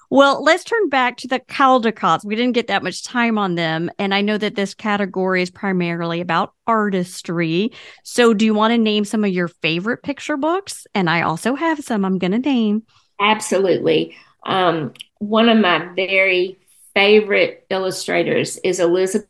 Well, 0.10 0.44
let's 0.44 0.64
turn 0.64 0.90
back 0.90 1.18
to 1.18 1.28
the 1.28 1.40
Caldecotts. 1.40 2.24
We 2.24 2.36
didn't 2.36 2.54
get 2.54 2.68
that 2.68 2.84
much 2.84 3.04
time 3.04 3.40
on 3.40 3.56
them. 3.56 3.90
And 3.98 4.14
I 4.14 4.22
know 4.22 4.38
that 4.38 4.54
this 4.54 4.76
category 4.76 5.42
is 5.42 5.50
primarily 5.50 6.22
about 6.22 6.54
artistry. 6.68 7.72
So, 8.04 8.34
do 8.36 8.46
you 8.46 8.54
want 8.54 8.74
to 8.74 8.78
name 8.78 9.06
some 9.06 9.24
of 9.24 9.32
your 9.32 9.48
favorite 9.48 10.04
picture 10.04 10.38
books? 10.38 10.86
And 10.94 11.10
I 11.10 11.24
also 11.24 11.56
have 11.56 11.84
some 11.84 12.06
I'm 12.06 12.20
going 12.20 12.32
to 12.32 12.38
name. 12.38 12.84
Absolutely. 13.20 14.16
Um, 14.46 14.94
one 15.18 15.50
of 15.50 15.58
my 15.58 15.90
very 15.96 16.60
favorite 16.94 17.66
illustrators 17.72 18.58
is 18.58 18.80
Elizabeth 18.80 19.26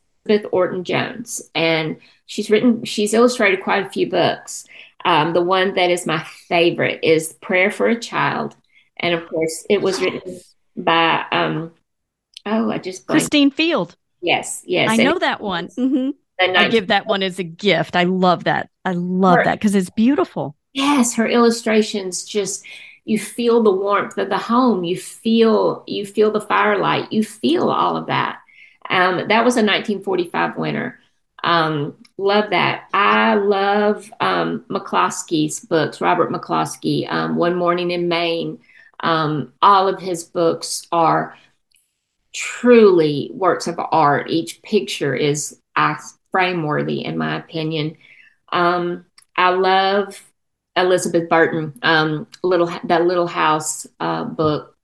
Orton 0.52 0.84
Jones. 0.84 1.40
And 1.54 1.96
she's 2.26 2.50
written, 2.50 2.84
she's 2.84 3.14
illustrated 3.14 3.62
quite 3.62 3.86
a 3.86 3.90
few 3.90 4.08
books. 4.08 4.66
Um, 5.04 5.34
the 5.34 5.42
one 5.42 5.74
that 5.74 5.90
is 5.90 6.06
my 6.06 6.22
favorite 6.48 7.00
is 7.02 7.34
Prayer 7.34 7.70
for 7.70 7.88
a 7.88 7.98
Child. 7.98 8.56
And 8.96 9.14
of 9.14 9.28
course, 9.28 9.66
it 9.68 9.82
was 9.82 10.00
written 10.00 10.40
by, 10.76 11.24
um, 11.30 11.72
oh, 12.46 12.70
I 12.70 12.78
just 12.78 13.06
blanked. 13.06 13.22
Christine 13.22 13.50
Field. 13.50 13.96
Yes, 14.22 14.62
yes. 14.64 14.90
I 14.90 14.96
know 14.96 15.18
that 15.18 15.40
one. 15.40 15.68
Mm-hmm. 15.68 16.10
I 16.40 16.68
give 16.68 16.88
that 16.88 17.06
one 17.06 17.22
as 17.22 17.38
a 17.38 17.44
gift. 17.44 17.96
I 17.96 18.04
love 18.04 18.44
that. 18.44 18.70
I 18.84 18.92
love 18.92 19.38
her, 19.38 19.44
that 19.44 19.58
because 19.58 19.74
it's 19.74 19.90
beautiful. 19.90 20.56
Yes, 20.72 21.14
her 21.14 21.28
illustrations 21.28 22.24
just 22.24 22.64
you 23.04 23.18
feel 23.18 23.62
the 23.62 23.70
warmth 23.70 24.18
of 24.18 24.30
the 24.30 24.38
home. 24.38 24.82
You 24.82 24.96
feel 24.96 25.84
you 25.86 26.06
feel 26.06 26.30
the 26.30 26.40
firelight. 26.40 27.12
You 27.12 27.22
feel 27.22 27.70
all 27.70 27.96
of 27.96 28.06
that. 28.06 28.40
Um, 28.88 29.28
that 29.28 29.44
was 29.44 29.56
a 29.56 29.64
1945 29.64 30.56
winner. 30.56 31.00
Um, 31.44 31.96
love 32.16 32.50
that. 32.50 32.88
I 32.94 33.34
love 33.34 34.10
um, 34.18 34.64
McCloskey's 34.70 35.60
books, 35.60 36.00
Robert 36.00 36.30
McCloskey, 36.30 37.10
um, 37.12 37.36
One 37.36 37.54
Morning 37.54 37.90
in 37.90 38.08
Maine. 38.08 38.58
Um, 39.00 39.52
all 39.60 39.86
of 39.86 40.00
his 40.00 40.24
books 40.24 40.86
are 40.90 41.36
truly 42.34 43.30
works 43.34 43.66
of 43.66 43.78
art. 43.78 44.30
Each 44.30 44.62
picture 44.62 45.14
is 45.14 45.60
frame 46.32 46.62
worthy, 46.62 47.04
in 47.04 47.18
my 47.18 47.36
opinion. 47.36 47.98
Um, 48.50 49.04
I 49.36 49.50
love 49.50 50.20
Elizabeth 50.76 51.28
Burton, 51.28 51.78
um, 51.82 52.26
little 52.42 52.72
that 52.84 53.04
Little 53.04 53.26
House 53.26 53.86
uh, 54.00 54.24
book, 54.24 54.76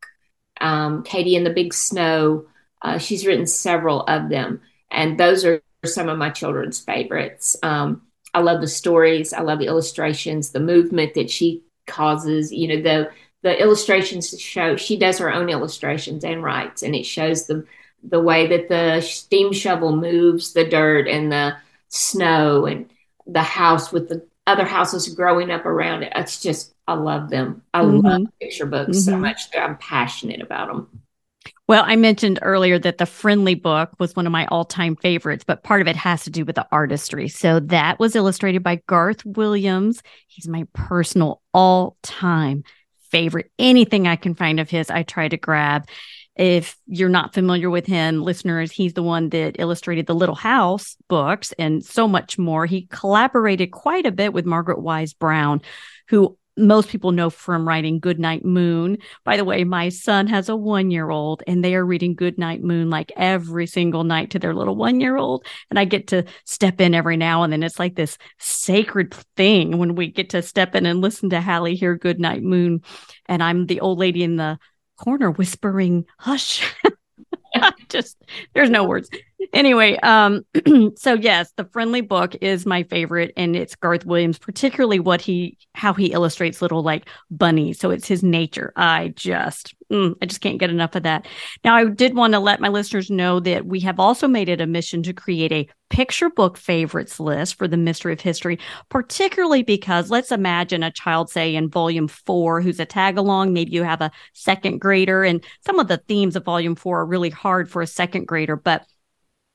Katy 1.04 1.36
and 1.36 1.46
the 1.46 1.50
Big 1.54 1.72
Snow. 1.72 2.44
Uh, 2.82 2.98
she's 2.98 3.26
written 3.26 3.46
several 3.46 4.02
of 4.02 4.28
them, 4.28 4.60
and 4.90 5.18
those 5.18 5.44
are 5.46 5.62
some 5.84 6.08
of 6.08 6.18
my 6.18 6.30
children's 6.30 6.80
favorites. 6.80 7.56
Um, 7.62 8.02
I 8.34 8.40
love 8.40 8.60
the 8.60 8.68
stories. 8.68 9.32
I 9.32 9.40
love 9.40 9.58
the 9.58 9.66
illustrations, 9.66 10.50
the 10.50 10.60
movement 10.60 11.14
that 11.14 11.30
she 11.30 11.62
causes. 11.86 12.52
You 12.52 12.68
know, 12.68 12.82
the 12.82 13.10
the 13.42 13.60
illustrations 13.60 14.38
show 14.38 14.76
she 14.76 14.96
does 14.96 15.18
her 15.18 15.32
own 15.32 15.48
illustrations 15.48 16.24
and 16.24 16.42
writes, 16.42 16.82
and 16.82 16.94
it 16.94 17.04
shows 17.04 17.46
the 17.46 17.66
the 18.02 18.20
way 18.20 18.46
that 18.46 18.68
the 18.68 19.00
steam 19.00 19.52
shovel 19.52 19.96
moves 19.96 20.52
the 20.52 20.64
dirt 20.64 21.06
and 21.08 21.30
the 21.30 21.56
snow 21.88 22.66
and 22.66 22.90
the 23.26 23.42
house 23.42 23.92
with 23.92 24.08
the 24.08 24.26
other 24.46 24.64
houses 24.64 25.14
growing 25.14 25.50
up 25.50 25.66
around 25.66 26.02
it. 26.02 26.12
It's 26.14 26.40
just 26.40 26.74
I 26.86 26.94
love 26.94 27.30
them. 27.30 27.62
I 27.72 27.82
mm-hmm. 27.82 28.06
love 28.06 28.22
picture 28.40 28.66
books 28.66 28.98
mm-hmm. 28.98 29.10
so 29.10 29.16
much 29.16 29.42
I'm 29.56 29.76
passionate 29.78 30.40
about 30.40 30.68
them. 30.68 31.02
Well, 31.70 31.84
I 31.86 31.94
mentioned 31.94 32.40
earlier 32.42 32.80
that 32.80 32.98
the 32.98 33.06
Friendly 33.06 33.54
book 33.54 33.90
was 34.00 34.16
one 34.16 34.26
of 34.26 34.32
my 34.32 34.44
all 34.46 34.64
time 34.64 34.96
favorites, 34.96 35.44
but 35.46 35.62
part 35.62 35.80
of 35.80 35.86
it 35.86 35.94
has 35.94 36.24
to 36.24 36.30
do 36.30 36.44
with 36.44 36.56
the 36.56 36.66
artistry. 36.72 37.28
So 37.28 37.60
that 37.60 38.00
was 38.00 38.16
illustrated 38.16 38.64
by 38.64 38.82
Garth 38.88 39.24
Williams. 39.24 40.02
He's 40.26 40.48
my 40.48 40.66
personal 40.72 41.40
all 41.54 41.96
time 42.02 42.64
favorite. 43.12 43.52
Anything 43.56 44.08
I 44.08 44.16
can 44.16 44.34
find 44.34 44.58
of 44.58 44.68
his, 44.68 44.90
I 44.90 45.04
try 45.04 45.28
to 45.28 45.36
grab. 45.36 45.86
If 46.34 46.76
you're 46.88 47.08
not 47.08 47.34
familiar 47.34 47.70
with 47.70 47.86
him, 47.86 48.20
listeners, 48.20 48.72
he's 48.72 48.94
the 48.94 49.04
one 49.04 49.28
that 49.28 49.60
illustrated 49.60 50.08
the 50.08 50.14
Little 50.16 50.34
House 50.34 50.96
books 51.08 51.52
and 51.56 51.84
so 51.84 52.08
much 52.08 52.36
more. 52.36 52.66
He 52.66 52.88
collaborated 52.90 53.70
quite 53.70 54.06
a 54.06 54.12
bit 54.12 54.32
with 54.32 54.44
Margaret 54.44 54.82
Wise 54.82 55.12
Brown, 55.12 55.62
who 56.08 56.36
most 56.60 56.88
people 56.88 57.12
know 57.12 57.30
from 57.30 57.66
writing 57.66 57.98
Goodnight 57.98 58.44
Moon. 58.44 58.98
By 59.24 59.36
the 59.36 59.44
way, 59.44 59.64
my 59.64 59.88
son 59.88 60.26
has 60.26 60.48
a 60.48 60.56
one 60.56 60.90
year 60.90 61.10
old 61.10 61.42
and 61.46 61.64
they 61.64 61.74
are 61.74 61.84
reading 61.84 62.14
Goodnight 62.14 62.62
Moon 62.62 62.90
like 62.90 63.12
every 63.16 63.66
single 63.66 64.04
night 64.04 64.30
to 64.30 64.38
their 64.38 64.54
little 64.54 64.76
one 64.76 65.00
year 65.00 65.16
old. 65.16 65.44
And 65.70 65.78
I 65.78 65.84
get 65.84 66.08
to 66.08 66.24
step 66.44 66.80
in 66.80 66.94
every 66.94 67.16
now 67.16 67.42
and 67.42 67.52
then. 67.52 67.62
It's 67.62 67.78
like 67.78 67.96
this 67.96 68.18
sacred 68.38 69.14
thing 69.36 69.78
when 69.78 69.94
we 69.94 70.08
get 70.10 70.30
to 70.30 70.42
step 70.42 70.74
in 70.74 70.86
and 70.86 71.00
listen 71.00 71.30
to 71.30 71.40
Hallie 71.40 71.76
hear 71.76 71.96
Goodnight 71.96 72.42
Moon. 72.42 72.82
And 73.26 73.42
I'm 73.42 73.66
the 73.66 73.80
old 73.80 73.98
lady 73.98 74.22
in 74.22 74.36
the 74.36 74.58
corner 74.96 75.30
whispering, 75.30 76.04
hush. 76.18 76.62
just 77.88 78.16
there's 78.54 78.70
no 78.70 78.84
words 78.84 79.10
anyway 79.52 79.96
um 80.02 80.44
so 80.96 81.14
yes 81.14 81.52
the 81.56 81.64
friendly 81.66 82.00
book 82.00 82.34
is 82.40 82.66
my 82.66 82.82
favorite 82.84 83.32
and 83.36 83.56
it's 83.56 83.74
garth 83.74 84.04
williams 84.04 84.38
particularly 84.38 85.00
what 85.00 85.20
he 85.20 85.56
how 85.74 85.94
he 85.94 86.12
illustrates 86.12 86.60
little 86.60 86.82
like 86.82 87.08
bunnies. 87.30 87.78
So 87.78 87.90
it's 87.90 88.06
his 88.06 88.22
nature. 88.22 88.72
I 88.76 89.08
just 89.16 89.74
mm, 89.90 90.14
i 90.20 90.26
just 90.26 90.40
can't 90.40 90.58
get 90.58 90.70
enough 90.70 90.94
of 90.94 91.04
that. 91.04 91.26
Now 91.64 91.74
i 91.74 91.84
did 91.86 92.14
want 92.14 92.34
to 92.34 92.38
let 92.38 92.60
my 92.60 92.68
listeners 92.68 93.10
know 93.10 93.40
that 93.40 93.66
we 93.66 93.80
have 93.80 93.98
also 93.98 94.28
made 94.28 94.48
it 94.48 94.60
a 94.60 94.66
mission 94.66 95.02
to 95.04 95.12
create 95.12 95.52
a 95.52 95.68
picture 95.88 96.30
book 96.30 96.56
favorites 96.56 97.18
list 97.18 97.56
for 97.56 97.66
the 97.66 97.76
mystery 97.76 98.12
of 98.12 98.20
history 98.20 98.58
particularly 98.90 99.64
because 99.64 100.08
let's 100.08 100.30
imagine 100.30 100.84
a 100.84 100.90
child 100.92 101.28
say 101.28 101.56
in 101.56 101.68
volume 101.68 102.06
four 102.06 102.60
who's 102.60 102.78
a 102.78 102.84
tag 102.84 103.18
along 103.18 103.52
maybe 103.52 103.72
you 103.72 103.82
have 103.82 104.00
a 104.00 104.10
second 104.32 104.78
grader 104.80 105.24
and 105.24 105.44
some 105.66 105.80
of 105.80 105.88
the 105.88 105.96
themes 105.96 106.36
of 106.36 106.44
volume 106.44 106.76
four 106.76 107.00
are 107.00 107.06
really 107.06 107.30
hard 107.30 107.68
for 107.68 107.82
a 107.82 107.88
second 107.88 108.24
grader 108.28 108.54
but 108.54 108.86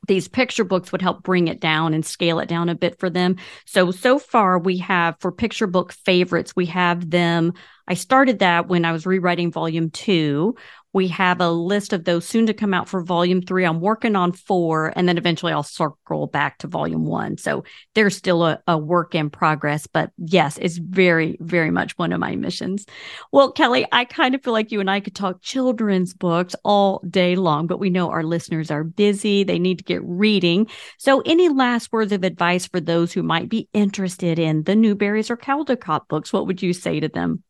these 0.08 0.28
picture 0.28 0.64
books 0.64 0.92
would 0.92 1.02
help 1.02 1.24
bring 1.24 1.48
it 1.48 1.60
down 1.60 1.94
and 1.94 2.06
scale 2.06 2.40
it 2.40 2.50
down 2.50 2.70
a 2.70 2.76
bit 2.76 3.00
for 3.00 3.10
them. 3.10 3.38
So, 3.66 3.92
so 3.92 4.20
far 4.20 4.60
we 4.60 4.78
have 4.78 5.16
for 5.20 5.32
picture 5.32 5.68
book 5.68 5.92
favorites, 5.92 6.56
we 6.56 6.68
have 6.68 7.10
them. 7.10 7.54
I 7.88 7.94
started 7.94 8.40
that 8.40 8.68
when 8.68 8.86
I 8.86 8.92
was 8.92 9.06
rewriting 9.06 9.52
volume 9.52 9.90
two. 9.90 10.56
We 10.96 11.10
have 11.10 11.42
a 11.42 11.52
list 11.52 11.92
of 11.92 12.06
those 12.06 12.26
soon 12.26 12.46
to 12.46 12.54
come 12.54 12.74
out 12.74 12.88
for 12.88 13.04
volume 13.04 13.42
three. 13.42 13.66
I'm 13.66 13.82
working 13.82 14.16
on 14.16 14.32
four, 14.32 14.94
and 14.96 15.10
then 15.10 15.18
eventually 15.18 15.52
I'll 15.52 15.62
circle 15.62 16.28
back 16.28 16.60
to 16.60 16.68
volume 16.68 17.04
one. 17.06 17.38
So 17.38 17.66
there's 17.96 18.16
still 18.16 18.46
a, 18.46 18.62
a 18.66 18.78
work 18.78 19.14
in 19.14 19.30
progress, 19.30 19.88
but 19.88 20.12
yes, 20.18 20.58
it's 20.58 20.78
very, 20.78 21.36
very 21.42 21.70
much 21.70 21.98
one 21.98 22.14
of 22.14 22.22
my 22.22 22.38
missions. 22.38 22.86
Well, 23.34 23.52
Kelly, 23.52 23.86
I 23.92 24.06
kind 24.06 24.36
of 24.36 24.42
feel 24.42 24.54
like 24.54 24.72
you 24.72 24.80
and 24.80 24.90
I 24.90 25.02
could 25.02 25.16
talk 25.16 25.42
children's 25.42 26.14
books 26.14 26.56
all 26.64 27.04
day 27.10 27.36
long, 27.36 27.68
but 27.68 27.80
we 27.80 27.90
know 27.90 28.10
our 28.10 28.24
listeners 28.24 28.72
are 28.72 28.86
busy. 28.86 29.44
They 29.44 29.60
need 29.60 29.80
to 29.80 29.84
get 29.84 30.02
reading. 30.02 30.68
So, 30.98 31.22
any 31.26 31.50
last 31.50 31.92
words 31.92 32.14
of 32.14 32.24
advice 32.24 32.68
for 32.68 32.80
those 32.80 33.12
who 33.12 33.22
might 33.22 33.50
be 33.50 33.68
interested 33.74 34.40
in 34.40 34.64
the 34.64 34.76
Newberys 34.76 35.30
or 35.30 35.36
Caldecott 35.36 36.08
books? 36.08 36.32
What 36.32 36.48
would 36.48 36.62
you 36.62 36.72
say 36.72 37.02
to 37.02 37.10
them? 37.10 37.44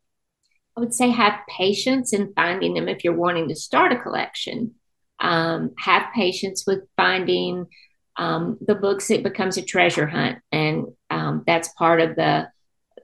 I 0.76 0.82
would 0.82 0.94
say 0.94 1.10
have 1.10 1.40
patience 1.48 2.14
in 2.14 2.34
finding 2.34 2.74
them 2.74 2.90
if 2.90 3.04
you're 3.04 3.16
wanting 3.16 3.50
to 3.50 3.56
start 3.56 3.94
a 3.94 4.00
collection. 4.00 4.76
Um, 5.20 5.72
have 5.78 6.14
patience 6.14 6.66
with 6.68 6.82
finding 6.98 7.68
um, 8.18 8.58
the 8.60 8.76
books. 8.76 9.10
It 9.10 9.24
becomes 9.24 9.58
a 9.58 9.62
treasure 9.62 10.08
hunt, 10.08 10.40
and 10.52 10.88
um, 11.10 11.44
that's 11.48 11.70
part 11.74 12.02
of 12.02 12.16
the 12.16 12.50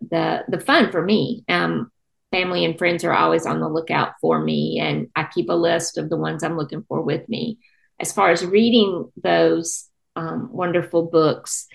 the 0.09 0.43
the 0.49 0.59
fun 0.59 0.91
for 0.91 1.01
me. 1.01 1.45
Um, 1.47 1.91
family 2.31 2.65
and 2.65 2.77
friends 2.77 3.03
are 3.03 3.13
always 3.13 3.45
on 3.45 3.61
the 3.61 3.69
lookout 3.69 4.13
for 4.19 4.39
me, 4.39 4.79
and 4.79 5.07
I 5.15 5.23
keep 5.23 5.49
a 5.49 5.53
list 5.53 5.97
of 5.97 6.09
the 6.09 6.17
ones 6.17 6.43
I'm 6.43 6.57
looking 6.57 6.83
for 6.87 7.01
with 7.01 7.27
me. 7.29 7.59
As 7.99 8.11
far 8.11 8.31
as 8.31 8.45
reading 8.45 9.09
those 9.21 9.87
um, 10.15 10.49
wonderful 10.51 11.03
books, 11.03 11.67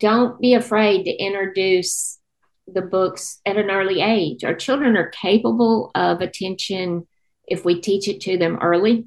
don't 0.00 0.40
be 0.40 0.54
afraid 0.54 1.04
to 1.04 1.10
introduce 1.10 2.15
the 2.66 2.82
books 2.82 3.40
at 3.46 3.56
an 3.56 3.70
early 3.70 4.00
age. 4.00 4.44
Our 4.44 4.54
children 4.54 4.96
are 4.96 5.08
capable 5.10 5.90
of 5.94 6.20
attention 6.20 7.06
if 7.46 7.64
we 7.64 7.80
teach 7.80 8.08
it 8.08 8.20
to 8.22 8.36
them 8.36 8.58
early. 8.60 9.06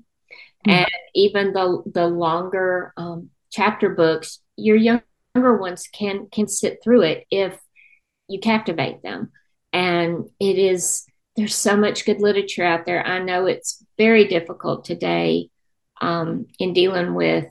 Mm-hmm. 0.68 0.72
And 0.72 0.88
even 1.16 1.53
the 1.53 1.84
the 1.91 2.07
longer 2.07 2.93
um, 2.97 3.30
chapter 3.51 3.89
books, 3.89 4.39
your 4.55 4.76
younger 4.76 5.57
ones 5.57 5.88
can 5.91 6.28
can 6.32 6.47
sit 6.47 6.80
through 6.84 7.03
it 7.03 7.26
if 7.32 7.60
you 8.28 8.39
captivate 8.39 9.01
them. 9.01 9.32
And 9.74 10.30
it 10.39 10.57
is 10.57 11.05
there's 11.36 11.55
so 11.55 11.78
much 11.78 12.05
good 12.05 12.22
literature 12.22 12.66
out 12.66 12.86
there. 12.86 13.05
I 13.05 13.20
know 13.20 13.45
it's 13.45 13.84
very 13.97 14.28
difficult 14.28 14.84
today 14.84 15.49
um, 16.01 16.47
in 16.60 16.74
dealing 16.74 17.14
with 17.14 17.45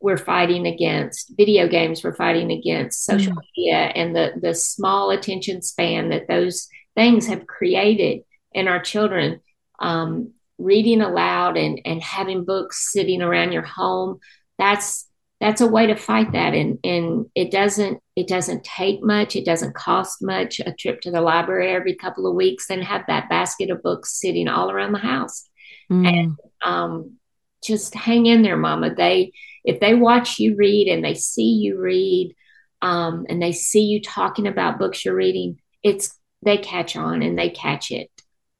we're 0.00 0.16
fighting 0.16 0.66
against 0.66 1.32
video 1.36 1.68
games 1.68 2.02
we're 2.02 2.14
fighting 2.14 2.50
against 2.50 3.04
social 3.04 3.32
mm. 3.32 3.42
media 3.56 3.76
and 3.76 4.14
the 4.14 4.32
the 4.40 4.54
small 4.54 5.10
attention 5.10 5.62
span 5.62 6.08
that 6.08 6.28
those 6.28 6.68
things 6.94 7.26
have 7.26 7.46
created 7.46 8.22
in 8.52 8.68
our 8.68 8.80
children 8.80 9.40
um, 9.78 10.32
reading 10.58 11.00
aloud 11.00 11.56
and 11.56 11.80
and 11.84 12.02
having 12.02 12.44
books 12.44 12.92
sitting 12.92 13.22
around 13.22 13.52
your 13.52 13.62
home 13.62 14.18
that's 14.58 15.06
that's 15.40 15.62
a 15.62 15.66
way 15.66 15.86
to 15.86 15.96
fight 15.96 16.32
that 16.32 16.54
and 16.54 16.78
and 16.84 17.26
it 17.34 17.50
doesn't 17.50 17.98
it 18.14 18.28
doesn't 18.28 18.62
take 18.62 19.02
much 19.02 19.34
it 19.34 19.44
doesn't 19.44 19.74
cost 19.74 20.18
much 20.20 20.60
a 20.60 20.72
trip 20.72 21.00
to 21.00 21.10
the 21.10 21.20
library 21.20 21.70
every 21.70 21.94
couple 21.94 22.26
of 22.26 22.34
weeks 22.34 22.68
and 22.68 22.84
have 22.84 23.02
that 23.06 23.28
basket 23.30 23.70
of 23.70 23.82
books 23.82 24.20
sitting 24.20 24.48
all 24.48 24.70
around 24.70 24.92
the 24.92 24.98
house 24.98 25.48
mm. 25.90 26.06
and 26.06 26.36
um, 26.62 27.16
just 27.62 27.94
hang 27.94 28.26
in 28.26 28.42
there 28.42 28.56
mama 28.56 28.94
they 28.94 29.32
if 29.64 29.80
they 29.80 29.94
watch 29.94 30.38
you 30.38 30.56
read 30.56 30.88
and 30.88 31.04
they 31.04 31.14
see 31.14 31.52
you 31.52 31.78
read 31.78 32.34
um, 32.82 33.26
and 33.28 33.42
they 33.42 33.52
see 33.52 33.82
you 33.82 34.00
talking 34.00 34.46
about 34.46 34.78
books 34.78 35.04
you're 35.04 35.14
reading, 35.14 35.60
it's 35.82 36.16
they 36.42 36.56
catch 36.56 36.96
on 36.96 37.22
and 37.22 37.38
they 37.38 37.50
catch 37.50 37.90
it. 37.90 38.10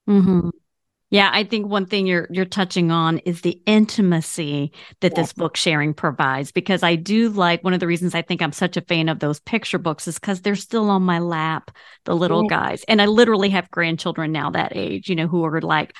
Mm-hmm. 0.09 0.51
Yeah, 1.13 1.29
I 1.33 1.43
think 1.43 1.67
one 1.67 1.87
thing 1.87 2.07
you're 2.07 2.29
you're 2.31 2.45
touching 2.45 2.93
on 2.93 3.19
is 3.19 3.41
the 3.41 3.61
intimacy 3.67 4.73
that 5.01 5.17
this 5.17 5.33
book 5.33 5.57
sharing 5.57 5.93
provides 5.93 6.53
because 6.53 6.85
I 6.85 6.95
do 6.95 7.31
like 7.31 7.65
one 7.65 7.75
of 7.75 7.81
the 7.81 7.89
reasons 7.89 8.15
I 8.15 8.23
think 8.23 8.41
I'm 8.41 8.53
such 8.53 8.77
a 8.77 8.83
fan 8.83 9.09
of 9.09 9.19
those 9.19 9.41
picture 9.41 9.79
books 9.79 10.07
is 10.07 10.21
cuz 10.21 10.41
they're 10.41 10.55
still 10.55 10.89
on 10.89 11.03
my 11.03 11.19
lap, 11.19 11.73
the 12.05 12.15
little 12.15 12.47
guys. 12.47 12.85
And 12.87 13.03
I 13.03 13.07
literally 13.07 13.51
have 13.51 13.71
grandchildren 13.73 14.31
now 14.31 14.51
that 14.51 14.77
age, 14.77 15.09
you 15.09 15.17
know, 15.17 15.27
who 15.27 15.45
are 15.45 15.61
like 15.61 15.97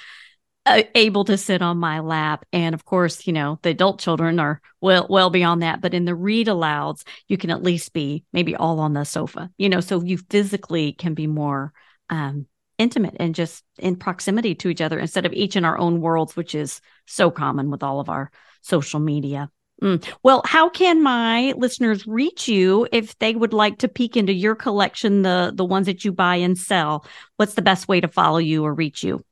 able 0.67 1.25
to 1.25 1.37
sit 1.37 1.63
on 1.63 1.79
my 1.79 2.01
lap 2.01 2.45
and 2.53 2.75
of 2.75 2.85
course 2.85 3.27
you 3.27 3.33
know 3.33 3.59
the 3.63 3.71
adult 3.71 3.99
children 3.99 4.39
are 4.39 4.61
well 4.81 5.07
well 5.09 5.31
beyond 5.31 5.63
that 5.63 5.81
but 5.81 5.95
in 5.95 6.05
the 6.05 6.15
read 6.15 6.49
alouds 6.49 7.03
you 7.29 7.39
can 7.39 7.51
at 7.51 7.63
least 7.63 7.93
be 7.93 8.25
maybe 8.33 8.55
all 8.55 8.79
on 8.79 8.93
the 8.93 9.05
sofa 9.05 9.51
you 9.57 9.69
know 9.69 9.81
so 9.81 10.03
you 10.03 10.19
physically 10.29 10.93
can 10.93 11.15
be 11.15 11.27
more 11.27 11.73
um 12.11 12.47
intimate 12.79 13.17
and 13.19 13.35
just 13.35 13.65
in 13.79 13.97
proximity 13.97 14.55
to 14.55 14.69
each 14.69 14.81
other 14.81 14.99
instead 14.99 15.27
of 15.27 15.33
each 15.33 15.57
in 15.57 15.65
our 15.65 15.79
own 15.79 16.01
worlds 16.01 16.37
which 16.37 16.55
is 16.55 16.81
so 17.07 17.31
common 17.31 17.71
with 17.71 17.83
all 17.83 17.99
of 17.99 18.09
our 18.09 18.31
social 18.61 19.01
media 19.01 19.51
Mm. 19.83 20.07
Well, 20.23 20.43
how 20.45 20.69
can 20.69 21.03
my 21.03 21.55
listeners 21.57 22.07
reach 22.07 22.49
you 22.49 22.87
if 22.93 23.19
they 23.19 23.35
would 23.35 23.55
like 23.55 23.79
to 23.79 23.89
peek 23.89 24.15
into 24.15 24.31
your 24.31 24.55
collection, 24.55 25.23
the 25.23 25.53
the 25.55 25.65
ones 25.65 25.87
that 25.87 26.05
you 26.05 26.13
buy 26.13 26.37
and 26.37 26.59
sell? 26.59 27.07
What's 27.37 27.55
the 27.55 27.63
best 27.63 27.89
way 27.89 27.99
to 28.01 28.09
follow 28.09 28.37
you 28.37 28.63
or 28.63 28.75
reach 28.75 29.03
you? 29.03 29.25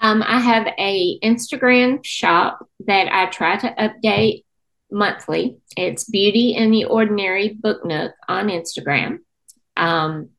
Um, 0.00 0.22
I 0.26 0.40
have 0.40 0.66
a 0.78 1.18
Instagram 1.20 2.04
shop 2.04 2.66
that 2.86 3.12
I 3.12 3.26
try 3.26 3.56
to 3.56 3.74
update 3.74 4.44
monthly. 4.90 5.58
It's 5.76 6.04
Beauty 6.04 6.54
in 6.54 6.70
the 6.70 6.84
Ordinary 6.84 7.50
Book 7.50 7.84
Nook 7.84 8.12
on 8.28 8.48
Instagram. 8.48 9.18
Um, 9.76 10.30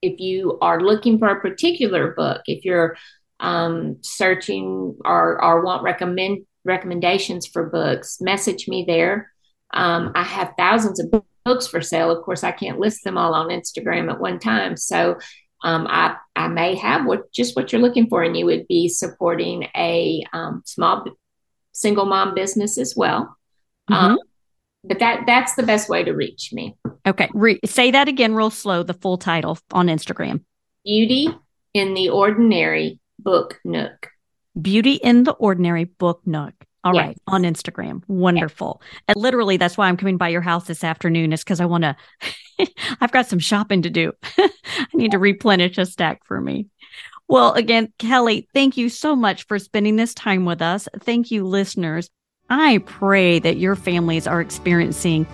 if 0.00 0.20
you 0.20 0.58
are 0.60 0.80
looking 0.80 1.18
for 1.18 1.28
a 1.28 1.40
particular 1.40 2.12
book, 2.12 2.42
if 2.46 2.64
you're 2.64 2.96
um, 3.40 3.98
searching 4.02 4.96
or, 5.04 5.42
or 5.42 5.64
want 5.64 5.82
recommend 5.82 6.46
recommendations 6.64 7.46
for 7.46 7.68
books, 7.68 8.20
message 8.20 8.68
me 8.68 8.84
there. 8.86 9.32
Um, 9.72 10.12
I 10.14 10.22
have 10.22 10.54
thousands 10.56 11.00
of 11.00 11.22
books 11.44 11.66
for 11.66 11.80
sale. 11.80 12.10
Of 12.10 12.24
course, 12.24 12.44
I 12.44 12.52
can't 12.52 12.78
list 12.78 13.04
them 13.04 13.18
all 13.18 13.34
on 13.34 13.48
Instagram 13.48 14.10
at 14.10 14.20
one 14.20 14.38
time. 14.38 14.76
So 14.76 15.18
um, 15.62 15.86
I, 15.88 16.16
I 16.34 16.48
may 16.48 16.74
have 16.76 17.06
what 17.06 17.32
just 17.32 17.56
what 17.56 17.72
you're 17.72 17.82
looking 17.82 18.08
for, 18.08 18.22
and 18.22 18.36
you 18.36 18.46
would 18.46 18.66
be 18.68 18.88
supporting 18.88 19.68
a 19.76 20.24
um, 20.32 20.62
small 20.64 21.04
single 21.72 22.04
mom 22.04 22.34
business 22.34 22.78
as 22.78 22.94
well. 22.96 23.36
Mm-hmm. 23.90 23.94
Um, 23.94 24.18
but 24.84 24.98
that 24.98 25.24
that's 25.26 25.54
the 25.54 25.62
best 25.62 25.88
way 25.88 26.02
to 26.02 26.12
reach 26.12 26.52
me. 26.52 26.76
Okay, 27.06 27.28
Re- 27.32 27.60
say 27.64 27.90
that 27.92 28.08
again, 28.08 28.34
real 28.34 28.50
slow. 28.50 28.82
The 28.82 28.94
full 28.94 29.18
title 29.18 29.58
on 29.72 29.86
Instagram: 29.86 30.42
Beauty 30.84 31.28
in 31.74 31.94
the 31.94 32.08
Ordinary 32.10 33.00
Book 33.18 33.60
Nook. 33.64 34.08
Beauty 34.60 34.94
in 34.94 35.24
the 35.24 35.32
Ordinary 35.32 35.84
Book 35.84 36.22
Nook. 36.26 36.54
All 36.84 36.94
yes. 36.94 37.06
right, 37.06 37.18
on 37.28 37.42
Instagram. 37.42 38.02
Wonderful. 38.08 38.80
Yes. 38.82 39.00
And 39.08 39.16
literally, 39.16 39.56
that's 39.56 39.78
why 39.78 39.88
I'm 39.88 39.96
coming 39.96 40.16
by 40.16 40.28
your 40.28 40.40
house 40.40 40.66
this 40.66 40.82
afternoon, 40.82 41.32
is 41.32 41.44
because 41.44 41.60
I 41.60 41.64
want 41.64 41.84
to, 41.84 41.96
I've 43.00 43.12
got 43.12 43.28
some 43.28 43.38
shopping 43.38 43.82
to 43.82 43.90
do. 43.90 44.12
I 44.38 44.50
need 44.92 45.12
to 45.12 45.18
replenish 45.18 45.78
a 45.78 45.86
stack 45.86 46.24
for 46.24 46.40
me. 46.40 46.66
Well, 47.28 47.52
again, 47.52 47.92
Kelly, 47.98 48.48
thank 48.52 48.76
you 48.76 48.88
so 48.88 49.14
much 49.14 49.46
for 49.46 49.58
spending 49.58 49.96
this 49.96 50.12
time 50.12 50.44
with 50.44 50.60
us. 50.60 50.88
Thank 51.00 51.30
you, 51.30 51.46
listeners. 51.46 52.10
I 52.50 52.78
pray 52.84 53.38
that 53.38 53.56
your 53.56 53.76
families 53.76 54.26
are 54.26 54.40
experiencing 54.40 55.26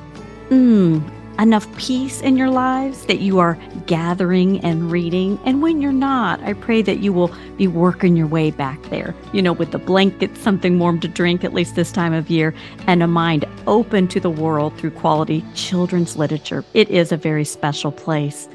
mm, 0.51 1.03
enough 1.39 1.66
peace 1.76 2.20
in 2.20 2.36
your 2.36 2.51
lives 2.51 3.07
that 3.07 3.20
you 3.20 3.39
are 3.39 3.59
gathering 3.86 4.61
and 4.64 4.91
reading. 4.91 5.39
And 5.45 5.62
when 5.62 5.80
you're 5.80 5.93
not, 5.93 6.41
I 6.43 6.53
pray 6.53 6.82
that 6.82 6.99
you 6.99 7.12
will 7.12 7.32
be 7.57 7.68
working 7.68 8.16
your 8.16 8.26
way 8.26 8.51
back 8.51 8.82
there, 8.84 9.14
you 9.32 9.41
know, 9.41 9.53
with 9.53 9.70
the 9.70 9.78
blanket, 9.78 10.36
something 10.36 10.78
warm 10.78 11.01
to 11.01 11.09
drink, 11.09 11.45
at 11.45 11.55
least 11.55 11.76
this 11.76 11.93
time 11.93 12.12
of 12.12 12.28
year, 12.28 12.55
and 12.86 13.03
a 13.03 13.07
mind 13.07 13.45
open 13.66 14.09
to 14.09 14.20
the 14.20 14.30
world 14.30 14.76
through 14.76 14.91
quality 14.91 15.45
children's 15.55 16.16
literature. 16.16 16.64
It 16.74 16.89
is 16.91 17.12
a 17.12 17.16
very 17.16 17.45
special 17.45 17.93
place. 17.93 18.49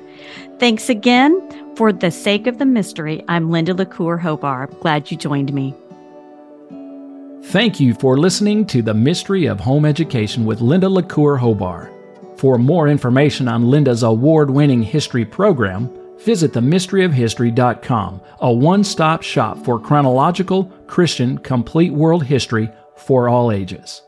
Thanks 0.59 0.89
again. 0.89 1.41
For 1.75 1.91
the 1.91 2.11
sake 2.11 2.45
of 2.45 2.59
the 2.59 2.65
mystery, 2.65 3.23
I'm 3.27 3.49
Linda 3.49 3.73
LaCour 3.73 4.19
Hobar. 4.19 4.79
Glad 4.79 5.09
you 5.09 5.17
joined 5.17 5.51
me. 5.53 5.73
Thank 7.45 7.79
you 7.79 7.93
for 7.95 8.17
listening 8.17 8.65
to 8.67 8.81
The 8.81 8.93
Mystery 8.93 9.47
of 9.47 9.59
Home 9.59 9.85
Education 9.85 10.45
with 10.45 10.61
Linda 10.61 10.87
LaCour 10.87 11.37
Hobar. 11.39 11.92
For 12.43 12.57
more 12.57 12.89
information 12.89 13.47
on 13.47 13.69
Linda's 13.69 14.03
award 14.03 14.49
winning 14.49 14.83
history 14.83 15.23
program, 15.23 15.89
visit 16.25 16.51
themysteryofhistory.com, 16.51 18.21
a 18.41 18.51
one 18.51 18.83
stop 18.83 19.21
shop 19.21 19.63
for 19.63 19.79
chronological, 19.79 20.65
Christian, 20.85 21.37
complete 21.37 21.93
world 21.93 22.25
history 22.25 22.69
for 22.97 23.29
all 23.29 23.49
ages. 23.49 24.01